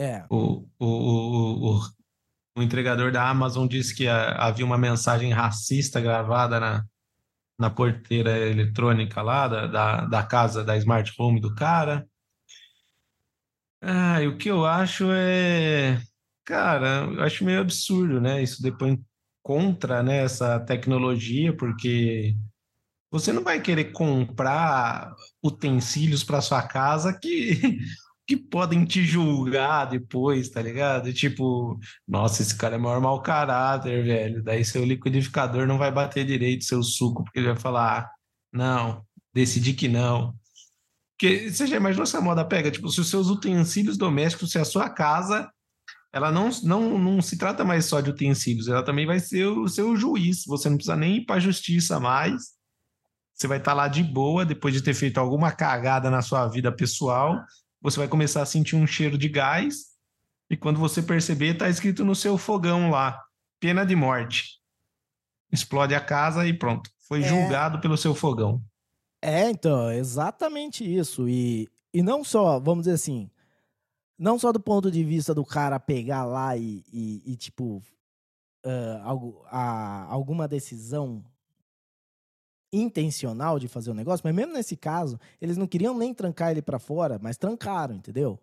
É. 0.00 0.24
O, 0.30 0.66
o, 0.78 0.86
o, 0.86 1.76
o, 1.76 1.80
o 2.56 2.62
entregador 2.62 3.12
da 3.12 3.28
Amazon 3.28 3.68
disse 3.68 3.94
que 3.94 4.08
havia 4.08 4.64
uma 4.64 4.78
mensagem 4.78 5.30
racista 5.30 6.00
gravada 6.00 6.58
na, 6.58 6.86
na 7.58 7.68
porteira 7.68 8.38
eletrônica 8.38 9.20
lá 9.20 9.46
da, 9.46 9.66
da, 9.66 10.06
da 10.06 10.22
casa 10.22 10.64
da 10.64 10.74
smart 10.78 11.12
home 11.18 11.38
do 11.38 11.54
cara. 11.54 12.08
Ah, 13.82 14.22
e 14.22 14.26
o 14.26 14.38
que 14.38 14.50
eu 14.50 14.64
acho 14.64 15.04
é, 15.12 16.00
cara, 16.46 17.04
eu 17.04 17.22
acho 17.22 17.44
meio 17.44 17.60
absurdo, 17.60 18.22
né? 18.22 18.42
Isso 18.42 18.62
depois 18.62 18.98
contra 19.42 20.02
né, 20.02 20.24
essa 20.24 20.58
tecnologia, 20.60 21.54
porque 21.54 22.34
você 23.10 23.34
não 23.34 23.42
vai 23.42 23.60
querer 23.60 23.92
comprar 23.92 25.14
utensílios 25.42 26.24
para 26.24 26.40
sua 26.40 26.62
casa 26.62 27.12
que 27.12 27.60
que 28.30 28.36
podem 28.36 28.84
te 28.84 29.04
julgar 29.04 29.86
depois, 29.86 30.48
tá 30.48 30.62
ligado? 30.62 31.12
Tipo, 31.12 31.76
nossa, 32.06 32.42
esse 32.42 32.56
cara 32.56 32.76
é 32.76 32.78
maior 32.78 33.00
mau 33.00 33.20
caráter, 33.20 34.04
velho. 34.04 34.40
Daí 34.40 34.64
seu 34.64 34.84
liquidificador 34.84 35.66
não 35.66 35.76
vai 35.76 35.90
bater 35.90 36.24
direito 36.24 36.64
seu 36.64 36.80
suco, 36.80 37.24
porque 37.24 37.40
ele 37.40 37.48
vai 37.48 37.56
falar, 37.56 38.02
ah, 38.02 38.10
não, 38.52 39.04
decidi 39.34 39.74
que 39.74 39.88
não. 39.88 40.32
Porque 41.18 41.50
você 41.50 41.66
já 41.66 41.76
imaginou 41.76 42.04
essa 42.04 42.20
moda 42.20 42.44
pega? 42.44 42.70
Tipo, 42.70 42.88
se 42.88 43.00
os 43.00 43.10
seus 43.10 43.26
utensílios 43.28 43.98
domésticos, 43.98 44.52
se 44.52 44.60
a 44.60 44.64
sua 44.64 44.88
casa, 44.88 45.50
ela 46.12 46.30
não, 46.30 46.50
não, 46.62 46.96
não 46.96 47.20
se 47.20 47.36
trata 47.36 47.64
mais 47.64 47.86
só 47.86 48.00
de 48.00 48.10
utensílios, 48.10 48.68
ela 48.68 48.84
também 48.84 49.06
vai 49.06 49.18
ser 49.18 49.46
o 49.46 49.66
seu 49.66 49.96
juiz. 49.96 50.44
Você 50.46 50.68
não 50.68 50.76
precisa 50.76 50.94
nem 50.94 51.16
ir 51.16 51.24
para 51.24 51.34
a 51.34 51.40
justiça 51.40 51.98
mais. 51.98 52.52
Você 53.34 53.48
vai 53.48 53.58
estar 53.58 53.72
tá 53.72 53.76
lá 53.76 53.88
de 53.88 54.04
boa 54.04 54.46
depois 54.46 54.72
de 54.72 54.82
ter 54.82 54.94
feito 54.94 55.18
alguma 55.18 55.50
cagada 55.50 56.08
na 56.08 56.22
sua 56.22 56.46
vida 56.46 56.70
pessoal 56.70 57.44
você 57.80 57.98
vai 57.98 58.08
começar 58.08 58.42
a 58.42 58.46
sentir 58.46 58.76
um 58.76 58.86
cheiro 58.86 59.16
de 59.16 59.28
gás, 59.28 59.90
e 60.50 60.56
quando 60.56 60.80
você 60.80 61.00
perceber, 61.00 61.54
está 61.54 61.68
escrito 61.68 62.04
no 62.04 62.14
seu 62.14 62.36
fogão 62.36 62.90
lá: 62.90 63.22
pena 63.60 63.84
de 63.84 63.94
morte. 63.94 64.58
Explode 65.52 65.94
a 65.94 66.00
casa 66.00 66.46
e 66.46 66.52
pronto. 66.52 66.90
Foi 67.08 67.22
é... 67.22 67.28
julgado 67.28 67.80
pelo 67.80 67.96
seu 67.96 68.14
fogão. 68.14 68.62
É, 69.22 69.50
então, 69.50 69.92
exatamente 69.92 70.82
isso. 70.82 71.28
E, 71.28 71.68
e 71.92 72.02
não 72.02 72.24
só, 72.24 72.58
vamos 72.58 72.84
dizer 72.84 72.94
assim, 72.94 73.30
não 74.18 74.38
só 74.38 74.50
do 74.52 74.60
ponto 74.60 74.90
de 74.90 75.04
vista 75.04 75.34
do 75.34 75.44
cara 75.44 75.78
pegar 75.78 76.24
lá 76.24 76.56
e, 76.56 76.84
e, 76.92 77.32
e 77.32 77.36
tipo, 77.36 77.82
uh, 78.64 79.02
algo, 79.02 79.44
a, 79.46 80.04
alguma 80.04 80.48
decisão 80.48 81.24
intencional 82.72 83.58
de 83.58 83.68
fazer 83.68 83.90
o 83.90 83.94
negócio, 83.94 84.22
mas 84.24 84.34
mesmo 84.34 84.52
nesse 84.52 84.76
caso, 84.76 85.18
eles 85.40 85.56
não 85.56 85.66
queriam 85.66 85.96
nem 85.96 86.14
trancar 86.14 86.50
ele 86.50 86.62
para 86.62 86.78
fora, 86.78 87.18
mas 87.20 87.36
trancaram, 87.36 87.94
entendeu? 87.94 88.38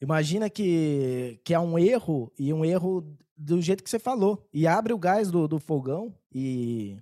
Imagina 0.00 0.48
que, 0.48 1.40
que 1.44 1.52
é 1.52 1.58
um 1.58 1.78
erro, 1.78 2.32
e 2.38 2.52
um 2.52 2.64
erro 2.64 3.04
do 3.38 3.62
jeito 3.62 3.82
que 3.82 3.90
você 3.90 3.98
falou. 3.98 4.46
E 4.52 4.66
abre 4.66 4.92
o 4.92 4.98
gás 4.98 5.30
do, 5.30 5.46
do 5.46 5.58
fogão 5.58 6.14
e. 6.34 6.98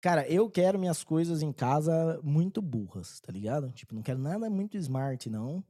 Cara, 0.00 0.28
eu 0.28 0.50
quero 0.50 0.78
minhas 0.78 1.02
coisas 1.02 1.42
em 1.42 1.50
casa 1.50 2.20
muito 2.22 2.60
burras, 2.60 3.20
tá 3.20 3.32
ligado? 3.32 3.70
Tipo, 3.72 3.94
não 3.94 4.02
quero 4.02 4.18
nada 4.18 4.50
muito 4.50 4.76
smart, 4.76 5.30
não. 5.30 5.64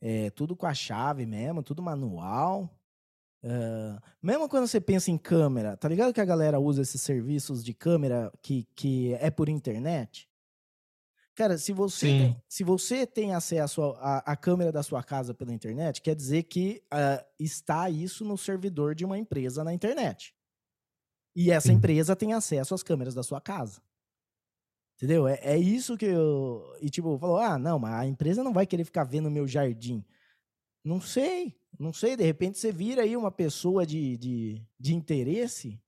É 0.00 0.30
tudo 0.30 0.54
com 0.54 0.66
a 0.66 0.74
chave 0.74 1.24
mesmo, 1.24 1.62
tudo 1.62 1.82
manual. 1.82 2.77
Uh, 3.42 4.00
mesmo 4.20 4.48
quando 4.48 4.66
você 4.66 4.80
pensa 4.80 5.10
em 5.10 5.18
câmera, 5.18 5.76
tá 5.76 5.88
ligado 5.88 6.12
que 6.12 6.20
a 6.20 6.24
galera 6.24 6.58
usa 6.58 6.82
esses 6.82 7.00
serviços 7.00 7.62
de 7.64 7.72
câmera 7.72 8.32
que, 8.42 8.66
que 8.74 9.14
é 9.14 9.30
por 9.30 9.48
internet? 9.48 10.28
Cara, 11.36 11.56
se 11.56 11.72
você, 11.72 12.06
tem, 12.06 12.42
se 12.48 12.64
você 12.64 13.06
tem 13.06 13.32
acesso 13.32 13.94
à 14.00 14.36
câmera 14.36 14.72
da 14.72 14.82
sua 14.82 15.04
casa 15.04 15.32
pela 15.32 15.54
internet, 15.54 16.02
quer 16.02 16.16
dizer 16.16 16.42
que 16.42 16.82
uh, 16.92 17.24
está 17.38 17.88
isso 17.88 18.24
no 18.24 18.36
servidor 18.36 18.92
de 18.92 19.04
uma 19.04 19.16
empresa 19.16 19.62
na 19.62 19.72
internet. 19.72 20.34
E 21.36 21.52
essa 21.52 21.68
Sim. 21.68 21.74
empresa 21.74 22.16
tem 22.16 22.32
acesso 22.32 22.74
às 22.74 22.82
câmeras 22.82 23.14
da 23.14 23.22
sua 23.22 23.40
casa. 23.40 23.80
Entendeu? 24.96 25.28
É, 25.28 25.38
é 25.40 25.56
isso 25.56 25.96
que 25.96 26.06
eu. 26.06 26.76
E 26.80 26.90
tipo, 26.90 27.16
falou: 27.16 27.38
ah, 27.38 27.56
não, 27.56 27.78
mas 27.78 27.94
a 27.94 28.04
empresa 28.04 28.42
não 28.42 28.52
vai 28.52 28.66
querer 28.66 28.82
ficar 28.82 29.04
vendo 29.04 29.26
o 29.26 29.30
meu 29.30 29.46
jardim. 29.46 30.04
Não 30.84 31.00
sei, 31.00 31.56
não 31.78 31.92
sei. 31.92 32.16
De 32.16 32.24
repente 32.24 32.58
você 32.58 32.72
vira 32.72 33.02
aí 33.02 33.16
uma 33.16 33.30
pessoa 33.30 33.86
de, 33.86 34.16
de, 34.16 34.62
de 34.78 34.94
interesse, 34.94 35.80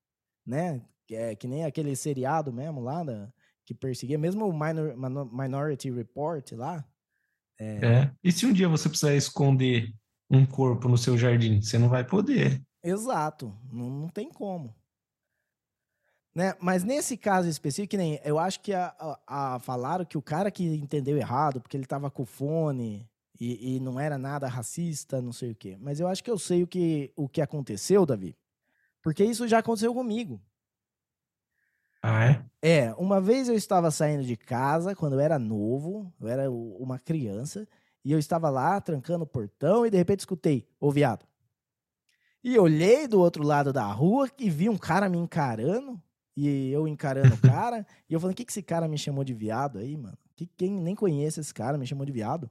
né? 0.46 0.80
Que, 1.06 1.16
é, 1.16 1.34
que 1.34 1.48
nem 1.48 1.64
aquele 1.64 1.96
seriado 1.96 2.52
mesmo 2.52 2.80
lá, 2.80 3.02
da, 3.02 3.32
que 3.66 3.74
perseguia, 3.74 4.16
mesmo 4.16 4.46
o 4.46 4.52
Minor, 4.52 4.96
Minority 5.32 5.90
Report 5.90 6.52
lá. 6.52 6.84
É... 7.58 7.86
é. 7.86 8.12
E 8.22 8.30
se 8.30 8.46
um 8.46 8.52
dia 8.52 8.68
você 8.68 8.88
precisar 8.88 9.14
esconder 9.14 9.92
um 10.30 10.46
corpo 10.46 10.88
no 10.88 10.96
seu 10.96 11.18
jardim, 11.18 11.60
você 11.60 11.78
não 11.78 11.88
vai 11.88 12.04
poder. 12.04 12.62
Exato, 12.82 13.52
não, 13.70 13.90
não 13.90 14.08
tem 14.08 14.30
como. 14.30 14.74
Né? 16.34 16.54
Mas 16.60 16.84
nesse 16.84 17.16
caso 17.16 17.48
específico, 17.48 17.96
nem 17.96 18.20
eu 18.24 18.38
acho 18.38 18.60
que 18.60 18.72
a, 18.72 18.94
a, 19.26 19.54
a, 19.54 19.58
falaram 19.58 20.04
que 20.04 20.16
o 20.16 20.22
cara 20.22 20.50
que 20.50 20.62
entendeu 20.64 21.16
errado, 21.16 21.60
porque 21.60 21.76
ele 21.76 21.86
tava 21.86 22.08
com 22.10 22.24
fone 22.24 23.09
e, 23.40 23.76
e, 23.76 23.80
não 23.80 23.98
era 23.98 24.18
nada 24.18 24.46
racista, 24.46 25.22
não 25.22 25.32
sei 25.32 25.52
o 25.52 25.54
quê. 25.54 25.78
Mas 25.80 25.98
eu 25.98 26.06
acho 26.06 26.22
que 26.22 26.30
eu 26.30 26.38
sei 26.38 26.62
o 26.62 26.66
que, 26.66 27.10
o 27.16 27.26
que 27.26 27.40
aconteceu, 27.40 28.04
Davi. 28.04 28.36
Porque 29.02 29.24
isso 29.24 29.48
já 29.48 29.58
aconteceu 29.58 29.94
comigo. 29.94 30.38
Ah, 32.02 32.24
é? 32.26 32.44
É, 32.62 32.94
uma 32.94 33.18
vez 33.18 33.48
eu 33.48 33.54
estava 33.54 33.90
saindo 33.90 34.24
de 34.24 34.36
casa 34.36 34.94
quando 34.94 35.14
eu 35.14 35.20
era 35.20 35.38
novo, 35.38 36.12
eu 36.20 36.28
era 36.28 36.50
uma 36.50 36.98
criança, 36.98 37.66
e 38.04 38.12
eu 38.12 38.18
estava 38.18 38.50
lá 38.50 38.78
trancando 38.80 39.24
o 39.24 39.26
portão 39.26 39.86
e 39.86 39.90
de 39.90 39.96
repente 39.96 40.20
escutei, 40.20 40.68
ô 40.78 40.90
viado. 40.90 41.26
E 42.44 42.58
olhei 42.58 43.08
do 43.08 43.20
outro 43.20 43.42
lado 43.42 43.72
da 43.72 43.84
rua 43.84 44.30
e 44.38 44.48
vi 44.48 44.68
um 44.68 44.78
cara 44.78 45.08
me 45.08 45.18
encarando 45.18 46.00
e 46.36 46.70
eu 46.70 46.86
encarando 46.88 47.34
o 47.34 47.38
cara, 47.40 47.86
e 48.08 48.14
eu 48.14 48.20
falando, 48.20 48.32
o 48.32 48.36
que, 48.36 48.44
que 48.44 48.52
esse 48.52 48.62
cara 48.62 48.88
me 48.88 48.96
chamou 48.96 49.24
de 49.24 49.34
viado 49.34 49.78
aí, 49.78 49.96
mano? 49.96 50.16
Que, 50.36 50.46
quem 50.46 50.70
nem 50.72 50.94
conhece 50.94 51.40
esse 51.40 51.52
cara 51.52 51.76
me 51.76 51.86
chamou 51.86 52.06
de 52.06 52.12
viado? 52.12 52.50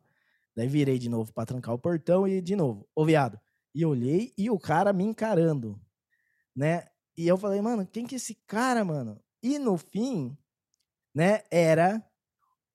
Daí 0.55 0.67
virei 0.67 0.99
de 0.99 1.09
novo 1.09 1.33
para 1.33 1.45
trancar 1.45 1.73
o 1.73 1.79
portão 1.79 2.27
e 2.27 2.41
de 2.41 2.55
novo, 2.55 2.87
ô 2.95 3.05
viado. 3.05 3.39
E 3.73 3.85
olhei 3.85 4.33
e 4.37 4.49
o 4.49 4.59
cara 4.59 4.91
me 4.91 5.03
encarando, 5.03 5.79
né? 6.55 6.85
E 7.17 7.27
eu 7.27 7.37
falei, 7.37 7.61
mano, 7.61 7.85
quem 7.85 8.05
que 8.05 8.15
é 8.15 8.17
esse 8.17 8.35
cara, 8.47 8.83
mano? 8.83 9.19
E 9.43 9.59
no 9.59 9.77
fim, 9.77 10.37
né, 11.13 11.41
era 11.51 12.03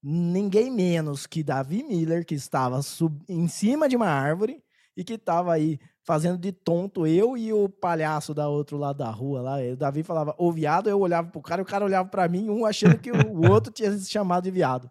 ninguém 0.03 0.71
menos 0.71 1.27
que 1.27 1.43
Davi 1.43 1.83
Miller, 1.83 2.25
que 2.25 2.35
estava 2.35 2.83
sub, 2.83 3.25
em 3.29 3.49
cima 3.49 3.89
de 3.89 3.97
uma 3.97 4.09
árvore 4.09 4.63
e 4.97 5.03
que 5.03 5.15
estava 5.15 5.53
aí 5.53 5.79
fazendo 6.05 6.39
de 6.39 6.53
tonto 6.53 7.07
eu 7.07 7.37
e 7.37 7.53
o 7.53 7.69
palhaço 7.69 8.35
da 8.35 8.49
outro 8.49 8.77
lado 8.77 8.99
da 8.99 9.11
rua 9.11 9.41
lá. 9.41 9.57
O 9.73 9.77
Davi 9.77 10.03
falava, 10.03 10.35
ô 10.39 10.53
viado, 10.53 10.91
eu 10.91 11.01
olhava 11.01 11.31
pro 11.31 11.41
cara 11.41 11.63
e 11.63 11.65
o 11.65 11.67
cara 11.67 11.85
olhava 11.85 12.09
para 12.09 12.29
mim, 12.29 12.51
um 12.51 12.67
achando 12.67 12.99
que 12.99 13.11
o 13.11 13.15
outro 13.51 13.73
tinha 13.73 13.91
se 13.93 14.11
chamado 14.11 14.45
de 14.45 14.51
viado. 14.51 14.91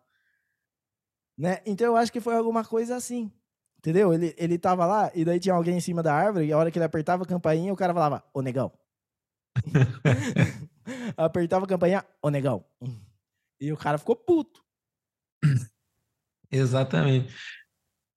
Né? 1.38 1.60
Então 1.66 1.88
eu 1.88 1.96
acho 1.96 2.12
que 2.12 2.22
foi 2.22 2.36
alguma 2.36 2.64
coisa 2.64 2.96
assim. 2.96 3.32
Entendeu? 3.78 4.14
Ele, 4.14 4.34
ele 4.38 4.58
tava 4.58 4.86
lá 4.86 5.12
e 5.14 5.26
daí 5.26 5.40
tinha 5.40 5.56
alguém 5.56 5.78
em 5.78 5.82
cima 5.82 6.02
da 6.02 6.14
árvore 6.14 6.46
e 6.46 6.54
a 6.54 6.58
hora 6.58 6.72
que 6.72 6.78
ele 6.78 6.86
apertava 6.86 7.24
a 7.24 7.28
campainha, 7.28 7.74
o 7.74 7.76
cara 7.76 7.94
falava, 7.94 8.24
ô 8.34 8.42
negão. 8.42 8.72
apertava 11.18 11.66
a 11.66 11.68
campainha, 11.68 12.06
ô 12.22 12.30
negão. 12.30 12.66
E 13.60 13.72
o 13.72 13.78
cara 13.78 13.98
ficou 13.98 14.16
puto. 14.16 14.64
Exatamente. 16.50 17.34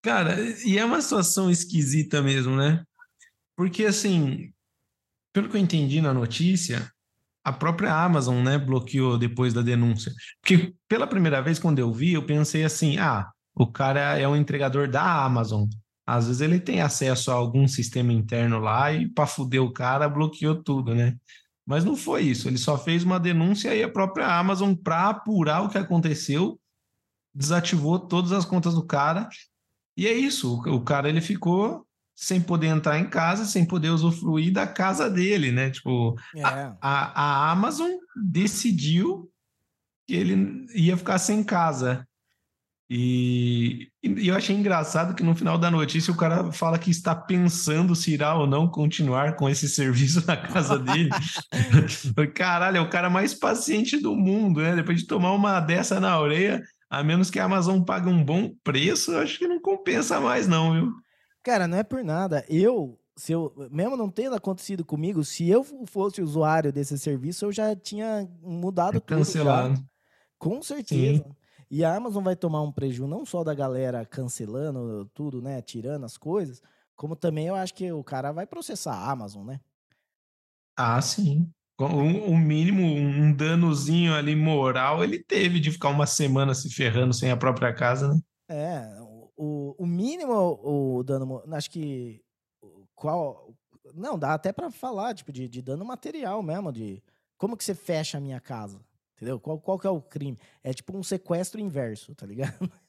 Cara, 0.02 0.36
e 0.64 0.78
é 0.78 0.84
uma 0.84 1.00
situação 1.02 1.50
esquisita 1.50 2.22
mesmo, 2.22 2.54
né? 2.54 2.84
Porque, 3.56 3.84
assim, 3.86 4.52
pelo 5.32 5.48
que 5.48 5.56
eu 5.56 5.60
entendi 5.60 6.00
na 6.00 6.14
notícia, 6.14 6.92
a 7.46 7.52
própria 7.52 7.94
Amazon, 7.94 8.42
né, 8.42 8.58
bloqueou 8.58 9.16
depois 9.16 9.54
da 9.54 9.62
denúncia. 9.62 10.12
Porque 10.42 10.74
pela 10.88 11.06
primeira 11.06 11.40
vez, 11.40 11.60
quando 11.60 11.78
eu 11.78 11.92
vi, 11.92 12.12
eu 12.12 12.26
pensei 12.26 12.64
assim: 12.64 12.98
ah, 12.98 13.30
o 13.54 13.68
cara 13.68 14.18
é 14.18 14.26
um 14.26 14.34
entregador 14.34 14.90
da 14.90 15.24
Amazon. 15.24 15.68
Às 16.04 16.26
vezes 16.26 16.42
ele 16.42 16.58
tem 16.58 16.82
acesso 16.82 17.30
a 17.30 17.34
algum 17.34 17.68
sistema 17.68 18.12
interno 18.12 18.58
lá 18.58 18.92
e, 18.92 19.08
para 19.08 19.28
fuder 19.28 19.62
o 19.62 19.72
cara, 19.72 20.08
bloqueou 20.08 20.60
tudo, 20.60 20.92
né? 20.92 21.14
Mas 21.64 21.84
não 21.84 21.94
foi 21.94 22.22
isso. 22.22 22.48
Ele 22.48 22.58
só 22.58 22.76
fez 22.76 23.04
uma 23.04 23.20
denúncia 23.20 23.72
e 23.74 23.82
a 23.82 23.88
própria 23.88 24.26
Amazon, 24.26 24.74
para 24.74 25.10
apurar 25.10 25.62
o 25.62 25.68
que 25.68 25.78
aconteceu, 25.78 26.60
desativou 27.32 27.98
todas 27.98 28.32
as 28.32 28.44
contas 28.44 28.74
do 28.74 28.84
cara 28.84 29.28
e 29.96 30.06
é 30.06 30.12
isso, 30.12 30.60
o 30.66 30.80
cara 30.82 31.08
ele 31.08 31.22
ficou 31.22 31.85
sem 32.16 32.40
poder 32.40 32.68
entrar 32.68 32.98
em 32.98 33.06
casa, 33.06 33.44
sem 33.44 33.66
poder 33.66 33.90
usufruir 33.90 34.50
da 34.50 34.66
casa 34.66 35.10
dele, 35.10 35.52
né? 35.52 35.70
Tipo, 35.70 36.16
é. 36.34 36.42
a, 36.42 36.76
a, 36.80 37.22
a, 37.22 37.50
Amazon 37.52 37.90
decidiu 38.16 39.30
que 40.08 40.14
ele 40.14 40.66
ia 40.74 40.96
ficar 40.96 41.18
sem 41.18 41.44
casa. 41.44 42.08
E, 42.88 43.90
e, 44.02 44.28
eu 44.28 44.34
achei 44.34 44.56
engraçado 44.56 45.14
que 45.14 45.22
no 45.22 45.34
final 45.34 45.58
da 45.58 45.70
notícia 45.70 46.12
o 46.12 46.16
cara 46.16 46.52
fala 46.52 46.78
que 46.78 46.90
está 46.90 47.14
pensando 47.14 47.94
se 47.94 48.12
irá 48.14 48.34
ou 48.34 48.46
não 48.46 48.68
continuar 48.68 49.36
com 49.36 49.48
esse 49.48 49.68
serviço 49.68 50.24
na 50.26 50.38
casa 50.38 50.78
dele. 50.78 51.10
Caralho, 52.34 52.78
é 52.78 52.80
o 52.80 52.88
cara 52.88 53.10
mais 53.10 53.34
paciente 53.34 53.98
do 53.98 54.16
mundo, 54.16 54.62
né? 54.62 54.74
Depois 54.74 55.00
de 55.00 55.06
tomar 55.06 55.32
uma 55.32 55.60
dessa 55.60 56.00
na 56.00 56.18
orelha, 56.18 56.62
a 56.88 57.02
menos 57.02 57.28
que 57.28 57.38
a 57.38 57.44
Amazon 57.44 57.82
pague 57.82 58.08
um 58.08 58.24
bom 58.24 58.54
preço, 58.64 59.14
acho 59.16 59.38
que 59.38 59.46
não 59.46 59.60
compensa 59.60 60.18
mais, 60.18 60.48
não, 60.48 60.72
viu? 60.72 61.05
Cara, 61.46 61.68
não 61.68 61.78
é 61.78 61.84
por 61.84 62.02
nada. 62.02 62.44
Eu, 62.48 62.98
se 63.14 63.30
eu, 63.30 63.54
mesmo 63.70 63.96
não 63.96 64.10
tendo 64.10 64.34
acontecido 64.34 64.84
comigo, 64.84 65.22
se 65.22 65.48
eu 65.48 65.62
fosse 65.86 66.20
usuário 66.20 66.72
desse 66.72 66.98
serviço, 66.98 67.44
eu 67.44 67.52
já 67.52 67.76
tinha 67.76 68.28
mudado 68.42 68.96
é 68.96 69.00
tudo. 69.00 69.18
Cancelado. 69.18 69.76
Já. 69.76 69.82
Com 70.40 70.60
certeza. 70.60 71.22
Sim. 71.22 71.36
E 71.70 71.84
a 71.84 71.94
Amazon 71.94 72.24
vai 72.24 72.34
tomar 72.34 72.62
um 72.62 72.72
prejuízo 72.72 73.06
não 73.06 73.24
só 73.24 73.44
da 73.44 73.54
galera 73.54 74.04
cancelando 74.04 75.08
tudo, 75.14 75.40
né? 75.40 75.62
Tirando 75.62 76.02
as 76.02 76.16
coisas, 76.16 76.60
como 76.96 77.14
também 77.14 77.46
eu 77.46 77.54
acho 77.54 77.74
que 77.74 77.92
o 77.92 78.02
cara 78.02 78.32
vai 78.32 78.44
processar 78.44 78.94
a 78.94 79.08
Amazon, 79.12 79.46
né? 79.46 79.60
Ah, 80.76 81.00
sim. 81.00 81.48
O 81.78 81.84
um 81.84 82.36
mínimo, 82.36 82.82
um 82.82 83.32
danozinho 83.32 84.16
ali 84.16 84.34
moral, 84.34 85.04
ele 85.04 85.22
teve 85.22 85.60
de 85.60 85.70
ficar 85.70 85.90
uma 85.90 86.06
semana 86.06 86.56
se 86.56 86.74
ferrando 86.74 87.14
sem 87.14 87.30
a 87.30 87.36
própria 87.36 87.72
casa, 87.72 88.08
né? 88.08 88.20
É, 88.48 89.00
o, 89.36 89.74
o 89.78 89.86
mínimo, 89.86 90.32
o 90.62 91.02
dano, 91.02 91.42
acho 91.52 91.70
que 91.70 92.22
qual, 92.94 93.54
não, 93.94 94.18
dá 94.18 94.34
até 94.34 94.52
para 94.52 94.70
falar, 94.70 95.14
tipo, 95.14 95.30
de, 95.30 95.48
de 95.48 95.62
dano 95.62 95.84
material 95.84 96.42
mesmo, 96.42 96.72
de 96.72 97.02
como 97.36 97.56
que 97.56 97.64
você 97.64 97.74
fecha 97.74 98.18
a 98.18 98.20
minha 98.20 98.40
casa, 98.40 98.80
entendeu? 99.14 99.38
Qual, 99.38 99.60
qual 99.60 99.78
que 99.78 99.86
é 99.86 99.90
o 99.90 100.00
crime? 100.00 100.38
É 100.64 100.72
tipo 100.72 100.96
um 100.96 101.02
sequestro 101.02 101.60
inverso, 101.60 102.14
tá 102.14 102.26
ligado? 102.26 102.70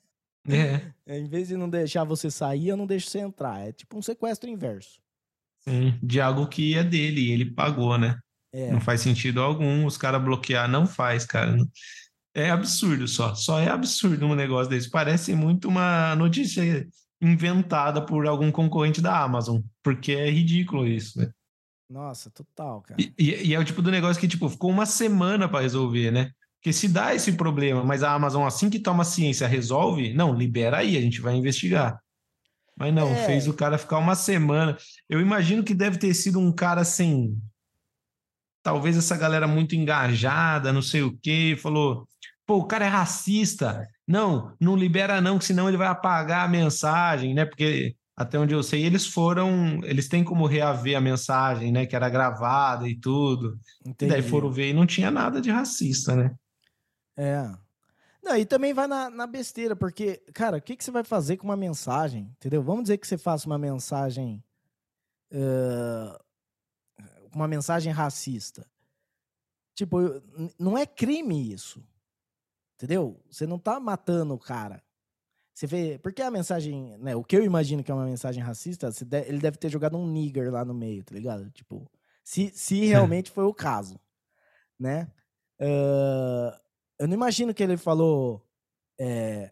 É. 0.50 0.93
é. 1.06 1.20
Em 1.20 1.28
vez 1.28 1.50
de 1.50 1.58
não 1.58 1.70
deixar 1.70 2.06
você 2.06 2.32
sair, 2.32 2.70
eu 2.70 2.78
não 2.78 2.88
deixo 2.88 3.10
você 3.10 3.20
entrar. 3.20 3.68
É 3.68 3.74
tipo 3.74 3.98
um 3.98 4.02
sequestro 4.02 4.50
inverso. 4.50 5.02
Sim, 5.60 6.00
de 6.02 6.22
algo 6.22 6.48
que 6.48 6.74
é 6.74 6.86
dele 6.86 7.20
e 7.20 7.32
ele 7.32 7.52
pagou, 7.52 7.98
né? 7.98 8.18
É. 8.54 8.72
Não 8.72 8.80
faz 8.80 9.02
sentido 9.02 9.41
algum 9.41 9.86
os 9.86 9.98
caras 9.98 10.24
bloquear, 10.24 10.70
não 10.70 10.88
faz, 10.88 11.26
cara. 11.26 11.58
É 12.38 12.52
absurdo 12.52 13.08
só, 13.08 13.34
só 13.34 13.60
é 13.60 13.68
absurdo 13.68 14.28
um 14.28 14.36
negócio 14.36 14.70
desse. 14.70 14.92
Parece 14.92 15.34
muito 15.34 15.68
uma 15.68 16.16
notícia 16.16 16.88
inventada 17.20 18.00
por 18.00 18.28
algum 18.28 18.52
concorrente 18.52 19.02
da 19.02 19.24
Amazon, 19.24 19.60
porque 19.82 20.12
é 20.12 20.30
ridículo 20.30 20.88
isso, 20.88 21.18
né? 21.18 21.32
Nossa, 21.90 22.30
total, 22.30 22.84
cara. 22.84 23.02
E, 23.02 23.12
e, 23.18 23.48
e 23.48 23.56
é 23.56 23.60
o 23.60 23.66
tipo 23.66 23.82
do 23.82 23.90
negócio 23.90 24.20
que, 24.22 24.28
tipo, 24.28 24.48
ficou 24.50 24.70
uma 24.70 24.86
semana 24.86 25.50
para 25.50 25.62
resolver, 25.62 26.12
né? 26.12 26.30
Porque 26.60 26.72
se 26.72 26.88
dá 26.88 27.16
esse 27.16 27.34
problema, 27.34 27.84
mas 27.84 28.04
a 28.04 28.14
Amazon, 28.14 28.46
assim 28.46 28.70
que 28.70 28.78
toma 28.78 29.04
ciência, 29.04 29.48
resolve, 29.48 30.14
não, 30.14 30.32
libera 30.32 30.78
aí, 30.78 30.96
a 30.96 31.02
gente 31.02 31.20
vai 31.20 31.34
investigar. 31.34 32.00
Mas 32.78 32.94
não, 32.94 33.08
é. 33.08 33.26
fez 33.26 33.48
o 33.48 33.54
cara 33.56 33.80
ficar 33.80 33.98
uma 33.98 34.14
semana. 34.14 34.78
Eu 35.10 35.20
imagino 35.20 35.64
que 35.64 35.74
deve 35.74 35.98
ter 35.98 36.14
sido 36.14 36.40
um 36.40 36.52
cara 36.52 36.82
assim, 36.82 37.36
talvez 38.68 38.97
essa 38.97 39.15
galera 39.15 39.47
muito 39.47 39.78
engajada, 39.78 40.74
não 40.74 40.82
sei 40.82 41.01
o 41.01 41.18
quê, 41.24 41.57
falou: 41.57 42.05
pô, 42.45 42.57
o 42.57 42.65
cara 42.65 42.84
é 42.84 42.89
racista. 42.89 43.88
Não, 44.05 44.53
não 44.59 44.76
libera 44.76 45.22
não, 45.22 45.39
que 45.39 45.45
senão 45.45 45.70
ele 45.70 45.78
vai 45.78 45.88
apagar 45.88 46.43
a 46.43 46.49
mensagem, 46.49 47.34
né? 47.34 47.45
Porque 47.45 47.95
até 48.13 48.38
onde 48.38 48.53
eu 48.53 48.61
sei, 48.61 48.84
eles 48.84 49.05
foram, 49.05 49.80
eles 49.86 50.09
têm 50.09 50.22
como 50.22 50.45
reaver 50.45 50.97
a 50.97 51.01
mensagem, 51.01 51.72
né? 51.72 51.86
Que 51.86 51.95
era 51.95 52.09
gravada 52.09 52.89
e 52.89 52.99
tudo. 52.99 53.57
Entendi. 53.86 54.11
E 54.11 54.15
daí 54.15 54.22
foram 54.22 54.51
ver 54.51 54.72
e 54.72 54.74
não 54.74 54.86
tinha 54.86 55.09
nada 55.09 55.39
de 55.39 55.49
racista, 55.49 56.13
né? 56.13 56.36
É. 57.15 57.49
Não, 58.22 58.36
e 58.36 58.45
também 58.45 58.74
vai 58.74 58.86
na, 58.86 59.09
na 59.09 59.26
besteira, 59.28 59.78
porque, 59.78 60.22
cara, 60.34 60.57
o 60.57 60.61
que, 60.61 60.76
que 60.76 60.84
você 60.84 60.91
vai 60.91 61.05
fazer 61.05 61.38
com 61.38 61.47
uma 61.47 61.55
mensagem? 61.55 62.30
Entendeu? 62.36 62.61
Vamos 62.61 62.84
dizer 62.84 62.97
que 62.97 63.07
você 63.07 63.18
faça 63.18 63.47
uma 63.47 63.57
mensagem. 63.57 64.43
Uh, 65.32 66.27
uma 67.38 67.48
mensagem 67.48 67.92
racista. 67.92 68.68
Tipo, 69.76 69.98
não 70.60 70.78
é 70.78 70.86
crime 70.86 71.54
isso. 71.54 71.88
Entendeu? 72.76 73.24
Você 73.30 73.46
não 73.46 73.58
tá 73.58 73.80
matando 73.80 74.34
o 74.34 74.40
cara. 74.40 74.84
Você 75.54 75.66
vê. 75.66 76.00
Porque 76.00 76.22
a 76.22 76.30
mensagem, 76.30 76.98
né? 76.98 77.16
O 77.16 77.24
que 77.24 77.36
eu 77.36 77.44
imagino 77.44 77.84
que 77.84 77.92
é 77.92 77.94
uma 77.94 78.06
mensagem 78.06 78.44
racista, 78.44 78.90
ele 79.26 79.40
deve 79.40 79.58
ter 79.58 79.70
jogado 79.70 79.98
um 79.98 80.08
nigger 80.08 80.52
lá 80.52 80.64
no 80.64 80.74
meio, 80.74 81.04
tá 81.04 81.16
ligado? 81.16 81.50
Tipo, 81.52 81.90
se, 82.24 82.52
se 82.54 82.86
realmente 82.86 83.32
foi 83.32 83.44
o 83.46 83.54
caso, 83.54 84.00
né? 84.80 85.12
Uh, 85.60 86.54
eu 87.00 87.08
não 87.08 87.16
imagino 87.16 87.54
que 87.54 87.64
ele 87.64 87.78
falou. 87.78 88.44
É, 89.00 89.52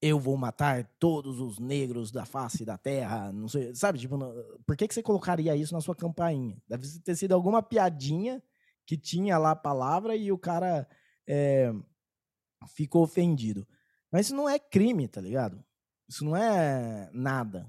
eu 0.00 0.20
vou 0.20 0.36
matar 0.36 0.84
todos 0.98 1.40
os 1.40 1.58
negros 1.58 2.10
da 2.10 2.24
face 2.24 2.64
da 2.64 2.76
terra, 2.76 3.32
não 3.32 3.48
sei, 3.48 3.74
sabe? 3.74 3.98
Tipo, 3.98 4.18
por 4.66 4.76
que, 4.76 4.86
que 4.86 4.94
você 4.94 5.02
colocaria 5.02 5.56
isso 5.56 5.74
na 5.74 5.80
sua 5.80 5.94
campainha? 5.94 6.60
Deve 6.68 6.86
ter 7.00 7.16
sido 7.16 7.32
alguma 7.32 7.62
piadinha 7.62 8.42
que 8.86 8.96
tinha 8.96 9.38
lá 9.38 9.52
a 9.52 9.56
palavra 9.56 10.14
e 10.14 10.30
o 10.30 10.38
cara 10.38 10.86
é, 11.26 11.72
ficou 12.74 13.02
ofendido. 13.02 13.66
Mas 14.12 14.26
isso 14.26 14.36
não 14.36 14.48
é 14.48 14.58
crime, 14.58 15.08
tá 15.08 15.20
ligado? 15.20 15.62
Isso 16.08 16.24
não 16.24 16.36
é 16.36 17.10
nada. 17.12 17.68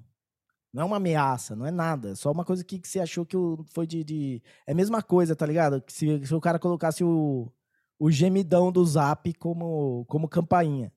Não 0.72 0.84
é 0.84 0.86
uma 0.86 0.98
ameaça, 0.98 1.56
não 1.56 1.66
é 1.66 1.72
nada. 1.72 2.12
É 2.12 2.16
só 2.16 2.32
uma 2.32 2.46
coisa 2.46 2.64
que, 2.64 2.78
que 2.78 2.88
você 2.88 3.00
achou 3.00 3.26
que 3.26 3.36
foi 3.74 3.88
de, 3.88 4.04
de, 4.04 4.44
É 4.68 4.74
a 4.74 4.76
mesma 4.76 5.02
coisa, 5.02 5.36
tá 5.36 5.46
ligado? 5.46 5.82
Que 5.82 5.92
se, 5.92 6.26
se 6.26 6.36
o 6.36 6.42
cara 6.42 6.60
colocasse 6.60 7.04
o, 7.04 7.52
o 7.98 8.12
gemidão 8.12 8.72
do 8.72 8.86
zap 8.86 9.34
como, 9.36 10.06
como 10.06 10.28
campainha. 10.28 10.94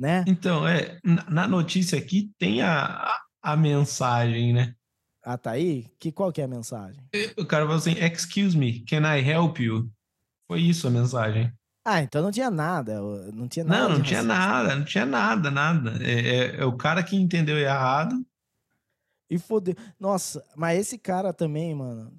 Né? 0.00 0.24
Então, 0.26 0.66
é, 0.66 0.98
na 1.28 1.46
notícia 1.46 1.98
aqui 1.98 2.32
tem 2.38 2.62
a, 2.62 3.14
a 3.42 3.54
mensagem, 3.54 4.54
né? 4.54 4.74
Ah, 5.22 5.36
tá 5.36 5.50
aí? 5.50 5.86
Que, 6.00 6.10
qual 6.10 6.32
que 6.32 6.40
é 6.40 6.44
a 6.44 6.48
mensagem? 6.48 6.98
O 7.36 7.44
cara 7.44 7.66
falou 7.66 7.76
assim, 7.76 7.92
excuse 7.92 8.56
me, 8.56 8.82
can 8.86 9.02
I 9.02 9.20
help 9.20 9.58
you? 9.58 9.92
Foi 10.48 10.62
isso 10.62 10.86
a 10.88 10.90
mensagem. 10.90 11.52
Ah, 11.84 12.02
então 12.02 12.22
não 12.22 12.30
tinha 12.30 12.50
nada. 12.50 12.98
Não 13.32 13.46
tinha 13.46 13.64
nada. 13.64 13.88
Não, 13.88 13.96
não 13.98 14.02
tinha 14.02 14.22
nada, 14.22 14.76
não 14.76 14.84
tinha 14.84 15.04
nada, 15.04 15.50
nada. 15.50 15.92
É, 16.02 16.12
é, 16.12 16.56
é, 16.60 16.64
o 16.64 16.76
cara 16.76 17.02
que 17.02 17.14
entendeu 17.14 17.58
errado. 17.58 18.14
E 19.28 19.38
fodeu. 19.38 19.74
Nossa, 19.98 20.42
mas 20.56 20.78
esse 20.78 20.98
cara 20.98 21.32
também, 21.32 21.74
mano. 21.74 22.10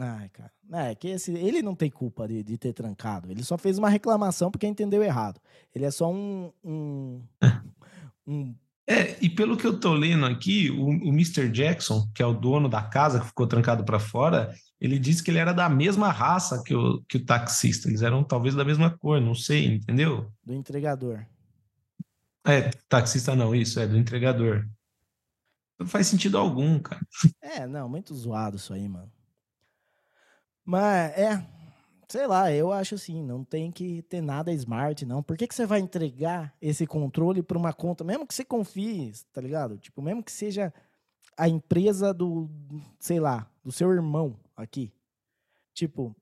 Ai, 0.00 0.30
cara. 0.30 0.52
É, 0.72 0.94
que 0.94 1.08
esse, 1.08 1.32
ele 1.32 1.62
não 1.62 1.74
tem 1.74 1.90
culpa 1.90 2.28
de, 2.28 2.42
de 2.42 2.58
ter 2.58 2.72
trancado. 2.72 3.30
Ele 3.30 3.42
só 3.42 3.56
fez 3.56 3.78
uma 3.78 3.88
reclamação 3.88 4.50
porque 4.50 4.66
entendeu 4.66 5.02
errado. 5.02 5.40
Ele 5.74 5.84
é 5.84 5.90
só 5.90 6.12
um. 6.12 6.52
um, 6.62 7.22
um 8.26 8.54
é, 8.86 9.22
e 9.22 9.28
pelo 9.28 9.56
que 9.56 9.66
eu 9.66 9.78
tô 9.78 9.92
lendo 9.92 10.24
aqui, 10.24 10.70
o, 10.70 10.86
o 10.86 11.08
Mr. 11.08 11.48
Jackson, 11.50 12.08
que 12.14 12.22
é 12.22 12.26
o 12.26 12.32
dono 12.32 12.68
da 12.68 12.82
casa 12.82 13.20
que 13.20 13.26
ficou 13.26 13.46
trancado 13.46 13.84
para 13.84 13.98
fora, 13.98 14.54
ele 14.80 14.98
disse 14.98 15.22
que 15.22 15.30
ele 15.30 15.38
era 15.38 15.52
da 15.52 15.68
mesma 15.68 16.10
raça 16.10 16.62
que 16.62 16.74
o, 16.74 17.02
que 17.08 17.16
o 17.16 17.24
taxista. 17.24 17.88
Eles 17.88 18.02
eram 18.02 18.22
talvez 18.22 18.54
da 18.54 18.64
mesma 18.64 18.90
cor, 18.96 19.20
não 19.20 19.34
sei, 19.34 19.74
entendeu? 19.74 20.32
Do 20.44 20.54
entregador. 20.54 21.26
É, 22.46 22.70
taxista 22.88 23.34
não, 23.34 23.54
isso, 23.54 23.78
é 23.80 23.86
do 23.86 23.98
entregador. 23.98 24.66
Não 25.78 25.86
faz 25.86 26.06
sentido 26.06 26.38
algum, 26.38 26.78
cara. 26.78 27.06
É, 27.42 27.66
não, 27.66 27.88
muito 27.88 28.14
zoado 28.14 28.56
isso 28.56 28.72
aí, 28.72 28.88
mano. 28.88 29.12
Mas, 30.68 31.16
é, 31.16 31.48
sei 32.06 32.26
lá, 32.26 32.52
eu 32.52 32.70
acho 32.70 32.94
assim, 32.94 33.22
não 33.22 33.42
tem 33.42 33.72
que 33.72 34.02
ter 34.02 34.20
nada 34.20 34.52
smart, 34.52 35.06
não. 35.06 35.22
Por 35.22 35.34
que, 35.34 35.48
que 35.48 35.54
você 35.54 35.64
vai 35.64 35.80
entregar 35.80 36.54
esse 36.60 36.86
controle 36.86 37.42
para 37.42 37.56
uma 37.56 37.72
conta, 37.72 38.04
mesmo 38.04 38.26
que 38.26 38.34
você 38.34 38.44
confie, 38.44 39.10
tá 39.32 39.40
ligado? 39.40 39.78
Tipo, 39.78 40.02
mesmo 40.02 40.22
que 40.22 40.30
seja 40.30 40.70
a 41.38 41.48
empresa 41.48 42.12
do, 42.12 42.50
sei 43.00 43.18
lá, 43.18 43.50
do 43.64 43.72
seu 43.72 43.90
irmão 43.90 44.38
aqui. 44.54 44.92
Tipo, 45.72 46.14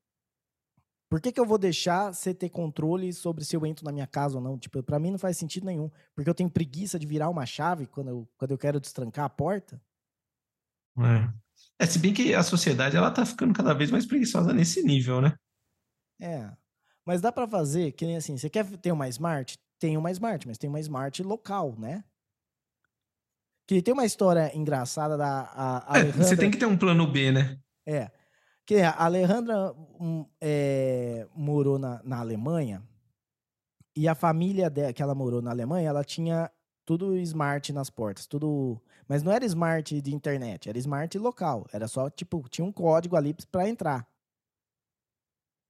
por 1.10 1.20
que, 1.20 1.32
que 1.32 1.40
eu 1.40 1.44
vou 1.44 1.58
deixar 1.58 2.14
você 2.14 2.32
ter 2.32 2.48
controle 2.48 3.12
sobre 3.12 3.44
se 3.44 3.56
eu 3.56 3.66
entro 3.66 3.84
na 3.84 3.90
minha 3.90 4.06
casa 4.06 4.36
ou 4.38 4.44
não? 4.44 4.56
Tipo, 4.56 4.80
para 4.80 5.00
mim 5.00 5.10
não 5.10 5.18
faz 5.18 5.36
sentido 5.36 5.66
nenhum. 5.66 5.90
Porque 6.14 6.30
eu 6.30 6.34
tenho 6.34 6.48
preguiça 6.48 7.00
de 7.00 7.06
virar 7.06 7.28
uma 7.30 7.46
chave 7.46 7.88
quando 7.88 8.10
eu, 8.10 8.28
quando 8.38 8.52
eu 8.52 8.58
quero 8.58 8.78
destrancar 8.78 9.24
a 9.24 9.28
porta. 9.28 9.82
É. 10.98 11.45
é, 11.78 11.86
se 11.86 11.98
bem 11.98 12.14
que 12.14 12.34
a 12.34 12.42
sociedade 12.42 12.96
ela 12.96 13.10
tá 13.10 13.24
ficando 13.26 13.54
cada 13.54 13.74
vez 13.74 13.90
mais 13.90 14.06
preguiçosa 14.06 14.52
nesse 14.52 14.82
nível, 14.82 15.20
né? 15.20 15.34
É. 16.20 16.50
Mas 17.04 17.20
dá 17.20 17.30
para 17.30 17.46
fazer, 17.46 17.92
que 17.92 18.06
nem 18.06 18.16
assim, 18.16 18.36
você 18.36 18.48
quer 18.48 18.64
ter 18.78 18.92
uma 18.92 19.08
smart? 19.08 19.58
Tem 19.78 19.96
uma 19.96 20.10
smart, 20.10 20.46
mas 20.46 20.58
tem 20.58 20.68
uma 20.68 20.80
smart 20.80 21.22
local, 21.22 21.74
né? 21.78 22.02
Que 23.66 23.82
tem 23.82 23.92
uma 23.92 24.06
história 24.06 24.50
engraçada 24.56 25.16
da 25.16 25.42
a, 25.52 25.92
a 25.92 25.98
é, 25.98 26.00
Alejandra... 26.00 26.24
Você 26.24 26.36
tem 26.36 26.50
que 26.50 26.56
ter 26.56 26.66
um 26.66 26.76
plano 26.76 27.06
B, 27.06 27.30
né? 27.30 27.58
É. 27.86 28.10
Que 28.64 28.76
a 28.80 29.04
Alejandra 29.04 29.72
um, 30.00 30.26
é, 30.40 31.28
morou 31.34 31.78
na, 31.78 32.02
na 32.02 32.18
Alemanha 32.18 32.82
e 33.94 34.08
a 34.08 34.14
família 34.14 34.68
dela, 34.68 34.92
que 34.92 35.02
ela 35.02 35.14
morou 35.14 35.40
na 35.40 35.50
Alemanha, 35.50 35.88
ela 35.88 36.04
tinha 36.04 36.50
tudo 36.86 37.16
smart 37.18 37.72
nas 37.72 37.90
portas, 37.90 38.26
tudo. 38.26 38.80
Mas 39.08 39.22
não 39.22 39.32
era 39.32 39.44
smart 39.44 40.00
de 40.00 40.14
internet, 40.14 40.68
era 40.68 40.78
smart 40.78 41.18
local. 41.18 41.66
Era 41.72 41.88
só, 41.88 42.08
tipo, 42.08 42.48
tinha 42.48 42.64
um 42.64 42.72
código 42.72 43.16
ali 43.16 43.34
para 43.50 43.68
entrar. 43.68 44.08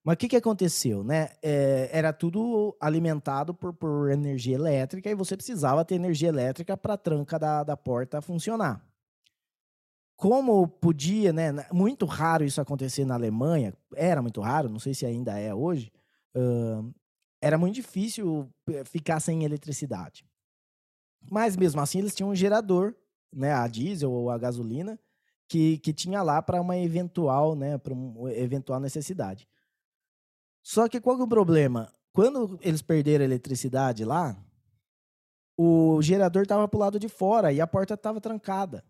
Mas 0.04 0.14
o 0.14 0.18
que, 0.18 0.28
que 0.28 0.36
aconteceu, 0.36 1.02
né? 1.02 1.30
É, 1.42 1.88
era 1.90 2.12
tudo 2.12 2.76
alimentado 2.80 3.52
por, 3.52 3.72
por 3.74 4.10
energia 4.12 4.54
elétrica 4.54 5.10
e 5.10 5.14
você 5.16 5.36
precisava 5.36 5.84
ter 5.84 5.96
energia 5.96 6.28
elétrica 6.28 6.76
para 6.76 6.94
a 6.94 6.98
tranca 6.98 7.38
da, 7.38 7.64
da 7.64 7.76
porta 7.76 8.22
funcionar. 8.22 8.80
Como 10.16 10.68
podia, 10.68 11.32
né? 11.32 11.52
Muito 11.72 12.06
raro 12.06 12.44
isso 12.44 12.60
acontecer 12.60 13.04
na 13.04 13.14
Alemanha, 13.14 13.74
era 13.94 14.22
muito 14.22 14.40
raro, 14.40 14.68
não 14.68 14.78
sei 14.78 14.94
se 14.94 15.04
ainda 15.04 15.38
é 15.38 15.52
hoje. 15.52 15.92
Uh, 16.36 16.94
era 17.40 17.58
muito 17.58 17.74
difícil 17.74 18.48
eh, 18.68 18.84
ficar 18.84 19.20
sem 19.20 19.44
eletricidade. 19.44 20.24
Mas 21.30 21.56
mesmo 21.56 21.80
assim 21.80 21.98
eles 21.98 22.14
tinham 22.14 22.30
um 22.30 22.34
gerador, 22.34 22.94
né, 23.32 23.52
a 23.52 23.66
diesel 23.66 24.10
ou 24.10 24.30
a 24.30 24.38
gasolina, 24.38 24.98
que, 25.48 25.78
que 25.78 25.92
tinha 25.92 26.22
lá 26.22 26.42
para 26.42 26.60
uma 26.60 26.76
eventual, 26.76 27.54
né, 27.54 27.78
para 27.78 27.92
uma 27.92 28.32
eventual 28.32 28.80
necessidade. 28.80 29.48
Só 30.62 30.88
que 30.88 31.00
qual 31.00 31.16
que 31.16 31.22
é 31.22 31.24
o 31.24 31.28
problema? 31.28 31.92
Quando 32.12 32.58
eles 32.62 32.82
perderam 32.82 33.22
a 33.22 33.26
eletricidade 33.26 34.04
lá, 34.04 34.36
o 35.56 36.00
gerador 36.02 36.42
estava 36.42 36.66
para 36.66 36.76
o 36.76 36.80
lado 36.80 36.98
de 36.98 37.08
fora 37.08 37.52
e 37.52 37.60
a 37.60 37.66
porta 37.66 37.94
estava 37.94 38.20
trancada. 38.20 38.84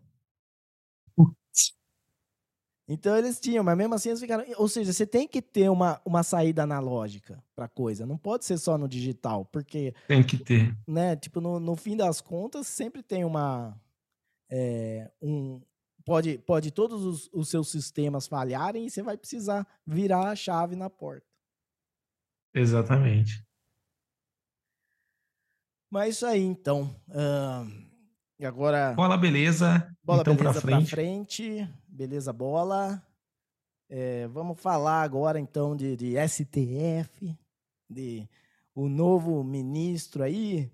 Então 2.87 3.17
eles 3.17 3.39
tinham, 3.39 3.63
mas 3.63 3.77
mesmo 3.77 3.93
assim 3.95 4.09
eles 4.09 4.21
ficaram. 4.21 4.45
Ou 4.55 4.67
seja, 4.69 4.93
você 4.93 5.05
tem 5.05 5.27
que 5.27 5.41
ter 5.41 5.69
uma, 5.69 6.01
uma 6.05 6.23
saída 6.23 6.63
analógica 6.63 7.43
para 7.53 7.67
coisa. 7.67 8.05
Não 8.05 8.17
pode 8.17 8.45
ser 8.45 8.57
só 8.57 8.77
no 8.77 8.87
digital, 8.87 9.43
porque. 9.45 9.93
Tem 10.07 10.23
que 10.23 10.37
ter. 10.37 10.73
Né, 10.87 11.15
tipo, 11.17 11.41
no, 11.41 11.59
no 11.59 11.75
fim 11.75 11.97
das 11.97 12.21
contas, 12.21 12.65
sempre 12.67 13.03
tem 13.03 13.25
uma. 13.25 13.77
É, 14.49 15.11
um, 15.21 15.61
pode, 16.05 16.37
pode 16.37 16.71
todos 16.71 17.03
os, 17.03 17.29
os 17.33 17.49
seus 17.49 17.67
sistemas 17.67 18.25
falharem 18.25 18.85
e 18.85 18.89
você 18.89 19.03
vai 19.03 19.17
precisar 19.17 19.67
virar 19.85 20.29
a 20.29 20.35
chave 20.35 20.77
na 20.77 20.89
porta. 20.89 21.27
Exatamente. 22.53 23.45
Mas 25.89 26.15
isso 26.15 26.25
aí, 26.25 26.41
então. 26.41 26.95
Uh, 27.09 27.86
e 28.39 28.45
agora. 28.45 28.93
Bola, 28.93 29.17
beleza. 29.17 29.89
Bola, 30.03 30.21
então, 30.21 30.35
beleza 30.35 30.61
pra 30.61 30.61
frente. 30.61 30.87
pra 30.89 30.95
frente. 30.95 31.69
Beleza, 31.87 32.31
bola. 32.31 33.01
É, 33.89 34.27
vamos 34.27 34.59
falar 34.59 35.01
agora, 35.01 35.39
então, 35.39 35.75
de, 35.75 35.95
de 35.95 36.15
STF, 36.27 37.37
de 37.89 38.27
o 38.75 38.87
novo 38.87 39.43
ministro 39.43 40.23
aí, 40.23 40.69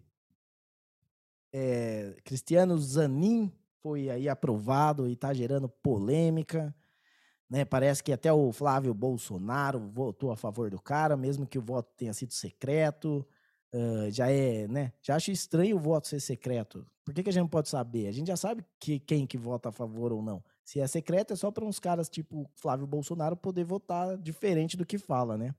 é, 1.54 2.16
Cristiano 2.26 2.78
Zanin, 2.78 3.52
foi 3.82 4.10
aí 4.10 4.28
aprovado 4.28 5.08
e 5.08 5.14
está 5.14 5.34
gerando 5.34 5.70
polêmica. 5.70 6.76
Né? 7.50 7.64
Parece 7.64 8.04
que 8.04 8.12
até 8.12 8.34
o 8.34 8.52
Flávio 8.52 8.94
Bolsonaro 8.94 9.80
votou 9.80 10.32
a 10.32 10.36
favor 10.36 10.70
do 10.72 10.82
cara, 10.82 11.16
mesmo 11.16 11.46
que 11.46 11.60
o 11.60 11.62
voto 11.62 11.94
tenha 11.96 12.14
sido 12.14 12.34
secreto. 12.34 13.26
Uh, 13.74 14.12
já 14.12 14.30
é, 14.30 14.68
né? 14.68 14.94
Já 15.02 15.16
acho 15.16 15.32
estranho 15.32 15.78
o 15.78 15.80
voto 15.80 16.08
ser 16.08 16.20
secreto. 16.20 16.86
Por 17.04 17.12
que, 17.14 17.24
que 17.24 17.30
a 17.30 17.34
gente 17.34 17.42
não 17.42 17.50
pode 17.50 17.70
saber? 17.70 18.08
A 18.08 18.12
gente 18.12 18.28
já 18.28 18.38
sabe 18.38 18.64
que, 18.80 19.00
quem 19.00 19.26
que 19.26 19.38
vota 19.38 19.70
a 19.70 19.72
favor 19.72 20.14
ou 20.14 20.22
não. 20.22 20.44
Se 20.64 20.80
é 20.80 20.86
secreto, 20.88 21.34
é 21.34 21.36
só 21.36 21.52
para 21.52 21.66
uns 21.66 21.80
caras 21.80 22.08
tipo 22.08 22.50
Flávio 22.56 22.86
Bolsonaro 22.86 23.36
poder 23.36 23.64
votar 23.66 24.16
diferente 24.18 24.78
do 24.78 24.86
que 24.86 25.00
fala, 25.00 25.38
né? 25.38 25.56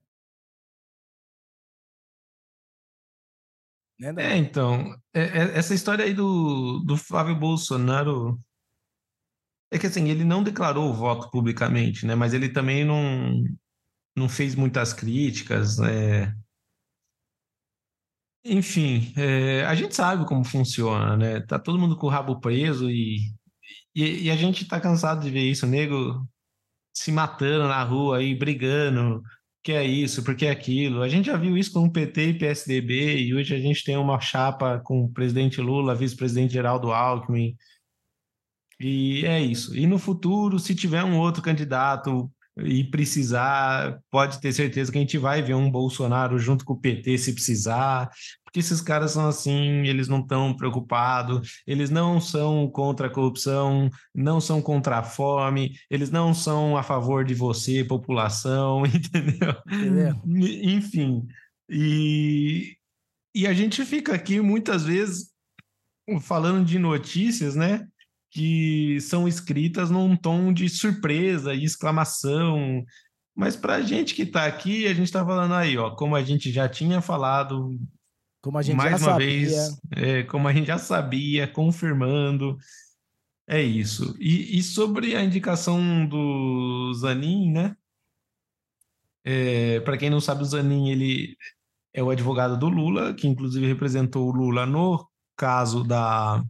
né 3.99 4.13
é, 4.17 4.37
então, 4.37 4.95
é, 5.13 5.21
é, 5.21 5.57
essa 5.57 5.73
história 5.75 6.05
aí 6.05 6.13
do, 6.13 6.79
do 6.79 6.95
Flávio 6.97 7.35
Bolsonaro 7.35 8.39
é 9.71 9.77
que 9.77 9.87
assim, 9.87 10.09
ele 10.09 10.23
não 10.23 10.41
declarou 10.41 10.89
o 10.89 10.93
voto 10.93 11.29
publicamente, 11.29 12.05
né? 12.05 12.15
Mas 12.15 12.33
ele 12.33 12.49
também 12.49 12.85
não, 12.85 13.43
não 14.15 14.29
fez 14.29 14.55
muitas 14.55 14.93
críticas, 14.93 15.77
né? 15.77 16.33
Enfim, 18.45 19.11
é, 19.17 19.65
a 19.65 19.73
gente 19.73 19.95
sabe 19.95 20.25
como 20.25 20.43
funciona, 20.43 21.17
né? 21.17 21.41
Tá 21.41 21.57
todo 21.57 21.79
mundo 21.79 21.97
com 21.97 22.05
o 22.05 22.09
rabo 22.09 22.39
preso 22.39 22.89
e, 22.91 23.33
e, 23.95 24.25
e, 24.25 24.31
a 24.31 24.35
gente 24.35 24.67
tá 24.67 24.79
cansado 24.79 25.23
de 25.23 25.31
ver 25.31 25.49
isso, 25.49 25.65
nego 25.65 26.27
se 26.93 27.11
matando 27.11 27.67
na 27.67 27.83
rua 27.83 28.19
aí, 28.19 28.35
brigando, 28.35 29.21
que 29.63 29.71
é 29.71 29.83
isso, 29.83 30.23
porque 30.23 30.45
é 30.45 30.51
aquilo. 30.51 31.01
A 31.01 31.09
gente 31.09 31.25
já 31.27 31.37
viu 31.37 31.57
isso 31.57 31.73
com 31.73 31.85
o 31.85 31.91
PT 31.91 32.29
e 32.29 32.39
PSDB, 32.39 33.17
e 33.23 33.33
hoje 33.35 33.55
a 33.55 33.59
gente 33.59 33.83
tem 33.83 33.97
uma 33.97 34.19
chapa 34.19 34.79
com 34.79 35.05
o 35.05 35.11
presidente 35.11 35.59
Lula, 35.61 35.95
vice-presidente 35.95 36.53
Geraldo 36.53 36.91
Alckmin. 36.93 37.55
E 38.79 39.25
é 39.25 39.41
isso. 39.41 39.75
E 39.75 39.87
no 39.87 39.97
futuro, 39.97 40.59
se 40.59 40.75
tiver 40.75 41.03
um 41.03 41.17
outro 41.17 41.41
candidato 41.41 42.31
e 42.57 42.83
precisar, 42.85 43.99
pode 44.09 44.39
ter 44.39 44.53
certeza 44.53 44.91
que 44.91 44.97
a 44.97 45.01
gente 45.01 45.17
vai 45.17 45.41
ver 45.41 45.55
um 45.55 45.69
Bolsonaro 45.69 46.39
junto 46.39 46.63
com 46.63 46.73
o 46.73 46.79
PT 46.79 47.17
se 47.17 47.33
precisar, 47.33 48.09
porque 48.45 48.59
esses 48.59 48.79
caras 48.79 49.11
são 49.11 49.27
assim, 49.27 49.85
eles 49.85 50.07
não 50.07 50.19
estão 50.19 50.55
preocupados, 50.55 51.61
eles 51.67 51.89
não 51.89 52.21
são 52.21 52.69
contra 52.69 53.07
a 53.07 53.09
corrupção, 53.09 53.89
não 54.13 54.39
são 54.39 54.61
contra 54.61 54.99
a 54.99 55.03
fome, 55.03 55.75
eles 55.89 56.09
não 56.09 56.33
são 56.33 56.77
a 56.77 56.83
favor 56.83 57.25
de 57.25 57.33
você, 57.33 57.83
população, 57.83 58.85
entendeu? 58.87 59.55
É. 59.99 60.13
Enfim, 60.63 61.27
e, 61.69 62.77
e 63.35 63.45
a 63.45 63.53
gente 63.53 63.83
fica 63.83 64.15
aqui 64.15 64.39
muitas 64.39 64.85
vezes 64.85 65.33
falando 66.21 66.63
de 66.63 66.79
notícias, 66.79 67.55
né? 67.55 67.85
Que 68.35 68.99
são 68.99 69.29
escritas 69.29 69.89
num 69.89 70.13
tom 70.13 70.51
de 70.51 70.67
surpresa 70.67 71.53
e 71.53 71.63
exclamação. 71.63 72.83
Mas 73.33 73.55
para 73.55 73.75
a 73.75 73.81
gente 73.81 74.13
que 74.13 74.23
está 74.23 74.45
aqui, 74.45 74.85
a 74.87 74.93
gente 74.93 75.05
está 75.05 75.25
falando 75.25 75.53
aí, 75.53 75.77
ó, 75.77 75.91
como 75.91 76.17
a 76.17 76.21
gente 76.21 76.51
já 76.51 76.67
tinha 76.67 76.99
falado, 76.99 77.79
como 78.41 78.57
a 78.57 78.61
gente 78.61 78.75
mais 78.75 79.01
uma 79.01 79.11
sabia. 79.11 79.25
vez, 79.25 79.81
é, 79.89 80.23
como 80.23 80.49
a 80.49 80.53
gente 80.53 80.67
já 80.67 80.77
sabia, 80.77 81.47
confirmando. 81.47 82.57
É 83.47 83.61
isso. 83.61 84.13
E, 84.19 84.59
e 84.59 84.61
sobre 84.61 85.15
a 85.15 85.23
indicação 85.23 86.05
do 86.05 86.93
Zanin, 86.93 87.53
né? 87.53 87.77
É, 89.23 89.79
para 89.79 89.97
quem 89.97 90.09
não 90.09 90.19
sabe, 90.19 90.41
o 90.41 90.45
Zanin 90.45 90.89
ele 90.89 91.37
é 91.93 92.03
o 92.03 92.09
advogado 92.09 92.59
do 92.59 92.67
Lula, 92.67 93.13
que 93.13 93.29
inclusive 93.29 93.65
representou 93.65 94.27
o 94.27 94.35
Lula 94.35 94.65
no 94.65 95.07
caso 95.37 95.85
da 95.85 96.43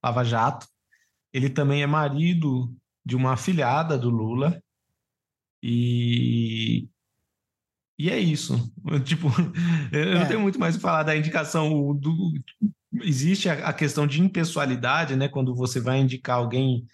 Lava 0.00 0.22
Jato. 0.22 0.68
Ele 1.36 1.50
também 1.50 1.82
é 1.82 1.86
marido 1.86 2.74
de 3.04 3.14
uma 3.14 3.34
afilhada 3.34 3.98
do 3.98 4.08
Lula. 4.08 4.58
E 5.62 6.88
e 7.98 8.08
é 8.08 8.18
isso. 8.18 8.54
Tipo, 9.04 9.28
eu 9.92 10.00
é. 10.00 10.14
não 10.14 10.26
tenho 10.26 10.40
muito 10.40 10.58
mais 10.58 10.76
o 10.76 10.80
falar 10.80 11.02
da 11.02 11.14
indicação 11.14 11.94
do 11.94 12.32
existe 13.02 13.50
a, 13.50 13.70
questão 13.74 14.06
de 14.06 14.22
impessoalidade, 14.22 15.14
né? 15.14 15.28
Quando 15.28 15.54
você 15.54 15.78
vai 15.78 16.00
indicar 16.00 16.38
alguém, 16.38 16.86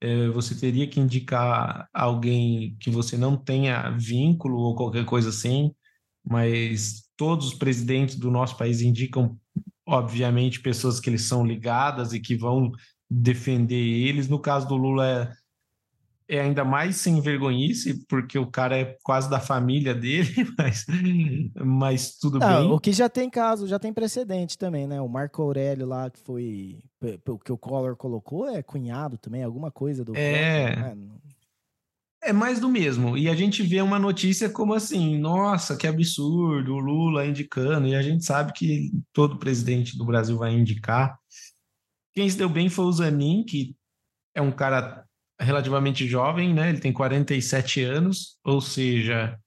é, 0.00 0.28
você 0.28 0.54
teria 0.54 0.86
que 0.86 1.00
indicar 1.00 1.88
alguém 1.92 2.76
que 2.78 2.90
você 2.90 3.16
não 3.16 3.36
tenha 3.36 3.90
vínculo 3.90 4.58
ou 4.60 4.76
qualquer 4.76 5.04
coisa 5.04 5.30
assim, 5.30 5.74
mas 6.24 7.02
todos 7.16 7.48
os 7.48 7.54
presidentes 7.54 8.14
do 8.14 8.30
nosso 8.30 8.56
país 8.56 8.80
indicam, 8.80 9.36
obviamente, 9.84 10.60
pessoas 10.60 11.00
que 11.00 11.10
eles 11.10 11.22
são 11.22 11.44
ligadas 11.44 12.12
e 12.12 12.20
que 12.20 12.36
vão 12.36 12.70
defender 13.10 13.74
eles. 13.74 14.28
No 14.28 14.38
caso 14.38 14.66
do 14.68 14.76
Lula 14.76 15.06
é, 15.06 16.36
é 16.36 16.40
ainda 16.40 16.64
mais 16.64 16.96
sem 16.96 17.20
vergonhice, 17.20 18.06
porque 18.06 18.38
o 18.38 18.46
cara 18.46 18.76
é 18.76 18.96
quase 19.02 19.30
da 19.30 19.40
família 19.40 19.94
dele, 19.94 20.32
mas, 20.58 20.86
mas 21.64 22.16
tudo 22.16 22.38
Não, 22.38 22.62
bem. 22.62 22.72
O 22.72 22.78
que 22.78 22.92
já 22.92 23.08
tem 23.08 23.30
caso, 23.30 23.66
já 23.66 23.78
tem 23.78 23.92
precedente 23.92 24.58
também, 24.58 24.86
né? 24.86 25.00
O 25.00 25.08
Marco 25.08 25.42
Aurélio 25.42 25.86
lá, 25.86 26.10
que 26.10 26.20
foi. 26.20 26.82
O 27.26 27.38
que 27.38 27.52
o 27.52 27.58
Collor 27.58 27.96
colocou 27.96 28.48
é 28.48 28.62
cunhado 28.62 29.16
também, 29.16 29.42
alguma 29.42 29.70
coisa 29.70 30.04
do. 30.04 30.14
É. 30.14 30.74
Collor, 30.74 30.96
né? 30.96 31.08
É 32.20 32.32
mais 32.32 32.58
do 32.58 32.68
mesmo. 32.68 33.16
E 33.16 33.28
a 33.28 33.34
gente 33.34 33.62
vê 33.62 33.80
uma 33.80 33.98
notícia 33.98 34.50
como 34.50 34.74
assim, 34.74 35.18
nossa, 35.18 35.76
que 35.76 35.86
absurdo, 35.86 36.74
o 36.74 36.78
Lula 36.78 37.24
indicando, 37.24 37.86
e 37.86 37.94
a 37.94 38.02
gente 38.02 38.24
sabe 38.24 38.52
que 38.52 38.90
todo 39.12 39.38
presidente 39.38 39.96
do 39.96 40.04
Brasil 40.04 40.36
vai 40.36 40.52
indicar. 40.52 41.17
Quem 42.14 42.28
se 42.28 42.36
deu 42.36 42.48
bem 42.48 42.68
foi 42.68 42.84
o 42.84 42.92
Zanin, 42.92 43.44
que 43.44 43.76
é 44.34 44.42
um 44.42 44.52
cara 44.52 45.04
relativamente 45.40 46.06
jovem, 46.06 46.52
né? 46.52 46.70
Ele 46.70 46.80
tem 46.80 46.92
47 46.92 47.82
anos, 47.82 48.38
ou 48.44 48.60
seja, 48.60 49.38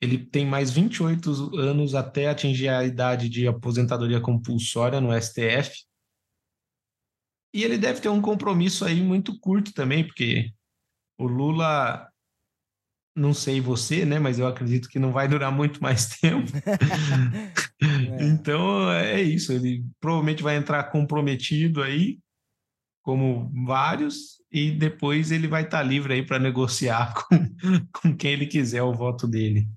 ele 0.00 0.18
tem 0.18 0.46
mais 0.46 0.70
28 0.70 1.58
anos 1.58 1.94
até 1.94 2.28
atingir 2.28 2.68
a 2.68 2.84
idade 2.84 3.28
de 3.28 3.46
aposentadoria 3.48 4.20
compulsória 4.20 5.00
no 5.00 5.10
STF. 5.20 5.84
E 7.52 7.62
ele 7.62 7.78
deve 7.78 8.00
ter 8.00 8.08
um 8.08 8.20
compromisso 8.20 8.84
aí 8.84 9.00
muito 9.00 9.38
curto 9.38 9.72
também, 9.72 10.06
porque 10.06 10.52
o 11.18 11.26
Lula, 11.26 12.08
não 13.14 13.32
sei 13.32 13.60
você, 13.60 14.04
né? 14.04 14.18
Mas 14.18 14.38
eu 14.38 14.46
acredito 14.46 14.88
que 14.88 14.98
não 14.98 15.12
vai 15.12 15.28
durar 15.28 15.52
muito 15.52 15.82
mais 15.82 16.06
tempo. 16.18 16.50
É. 17.82 18.24
Então 18.24 18.90
é 18.90 19.20
isso, 19.20 19.52
ele 19.52 19.84
provavelmente 20.00 20.42
vai 20.42 20.56
entrar 20.56 20.82
comprometido 20.84 21.82
aí, 21.82 22.18
como 23.02 23.50
vários, 23.66 24.40
e 24.50 24.70
depois 24.70 25.30
ele 25.30 25.46
vai 25.46 25.64
estar 25.64 25.78
tá 25.78 25.82
livre 25.82 26.14
aí 26.14 26.24
para 26.24 26.38
negociar 26.38 27.12
com, 27.28 27.38
com 27.92 28.16
quem 28.16 28.32
ele 28.32 28.46
quiser 28.46 28.82
o 28.82 28.94
voto 28.94 29.26
dele. 29.26 29.68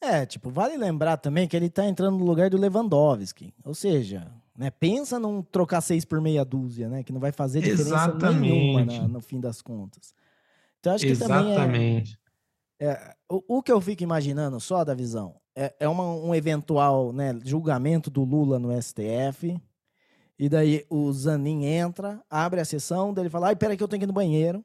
É, 0.00 0.24
tipo, 0.24 0.50
vale 0.50 0.76
lembrar 0.76 1.16
também 1.16 1.48
que 1.48 1.56
ele 1.56 1.66
está 1.66 1.84
entrando 1.84 2.18
no 2.18 2.24
lugar 2.24 2.48
do 2.48 2.56
Lewandowski. 2.56 3.52
Ou 3.64 3.74
seja, 3.74 4.30
né, 4.56 4.70
pensa 4.70 5.18
num 5.18 5.42
trocar 5.42 5.80
seis 5.80 6.04
por 6.04 6.20
meia 6.20 6.44
dúzia, 6.44 6.88
né? 6.88 7.02
Que 7.02 7.12
não 7.12 7.20
vai 7.20 7.32
fazer 7.32 7.60
diferença 7.60 7.88
Exatamente. 7.88 8.40
nenhuma 8.40 8.84
na, 8.84 9.08
no 9.08 9.20
fim 9.20 9.40
das 9.40 9.60
contas. 9.60 10.14
Então 10.78 10.94
acho 10.94 11.04
que 11.04 11.10
Exatamente. 11.10 11.56
também 11.56 11.96
é, 11.98 12.02
é 12.80 13.14
o, 13.28 13.58
o, 13.58 13.62
que 13.62 13.72
eu 13.72 13.80
fico 13.80 14.02
imaginando 14.02 14.60
só 14.60 14.84
da 14.84 14.94
visão 14.94 15.34
é, 15.58 15.74
é 15.80 15.88
uma, 15.88 16.04
um 16.04 16.32
eventual 16.32 17.12
né, 17.12 17.36
julgamento 17.44 18.08
do 18.08 18.22
Lula 18.22 18.60
no 18.60 18.70
STF. 18.80 19.60
E 20.38 20.48
daí 20.48 20.86
o 20.88 21.12
Zanin 21.12 21.64
entra, 21.64 22.22
abre 22.30 22.60
a 22.60 22.64
sessão, 22.64 23.12
daí 23.12 23.24
ele 23.24 23.30
fala: 23.30 23.48
ai, 23.48 23.56
peraí 23.56 23.76
que 23.76 23.82
eu 23.82 23.88
tenho 23.88 23.98
que 23.98 24.04
ir 24.04 24.06
no 24.06 24.12
banheiro. 24.12 24.64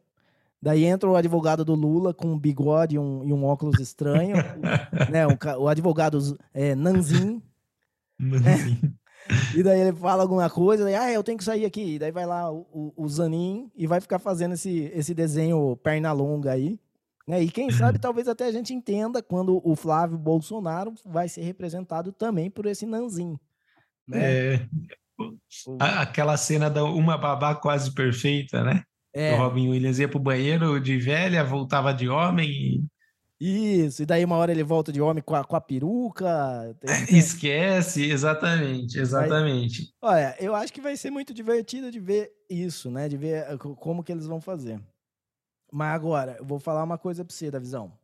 Daí 0.62 0.86
entra 0.86 1.10
o 1.10 1.16
advogado 1.16 1.66
do 1.66 1.74
Lula 1.74 2.14
com 2.14 2.28
um 2.28 2.40
bigode 2.40 2.96
e 2.96 3.00
um, 3.00 3.24
e 3.26 3.34
um 3.34 3.44
óculos 3.44 3.80
estranho, 3.80 4.36
né? 5.12 5.26
O, 5.26 5.64
o 5.64 5.68
advogado 5.68 6.20
é, 6.54 6.76
Nanzin. 6.76 7.42
Nanzin. 8.20 8.96
E 9.56 9.64
daí 9.64 9.80
ele 9.80 9.94
fala 9.94 10.22
alguma 10.22 10.50
coisa, 10.50 10.84
daí, 10.84 10.96
ah, 10.96 11.10
eu 11.10 11.24
tenho 11.24 11.38
que 11.38 11.46
sair 11.46 11.64
aqui. 11.64 11.96
E 11.96 12.00
daí 12.00 12.12
vai 12.12 12.26
lá 12.26 12.52
o, 12.52 12.68
o, 12.74 13.06
o 13.06 13.08
Zanin 13.08 13.72
e 13.74 13.88
vai 13.88 14.02
ficar 14.02 14.20
fazendo 14.20 14.54
esse, 14.54 14.92
esse 14.94 15.14
desenho 15.14 15.78
perna 15.78 16.12
longa 16.12 16.52
aí. 16.52 16.78
Né? 17.28 17.44
E 17.44 17.50
quem 17.50 17.72
sabe 17.72 18.00
talvez 18.00 18.28
até 18.28 18.46
a 18.46 18.52
gente 18.52 18.74
entenda 18.74 19.22
quando 19.22 19.62
o 19.64 19.76
Flávio 19.76 20.18
Bolsonaro 20.18 20.94
vai 21.06 21.30
ser 21.30 21.42
representado 21.42 22.12
também 22.12 22.50
por 22.50 22.66
esse 22.66 22.86
Nanzinho. 22.86 23.40
Né? 24.08 24.56
É, 24.56 24.68
aquela 25.80 26.36
cena 26.36 26.70
da 26.70 26.84
uma 26.84 27.18
babá 27.18 27.56
quase 27.56 27.94
perfeita, 27.94 28.64
né? 28.64 28.84
É. 29.14 29.34
O 29.34 29.38
Robin 29.38 29.70
Williams 29.70 30.00
ia 30.00 30.10
pro 30.10 30.20
banheiro 30.20 30.80
de 30.80 30.98
velha, 30.98 31.44
voltava 31.44 31.94
de 31.94 32.10
homem 32.10 32.50
e... 32.50 32.84
Isso, 33.40 34.04
e 34.04 34.06
daí 34.06 34.24
uma 34.24 34.38
hora 34.38 34.54
ele 34.54 34.64
volta 34.64 34.90
de 34.90 35.02
homem 35.02 35.22
com 35.22 35.36
a, 35.36 35.44
com 35.44 35.56
a 35.56 35.60
peruca. 35.60 36.74
Esquece, 37.10 38.10
exatamente, 38.10 38.98
exatamente. 38.98 39.94
olha, 40.02 40.34
eu 40.40 40.56
acho 40.56 40.72
que 40.72 40.80
vai 40.80 40.96
ser 40.96 41.12
muito 41.12 41.34
divertido 41.34 41.92
de 41.92 42.00
ver 42.00 42.32
isso, 42.50 42.90
né? 42.90 43.10
De 43.10 43.18
ver 43.18 43.44
eh, 43.50 43.58
como 43.58 44.02
que 44.02 44.14
eles 44.14 44.28
vão 44.28 44.40
fazer. 44.40 44.80
Mas 45.76 45.96
agora, 45.96 46.36
eu 46.38 46.46
vou 46.46 46.60
falar 46.60 46.84
uma 46.84 47.00
coisa 47.00 47.26
pra 47.26 47.34
você, 47.34 47.50
da 47.50 47.58
visão. 47.58 47.98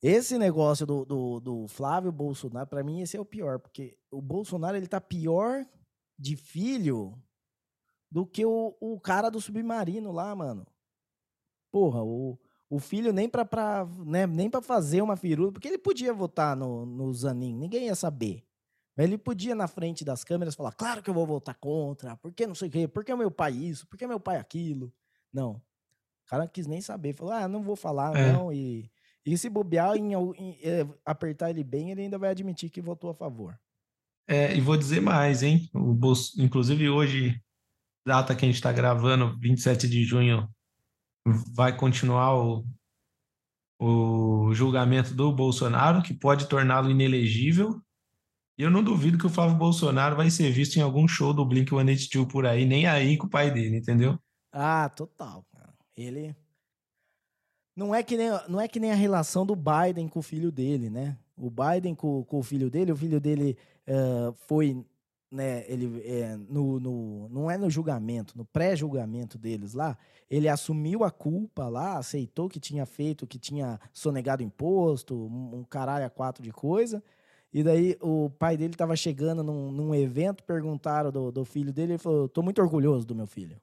Esse 0.00 0.38
negócio 0.38 0.86
do, 0.86 1.04
do, 1.04 1.40
do 1.40 1.68
Flávio 1.68 2.10
Bolsonaro, 2.10 2.66
para 2.66 2.82
mim, 2.82 3.02
esse 3.02 3.18
é 3.18 3.20
o 3.20 3.24
pior, 3.24 3.58
porque 3.58 3.98
o 4.10 4.22
Bolsonaro 4.22 4.74
ele 4.74 4.86
tá 4.86 4.98
pior 4.98 5.66
de 6.18 6.36
filho 6.36 7.22
do 8.10 8.24
que 8.24 8.46
o, 8.46 8.74
o 8.80 8.98
cara 8.98 9.28
do 9.28 9.42
submarino 9.42 10.10
lá, 10.10 10.34
mano. 10.34 10.66
Porra, 11.70 12.02
o, 12.02 12.38
o 12.70 12.78
filho 12.78 13.12
nem 13.12 13.28
pra, 13.28 13.44
pra, 13.44 13.86
né, 14.06 14.26
nem 14.26 14.48
pra 14.48 14.62
fazer 14.62 15.02
uma 15.02 15.16
firula, 15.16 15.52
porque 15.52 15.68
ele 15.68 15.76
podia 15.76 16.14
votar 16.14 16.56
no, 16.56 16.86
no 16.86 17.12
Zanin, 17.12 17.54
ninguém 17.54 17.88
ia 17.88 17.94
saber. 17.94 18.42
Mas 18.96 19.04
ele 19.04 19.18
podia, 19.18 19.54
na 19.54 19.68
frente 19.68 20.02
das 20.02 20.24
câmeras, 20.24 20.54
falar: 20.54 20.72
claro 20.72 21.02
que 21.02 21.10
eu 21.10 21.14
vou 21.14 21.26
votar 21.26 21.56
contra, 21.56 22.16
porque 22.16 22.46
não 22.46 22.54
sei 22.54 22.68
o 22.68 22.72
quê, 22.72 22.88
porque 22.88 23.12
é 23.12 23.16
meu 23.16 23.30
pai 23.30 23.52
isso, 23.52 23.86
porque 23.86 24.04
é 24.04 24.08
meu 24.08 24.18
pai 24.18 24.38
aquilo. 24.38 24.90
Não 25.30 25.60
cara 26.28 26.44
não 26.44 26.50
quis 26.50 26.66
nem 26.66 26.80
saber. 26.80 27.14
Falou, 27.14 27.32
ah, 27.32 27.48
não 27.48 27.62
vou 27.62 27.74
falar, 27.74 28.14
é. 28.16 28.32
não. 28.32 28.52
E, 28.52 28.90
e 29.24 29.36
se 29.36 29.48
bobear, 29.48 29.96
em, 29.96 30.12
em, 30.12 30.32
em, 30.38 30.58
é, 30.62 30.86
apertar 31.04 31.50
ele 31.50 31.64
bem, 31.64 31.90
ele 31.90 32.02
ainda 32.02 32.18
vai 32.18 32.30
admitir 32.30 32.70
que 32.70 32.80
votou 32.80 33.10
a 33.10 33.14
favor. 33.14 33.58
É, 34.28 34.54
e 34.54 34.60
vou 34.60 34.76
dizer 34.76 35.00
mais, 35.00 35.42
hein? 35.42 35.68
O 35.72 35.94
Bolso, 35.94 36.40
inclusive 36.40 36.88
hoje, 36.90 37.42
data 38.06 38.34
que 38.34 38.44
a 38.44 38.48
gente 38.48 38.56
está 38.56 38.70
gravando, 38.70 39.38
27 39.40 39.88
de 39.88 40.04
junho, 40.04 40.46
vai 41.54 41.74
continuar 41.74 42.36
o, 42.36 42.64
o 43.80 44.52
julgamento 44.52 45.14
do 45.14 45.32
Bolsonaro, 45.32 46.02
que 46.02 46.12
pode 46.12 46.46
torná-lo 46.46 46.90
inelegível. 46.90 47.80
E 48.58 48.62
eu 48.62 48.70
não 48.70 48.82
duvido 48.82 49.16
que 49.16 49.26
o 49.26 49.30
Flávio 49.30 49.56
Bolsonaro 49.56 50.16
vai 50.16 50.30
ser 50.30 50.50
visto 50.50 50.76
em 50.76 50.82
algum 50.82 51.08
show 51.08 51.32
do 51.32 51.46
Blink-182 51.46 52.28
por 52.28 52.44
aí, 52.44 52.66
nem 52.66 52.86
aí 52.86 53.16
com 53.16 53.26
o 53.26 53.30
pai 53.30 53.50
dele, 53.50 53.78
entendeu? 53.78 54.18
Ah, 54.52 54.88
total. 54.88 55.46
Ele. 55.98 56.36
Não 57.74 57.92
é, 57.92 58.02
que 58.02 58.16
nem, 58.16 58.28
não 58.48 58.60
é 58.60 58.68
que 58.68 58.78
nem 58.78 58.92
a 58.92 58.94
relação 58.94 59.44
do 59.44 59.56
Biden 59.56 60.08
com 60.08 60.20
o 60.20 60.22
filho 60.22 60.50
dele, 60.52 60.88
né? 60.88 61.16
O 61.36 61.50
Biden 61.50 61.94
com, 61.94 62.24
com 62.24 62.38
o 62.38 62.42
filho 62.42 62.70
dele, 62.70 62.92
o 62.92 62.96
filho 62.96 63.20
dele 63.20 63.56
uh, 63.86 64.32
foi, 64.46 64.84
né, 65.30 65.64
ele, 65.68 66.02
é, 66.04 66.36
no, 66.36 66.80
no, 66.80 67.28
não 67.28 67.50
é 67.50 67.56
no 67.56 67.70
julgamento, 67.70 68.36
no 68.36 68.44
pré-julgamento 68.44 69.38
deles 69.38 69.74
lá, 69.74 69.96
ele 70.28 70.48
assumiu 70.48 71.04
a 71.04 71.10
culpa 71.10 71.68
lá, 71.68 71.98
aceitou 71.98 72.48
que 72.48 72.58
tinha 72.58 72.84
feito, 72.84 73.26
que 73.26 73.38
tinha 73.38 73.78
sonegado 73.92 74.42
imposto, 74.42 75.14
um, 75.14 75.58
um 75.60 75.64
caralho 75.64 76.04
a 76.04 76.10
quatro 76.10 76.42
de 76.42 76.50
coisa, 76.50 77.00
e 77.52 77.62
daí 77.62 77.96
o 78.00 78.28
pai 78.28 78.56
dele 78.56 78.74
estava 78.74 78.96
chegando 78.96 79.44
num, 79.44 79.70
num, 79.70 79.94
evento, 79.94 80.42
perguntaram 80.42 81.12
do, 81.12 81.30
do 81.30 81.44
filho 81.44 81.72
dele, 81.72 81.92
ele 81.92 81.98
falou, 81.98 82.28
tô 82.28 82.42
muito 82.42 82.60
orgulhoso 82.60 83.06
do 83.06 83.14
meu 83.14 83.26
filho. 83.26 83.60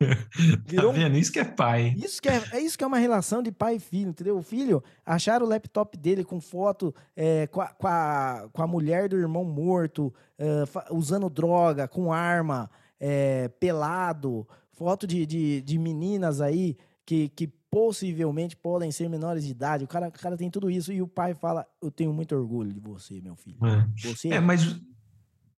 Virou 0.66 0.92
tá 0.92 0.98
vendo? 0.98 1.16
Isso 1.16 1.32
que 1.32 1.40
é 1.40 1.44
pai. 1.44 1.94
Isso 1.96 2.22
que 2.22 2.28
é, 2.28 2.42
é 2.52 2.60
isso 2.60 2.78
que 2.78 2.84
é 2.84 2.86
uma 2.86 2.98
relação 2.98 3.42
de 3.42 3.50
pai 3.50 3.76
e 3.76 3.80
filho, 3.80 4.10
entendeu? 4.10 4.38
O 4.38 4.42
filho 4.42 4.82
acharam 5.04 5.44
o 5.44 5.48
laptop 5.48 5.96
dele 5.96 6.24
com 6.24 6.40
foto 6.40 6.94
é, 7.16 7.46
com, 7.48 7.60
a, 7.60 7.68
com, 7.68 7.86
a, 7.88 8.48
com, 8.52 8.62
a, 8.62 8.66
mulher 8.66 9.08
do 9.08 9.16
irmão 9.16 9.44
morto, 9.44 10.14
é, 10.38 10.64
usando 10.90 11.28
droga, 11.28 11.88
com 11.88 12.12
arma, 12.12 12.70
é, 13.00 13.48
pelado, 13.48 14.46
foto 14.72 15.06
de, 15.06 15.26
de, 15.26 15.60
de, 15.62 15.78
meninas 15.78 16.40
aí 16.40 16.76
que, 17.04 17.28
que 17.30 17.48
possivelmente 17.68 18.56
podem 18.56 18.92
ser 18.92 19.08
menores 19.08 19.44
de 19.44 19.50
idade. 19.50 19.84
O 19.84 19.88
cara, 19.88 20.08
o 20.08 20.12
cara 20.12 20.36
tem 20.36 20.48
tudo 20.48 20.70
isso 20.70 20.92
e 20.92 21.02
o 21.02 21.08
pai 21.08 21.34
fala: 21.34 21.66
Eu 21.82 21.90
tenho 21.90 22.12
muito 22.12 22.36
orgulho 22.36 22.72
de 22.72 22.80
você, 22.80 23.20
meu 23.20 23.34
filho. 23.34 23.58
É. 23.66 24.08
Você... 24.08 24.28
é, 24.28 24.40
mas 24.40 24.80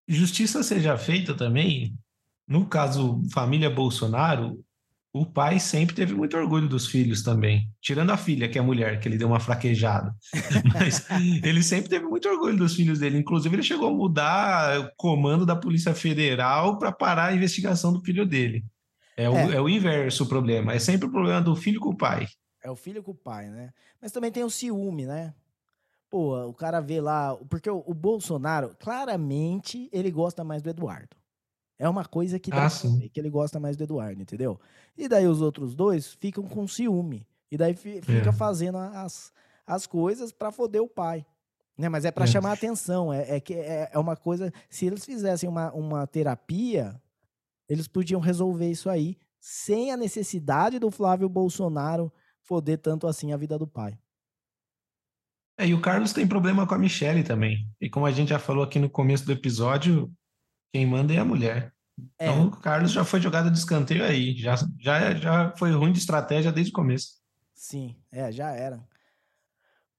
justiça 0.07 0.63
seja 0.63 0.97
feita 0.97 1.35
também 1.35 1.95
no 2.51 2.65
caso, 2.65 3.23
família 3.31 3.69
Bolsonaro, 3.69 4.61
o 5.13 5.25
pai 5.25 5.57
sempre 5.57 5.95
teve 5.95 6.13
muito 6.13 6.35
orgulho 6.35 6.67
dos 6.67 6.85
filhos 6.85 7.23
também. 7.23 7.69
Tirando 7.79 8.09
a 8.09 8.17
filha, 8.17 8.49
que 8.49 8.59
é 8.59 8.61
mulher, 8.61 8.99
que 8.99 9.07
ele 9.07 9.17
deu 9.17 9.29
uma 9.29 9.39
fraquejada. 9.39 10.13
Mas 10.75 11.07
ele 11.41 11.63
sempre 11.63 11.89
teve 11.89 12.03
muito 12.05 12.27
orgulho 12.27 12.57
dos 12.57 12.75
filhos 12.75 12.99
dele. 12.99 13.17
Inclusive, 13.17 13.55
ele 13.55 13.63
chegou 13.63 13.87
a 13.87 13.93
mudar 13.93 14.81
o 14.81 14.91
comando 14.97 15.45
da 15.45 15.55
Polícia 15.55 15.95
Federal 15.95 16.77
para 16.77 16.91
parar 16.91 17.27
a 17.27 17.33
investigação 17.33 17.93
do 17.93 18.01
filho 18.01 18.25
dele. 18.25 18.65
É 19.15 19.29
o, 19.29 19.37
é. 19.37 19.55
é 19.55 19.61
o 19.61 19.69
inverso 19.69 20.25
o 20.25 20.27
problema. 20.27 20.73
É 20.73 20.79
sempre 20.79 21.07
o 21.07 21.11
problema 21.11 21.39
do 21.39 21.55
filho 21.55 21.79
com 21.79 21.91
o 21.91 21.97
pai. 21.97 22.27
É 22.61 22.69
o 22.69 22.75
filho 22.75 23.01
com 23.01 23.11
o 23.11 23.15
pai, 23.15 23.49
né? 23.49 23.71
Mas 24.01 24.11
também 24.11 24.29
tem 24.29 24.43
o 24.43 24.49
ciúme, 24.49 25.05
né? 25.05 25.33
Pô, 26.09 26.37
o 26.47 26.53
cara 26.53 26.81
vê 26.81 26.99
lá. 26.99 27.33
Porque 27.49 27.69
o, 27.69 27.81
o 27.87 27.93
Bolsonaro, 27.93 28.75
claramente, 28.77 29.89
ele 29.93 30.11
gosta 30.11 30.43
mais 30.43 30.61
do 30.61 30.69
Eduardo. 30.69 31.20
É 31.81 31.89
uma 31.89 32.05
coisa 32.05 32.37
que 32.37 32.51
dá 32.51 32.67
ah, 32.67 33.09
que 33.11 33.19
ele 33.19 33.31
gosta 33.31 33.59
mais 33.59 33.75
do 33.75 33.83
Eduardo, 33.83 34.21
entendeu? 34.21 34.59
E 34.95 35.07
daí 35.07 35.25
os 35.25 35.41
outros 35.41 35.73
dois 35.73 36.13
ficam 36.13 36.43
com 36.43 36.67
ciúme. 36.67 37.25
E 37.51 37.57
daí 37.57 37.73
fica 37.73 38.29
é. 38.29 38.31
fazendo 38.31 38.77
as, 38.77 39.33
as 39.65 39.87
coisas 39.87 40.31
para 40.31 40.51
foder 40.51 40.79
o 40.83 40.87
pai. 40.87 41.25
Né? 41.75 41.89
Mas 41.89 42.05
é 42.05 42.11
para 42.11 42.25
é. 42.25 42.27
chamar 42.27 42.51
atenção. 42.51 43.11
É, 43.11 43.37
é 43.37 43.39
que 43.39 43.55
é, 43.55 43.89
é, 43.91 43.97
uma 43.97 44.15
coisa. 44.15 44.53
Se 44.69 44.85
eles 44.85 45.03
fizessem 45.03 45.49
uma, 45.49 45.73
uma 45.73 46.05
terapia, 46.05 47.01
eles 47.67 47.87
podiam 47.87 48.21
resolver 48.21 48.69
isso 48.69 48.87
aí 48.87 49.17
sem 49.39 49.91
a 49.91 49.97
necessidade 49.97 50.77
do 50.77 50.91
Flávio 50.91 51.27
Bolsonaro 51.27 52.13
foder 52.43 52.77
tanto 52.77 53.07
assim 53.07 53.33
a 53.33 53.37
vida 53.37 53.57
do 53.57 53.65
pai. 53.65 53.97
É, 55.57 55.67
e 55.67 55.73
o 55.73 55.81
Carlos 55.81 56.13
tem 56.13 56.27
problema 56.27 56.67
com 56.67 56.75
a 56.75 56.77
Michelle 56.77 57.23
também. 57.23 57.67
E 57.81 57.89
como 57.89 58.05
a 58.05 58.11
gente 58.11 58.29
já 58.29 58.37
falou 58.37 58.63
aqui 58.63 58.77
no 58.77 58.87
começo 58.89 59.25
do 59.25 59.31
episódio, 59.31 60.13
quem 60.71 60.85
manda 60.85 61.13
é 61.13 61.17
a 61.17 61.25
mulher. 61.25 61.73
É. 62.17 62.25
Então 62.25 62.47
o 62.47 62.51
Carlos 62.51 62.91
já 62.91 63.03
foi 63.03 63.19
jogado 63.21 63.51
de 63.51 63.57
escanteio 63.57 64.03
aí. 64.03 64.35
Já, 64.35 64.55
já, 64.79 65.13
já 65.13 65.51
foi 65.57 65.71
ruim 65.71 65.91
de 65.91 65.99
estratégia 65.99 66.51
desde 66.51 66.71
o 66.71 66.75
começo. 66.75 67.21
Sim, 67.53 67.95
é, 68.11 68.31
já 68.31 68.51
era. 68.51 68.83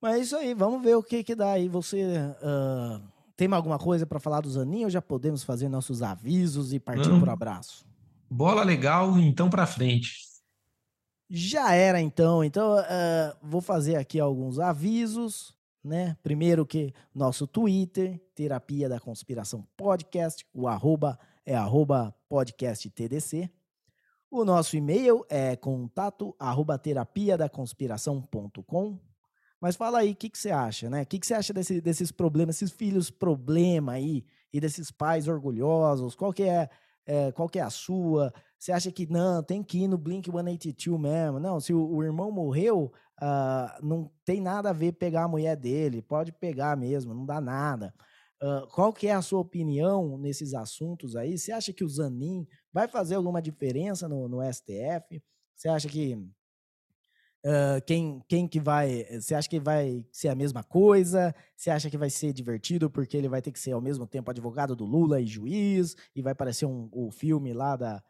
Mas 0.00 0.14
é 0.16 0.18
isso 0.18 0.36
aí, 0.36 0.52
vamos 0.52 0.82
ver 0.82 0.96
o 0.96 1.02
que 1.02 1.22
que 1.22 1.34
dá 1.34 1.52
aí. 1.52 1.68
Você 1.68 2.02
uh, 2.02 3.00
tem 3.36 3.52
alguma 3.52 3.78
coisa 3.78 4.04
para 4.04 4.18
falar 4.18 4.40
do 4.40 4.50
Zanin 4.50 4.84
ou 4.84 4.90
já 4.90 5.00
podemos 5.00 5.44
fazer 5.44 5.68
nossos 5.68 6.02
avisos 6.02 6.72
e 6.72 6.80
partir 6.80 7.08
Não. 7.08 7.20
por 7.20 7.28
abraço? 7.28 7.86
Bola 8.28 8.64
legal, 8.64 9.16
então 9.18 9.48
para 9.48 9.66
frente. 9.66 10.16
Já 11.30 11.72
era 11.72 12.00
então. 12.00 12.42
Então 12.42 12.78
uh, 12.78 13.36
vou 13.40 13.60
fazer 13.60 13.96
aqui 13.96 14.18
alguns 14.18 14.58
avisos 14.58 15.54
né? 15.82 16.16
Primeiro 16.22 16.64
que 16.64 16.92
nosso 17.14 17.46
Twitter, 17.46 18.20
Terapia 18.34 18.88
da 18.88 19.00
Conspiração 19.00 19.66
Podcast, 19.76 20.46
o 20.54 20.68
arroba 20.68 21.18
é 21.44 21.54
arroba 21.54 22.14
podcast 22.28 22.88
TDC. 22.90 23.50
O 24.30 24.44
nosso 24.44 24.76
e-mail 24.76 25.24
é 25.28 25.56
contato 25.56 26.34
arroba 26.38 26.78
terapia 26.78 27.36
da 27.36 27.48
conspiração.com. 27.48 28.98
Mas 29.60 29.76
fala 29.76 29.98
aí, 29.98 30.12
o 30.12 30.16
que, 30.16 30.30
que 30.30 30.38
você 30.38 30.50
acha, 30.50 30.88
né? 30.88 31.02
O 31.02 31.06
que, 31.06 31.18
que 31.18 31.26
você 31.26 31.34
acha 31.34 31.52
desse, 31.52 31.80
desses 31.80 32.10
problemas, 32.10 32.56
esses 32.56 32.72
filhos 32.72 33.10
problema 33.10 33.92
aí, 33.92 34.24
e 34.52 34.60
desses 34.60 34.90
pais 34.90 35.28
orgulhosos? 35.28 36.14
Qual 36.14 36.32
que 36.32 36.42
é, 36.42 36.68
é, 37.06 37.30
qual 37.32 37.48
que 37.48 37.58
é 37.58 37.62
a 37.62 37.70
sua? 37.70 38.32
Você 38.62 38.70
acha 38.70 38.92
que 38.92 39.10
não, 39.10 39.42
tem 39.42 39.60
que 39.60 39.76
ir 39.78 39.88
no 39.88 39.98
Blink 39.98 40.30
182 40.30 41.00
mesmo? 41.00 41.40
Não, 41.40 41.58
se 41.58 41.74
o, 41.74 41.84
o 41.84 42.04
irmão 42.04 42.30
morreu, 42.30 42.92
uh, 43.20 43.84
não 43.84 44.08
tem 44.24 44.40
nada 44.40 44.70
a 44.70 44.72
ver 44.72 44.92
pegar 44.92 45.24
a 45.24 45.28
mulher 45.28 45.56
dele, 45.56 46.00
pode 46.00 46.30
pegar 46.30 46.76
mesmo, 46.76 47.12
não 47.12 47.26
dá 47.26 47.40
nada. 47.40 47.92
Uh, 48.40 48.64
qual 48.68 48.92
que 48.92 49.08
é 49.08 49.14
a 49.14 49.20
sua 49.20 49.40
opinião 49.40 50.16
nesses 50.16 50.54
assuntos 50.54 51.16
aí? 51.16 51.36
Você 51.36 51.50
acha 51.50 51.72
que 51.72 51.82
o 51.82 51.88
Zanin 51.88 52.46
vai 52.72 52.86
fazer 52.86 53.16
alguma 53.16 53.42
diferença 53.42 54.08
no, 54.08 54.28
no 54.28 54.40
STF? 54.40 55.20
Você 55.56 55.68
acha 55.68 55.88
que 55.88 56.16
Uh, 57.44 57.82
quem, 57.84 58.22
quem 58.28 58.46
que 58.46 58.60
vai. 58.60 59.04
Você 59.20 59.34
acha 59.34 59.48
que 59.48 59.58
vai 59.58 60.06
ser 60.12 60.28
a 60.28 60.34
mesma 60.36 60.62
coisa? 60.62 61.34
Você 61.56 61.70
acha 61.70 61.90
que 61.90 61.98
vai 61.98 62.08
ser 62.08 62.32
divertido 62.32 62.88
porque 62.88 63.16
ele 63.16 63.28
vai 63.28 63.42
ter 63.42 63.50
que 63.50 63.58
ser 63.58 63.72
ao 63.72 63.80
mesmo 63.80 64.06
tempo 64.06 64.30
advogado 64.30 64.76
do 64.76 64.84
Lula 64.84 65.20
e 65.20 65.26
juiz? 65.26 65.96
E 66.14 66.22
vai 66.22 66.36
parecer 66.36 66.66
um, 66.66 66.88
o 66.92 67.10
filme 67.10 67.52
lá 67.52 67.74
da, 67.74 68.00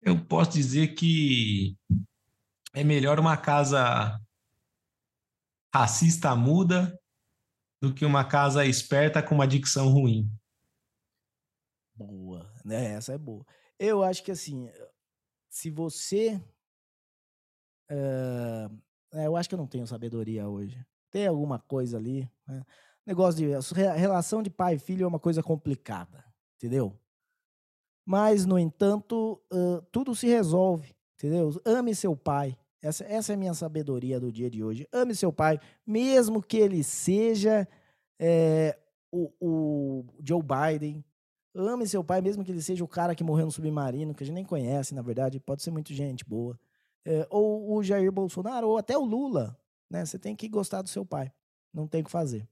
Eu 0.00 0.24
posso 0.24 0.52
dizer 0.52 0.94
que 0.94 1.76
é 2.72 2.84
melhor 2.84 3.18
uma 3.18 3.36
casa 3.36 4.16
racista 5.74 6.36
muda 6.36 6.96
do 7.82 7.92
que 7.92 8.04
uma 8.04 8.24
casa 8.24 8.64
esperta 8.64 9.20
com 9.20 9.34
uma 9.34 9.48
dicção 9.48 9.88
ruim. 9.88 10.30
Boa, 11.98 12.52
né? 12.64 12.92
Essa 12.92 13.14
é 13.14 13.18
boa. 13.18 13.44
Eu 13.78 14.02
acho 14.02 14.22
que 14.22 14.30
assim, 14.30 14.70
se 15.48 15.70
você 15.70 16.40
é, 17.90 19.26
eu 19.26 19.36
acho 19.36 19.48
que 19.48 19.54
eu 19.54 19.58
não 19.58 19.66
tenho 19.66 19.86
sabedoria 19.86 20.48
hoje. 20.48 20.84
Tem 21.10 21.26
alguma 21.26 21.58
coisa 21.58 21.96
ali. 21.96 22.30
Né? 22.46 22.62
Negócio 23.06 23.40
de. 23.40 23.82
A 23.84 23.92
relação 23.94 24.42
de 24.42 24.50
pai 24.50 24.74
e 24.74 24.78
filho 24.78 25.04
é 25.04 25.06
uma 25.06 25.18
coisa 25.18 25.42
complicada, 25.42 26.24
entendeu? 26.56 26.98
Mas, 28.04 28.46
no 28.46 28.58
entanto, 28.58 29.40
uh, 29.52 29.82
tudo 29.92 30.14
se 30.14 30.26
resolve, 30.26 30.94
entendeu? 31.14 31.50
Ame 31.64 31.94
seu 31.94 32.16
pai. 32.16 32.56
Essa, 32.80 33.04
essa 33.04 33.32
é 33.32 33.34
a 33.34 33.38
minha 33.38 33.54
sabedoria 33.54 34.20
do 34.20 34.30
dia 34.30 34.48
de 34.48 34.62
hoje. 34.62 34.86
Ame 34.92 35.14
seu 35.14 35.32
pai, 35.32 35.58
mesmo 35.86 36.42
que 36.42 36.56
ele 36.56 36.82
seja 36.84 37.68
é, 38.18 38.78
o, 39.10 39.32
o 39.40 40.04
Joe 40.22 40.42
Biden. 40.42 41.04
Ame 41.54 41.86
seu 41.86 42.04
pai, 42.04 42.20
mesmo 42.20 42.44
que 42.44 42.52
ele 42.52 42.62
seja 42.62 42.84
o 42.84 42.88
cara 42.88 43.14
que 43.14 43.24
morreu 43.24 43.46
no 43.46 43.52
submarino, 43.52 44.14
que 44.14 44.22
a 44.22 44.26
gente 44.26 44.34
nem 44.34 44.44
conhece, 44.44 44.94
na 44.94 45.02
verdade. 45.02 45.40
Pode 45.40 45.62
ser 45.62 45.70
muito 45.70 45.92
gente 45.92 46.24
boa 46.24 46.58
é, 47.08 47.26
ou 47.30 47.74
o 47.74 47.82
Jair 47.82 48.12
Bolsonaro, 48.12 48.68
ou 48.68 48.76
até 48.76 48.96
o 48.96 49.02
Lula, 49.04 49.56
né? 49.90 50.04
Você 50.04 50.18
tem 50.18 50.36
que 50.36 50.46
gostar 50.46 50.82
do 50.82 50.90
seu 50.90 51.06
pai. 51.06 51.32
Não 51.72 51.88
tem 51.88 52.02
o 52.02 52.04
que 52.04 52.10
fazer. 52.10 52.46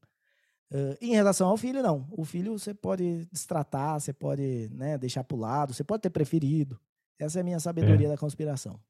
Uh, 0.72 0.96
em 1.00 1.12
relação 1.12 1.48
ao 1.48 1.58
filho, 1.58 1.82
não. 1.82 2.08
O 2.10 2.24
filho 2.24 2.58
você 2.58 2.72
pode 2.72 3.26
destratar, 3.26 4.00
você 4.00 4.14
pode 4.14 4.70
né, 4.72 4.96
deixar 4.96 5.22
para 5.22 5.36
o 5.36 5.40
lado, 5.40 5.74
você 5.74 5.84
pode 5.84 6.02
ter 6.02 6.10
preferido. 6.10 6.80
Essa 7.18 7.38
é 7.38 7.42
a 7.42 7.44
minha 7.44 7.60
sabedoria 7.60 8.08
é. 8.08 8.10
da 8.10 8.16
conspiração. 8.16 8.80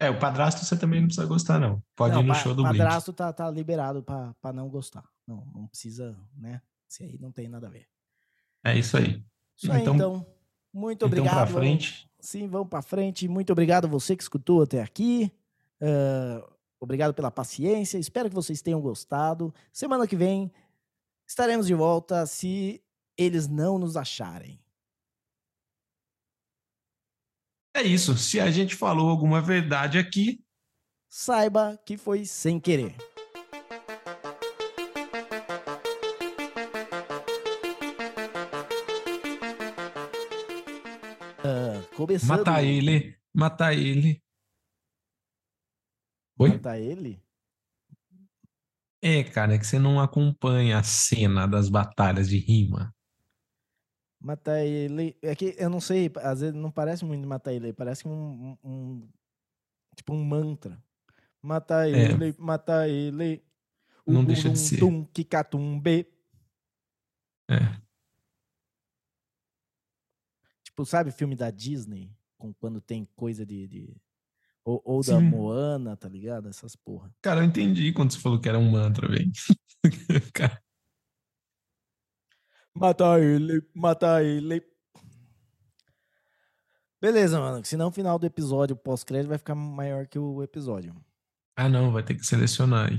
É, 0.00 0.08
o 0.08 0.18
padrasto 0.18 0.64
você 0.64 0.76
também 0.76 1.00
não 1.00 1.08
precisa 1.08 1.26
gostar, 1.26 1.58
não. 1.58 1.82
Pode 1.96 2.14
não, 2.14 2.22
ir 2.22 2.26
no 2.26 2.34
show 2.34 2.54
do 2.54 2.62
Blink. 2.62 2.76
O 2.76 2.78
padrasto 2.78 3.12
tá, 3.12 3.32
tá 3.32 3.50
liberado 3.50 4.02
pra 4.02 4.52
não 4.52 4.68
gostar. 4.68 5.04
Não, 5.26 5.44
não 5.54 5.66
precisa, 5.66 6.16
né? 6.36 6.62
Isso 6.92 7.02
aí 7.02 7.18
não 7.18 7.32
tem 7.32 7.48
nada 7.48 7.68
a 7.68 7.70
ver. 7.70 7.88
É 8.62 8.78
isso 8.78 8.98
aí. 8.98 9.24
Isso 9.56 9.72
aí, 9.72 9.80
então, 9.80 9.94
então 9.94 10.26
muito 10.72 10.98
então 10.98 11.08
obrigado. 11.08 11.48
Então 11.48 11.60
frente. 11.60 12.10
Sim, 12.20 12.46
vamos 12.48 12.68
pra 12.68 12.82
frente. 12.82 13.26
Muito 13.26 13.50
obrigado 13.50 13.86
a 13.86 13.88
você 13.88 14.14
que 14.14 14.22
escutou 14.22 14.62
até 14.62 14.82
aqui. 14.82 15.32
Uh, 15.80 16.46
obrigado 16.78 17.14
pela 17.14 17.30
paciência. 17.30 17.96
Espero 17.96 18.28
que 18.28 18.34
vocês 18.34 18.60
tenham 18.60 18.80
gostado. 18.80 19.54
Semana 19.72 20.06
que 20.06 20.14
vem 20.14 20.52
estaremos 21.26 21.66
de 21.66 21.72
volta 21.72 22.26
se 22.26 22.84
eles 23.16 23.48
não 23.48 23.78
nos 23.78 23.96
acharem. 23.96 24.60
É 27.74 27.82
isso. 27.82 28.18
Se 28.18 28.38
a 28.38 28.50
gente 28.50 28.76
falou 28.76 29.08
alguma 29.08 29.40
verdade 29.40 29.98
aqui, 29.98 30.44
saiba 31.08 31.80
que 31.86 31.96
foi 31.96 32.26
sem 32.26 32.60
querer. 32.60 32.94
Começando... 42.06 42.28
Mata 42.28 42.62
ele, 42.62 43.16
mata 43.34 43.74
ele. 43.74 44.22
Oi? 46.38 46.50
Mata 46.50 46.78
ele? 46.78 47.22
É, 49.04 49.24
cara, 49.24 49.54
é 49.54 49.58
que 49.58 49.66
você 49.66 49.80
não 49.80 50.00
acompanha 50.00 50.78
a 50.78 50.82
cena 50.84 51.46
das 51.46 51.68
batalhas 51.68 52.28
de 52.28 52.38
rima. 52.38 52.94
Matar 54.20 54.64
ele. 54.64 55.18
É 55.20 55.34
que 55.34 55.56
eu 55.58 55.68
não 55.68 55.80
sei, 55.80 56.08
às 56.18 56.40
vezes 56.40 56.54
não 56.54 56.70
parece 56.70 57.04
muito 57.04 57.26
matar 57.26 57.52
ele, 57.52 57.72
parece 57.72 58.06
um, 58.06 58.56
um, 58.62 59.08
tipo 59.96 60.14
um 60.14 60.24
mantra. 60.24 60.80
Matar 61.42 61.88
é. 61.88 62.12
ele, 62.12 62.32
matar 62.38 62.88
ele. 62.88 63.44
Não 64.06 64.24
deixa 64.24 64.48
de 64.48 64.58
ser. 64.58 64.78
Tum, 64.78 65.04
kikatumbe. 65.06 66.06
É. 67.50 67.81
Tipo, 70.72 70.86
sabe 70.86 71.10
filme 71.10 71.36
da 71.36 71.50
Disney? 71.50 72.10
Com, 72.38 72.54
quando 72.54 72.80
tem 72.80 73.04
coisa 73.14 73.44
de. 73.44 73.68
de... 73.68 73.96
Ou, 74.64 74.80
ou 74.84 75.04
da 75.04 75.20
Moana, 75.20 75.96
tá 75.96 76.08
ligado? 76.08 76.48
Essas 76.48 76.74
porra. 76.74 77.14
Cara, 77.20 77.40
eu 77.40 77.44
entendi 77.44 77.92
quando 77.92 78.12
você 78.12 78.18
falou 78.18 78.40
que 78.40 78.48
era 78.48 78.58
um 78.58 78.70
mantra, 78.70 79.06
velho. 79.06 79.30
Cara. 80.32 80.62
Mata 82.74 83.20
ele, 83.20 83.62
mata 83.74 84.22
ele. 84.22 84.64
Beleza, 86.98 87.38
mano. 87.38 87.62
Senão 87.66 87.88
o 87.88 87.92
final 87.92 88.18
do 88.18 88.24
episódio 88.24 88.74
pós-crédito 88.74 89.28
vai 89.28 89.36
ficar 89.36 89.54
maior 89.54 90.06
que 90.06 90.18
o 90.18 90.42
episódio. 90.42 90.94
Ah, 91.54 91.68
não, 91.68 91.92
vai 91.92 92.02
ter 92.02 92.14
que 92.14 92.24
selecionar 92.24 92.90
aí. 92.90 92.96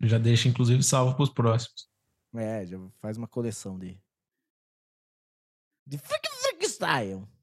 Já 0.00 0.16
deixa, 0.16 0.48
inclusive, 0.48 0.82
salvo 0.82 1.14
pros 1.16 1.28
próximos. 1.28 1.86
É, 2.34 2.64
já 2.64 2.78
faz 2.98 3.18
uma 3.18 3.28
coleção 3.28 3.78
de. 3.78 4.00
De 5.86 5.98
style. 6.84 7.33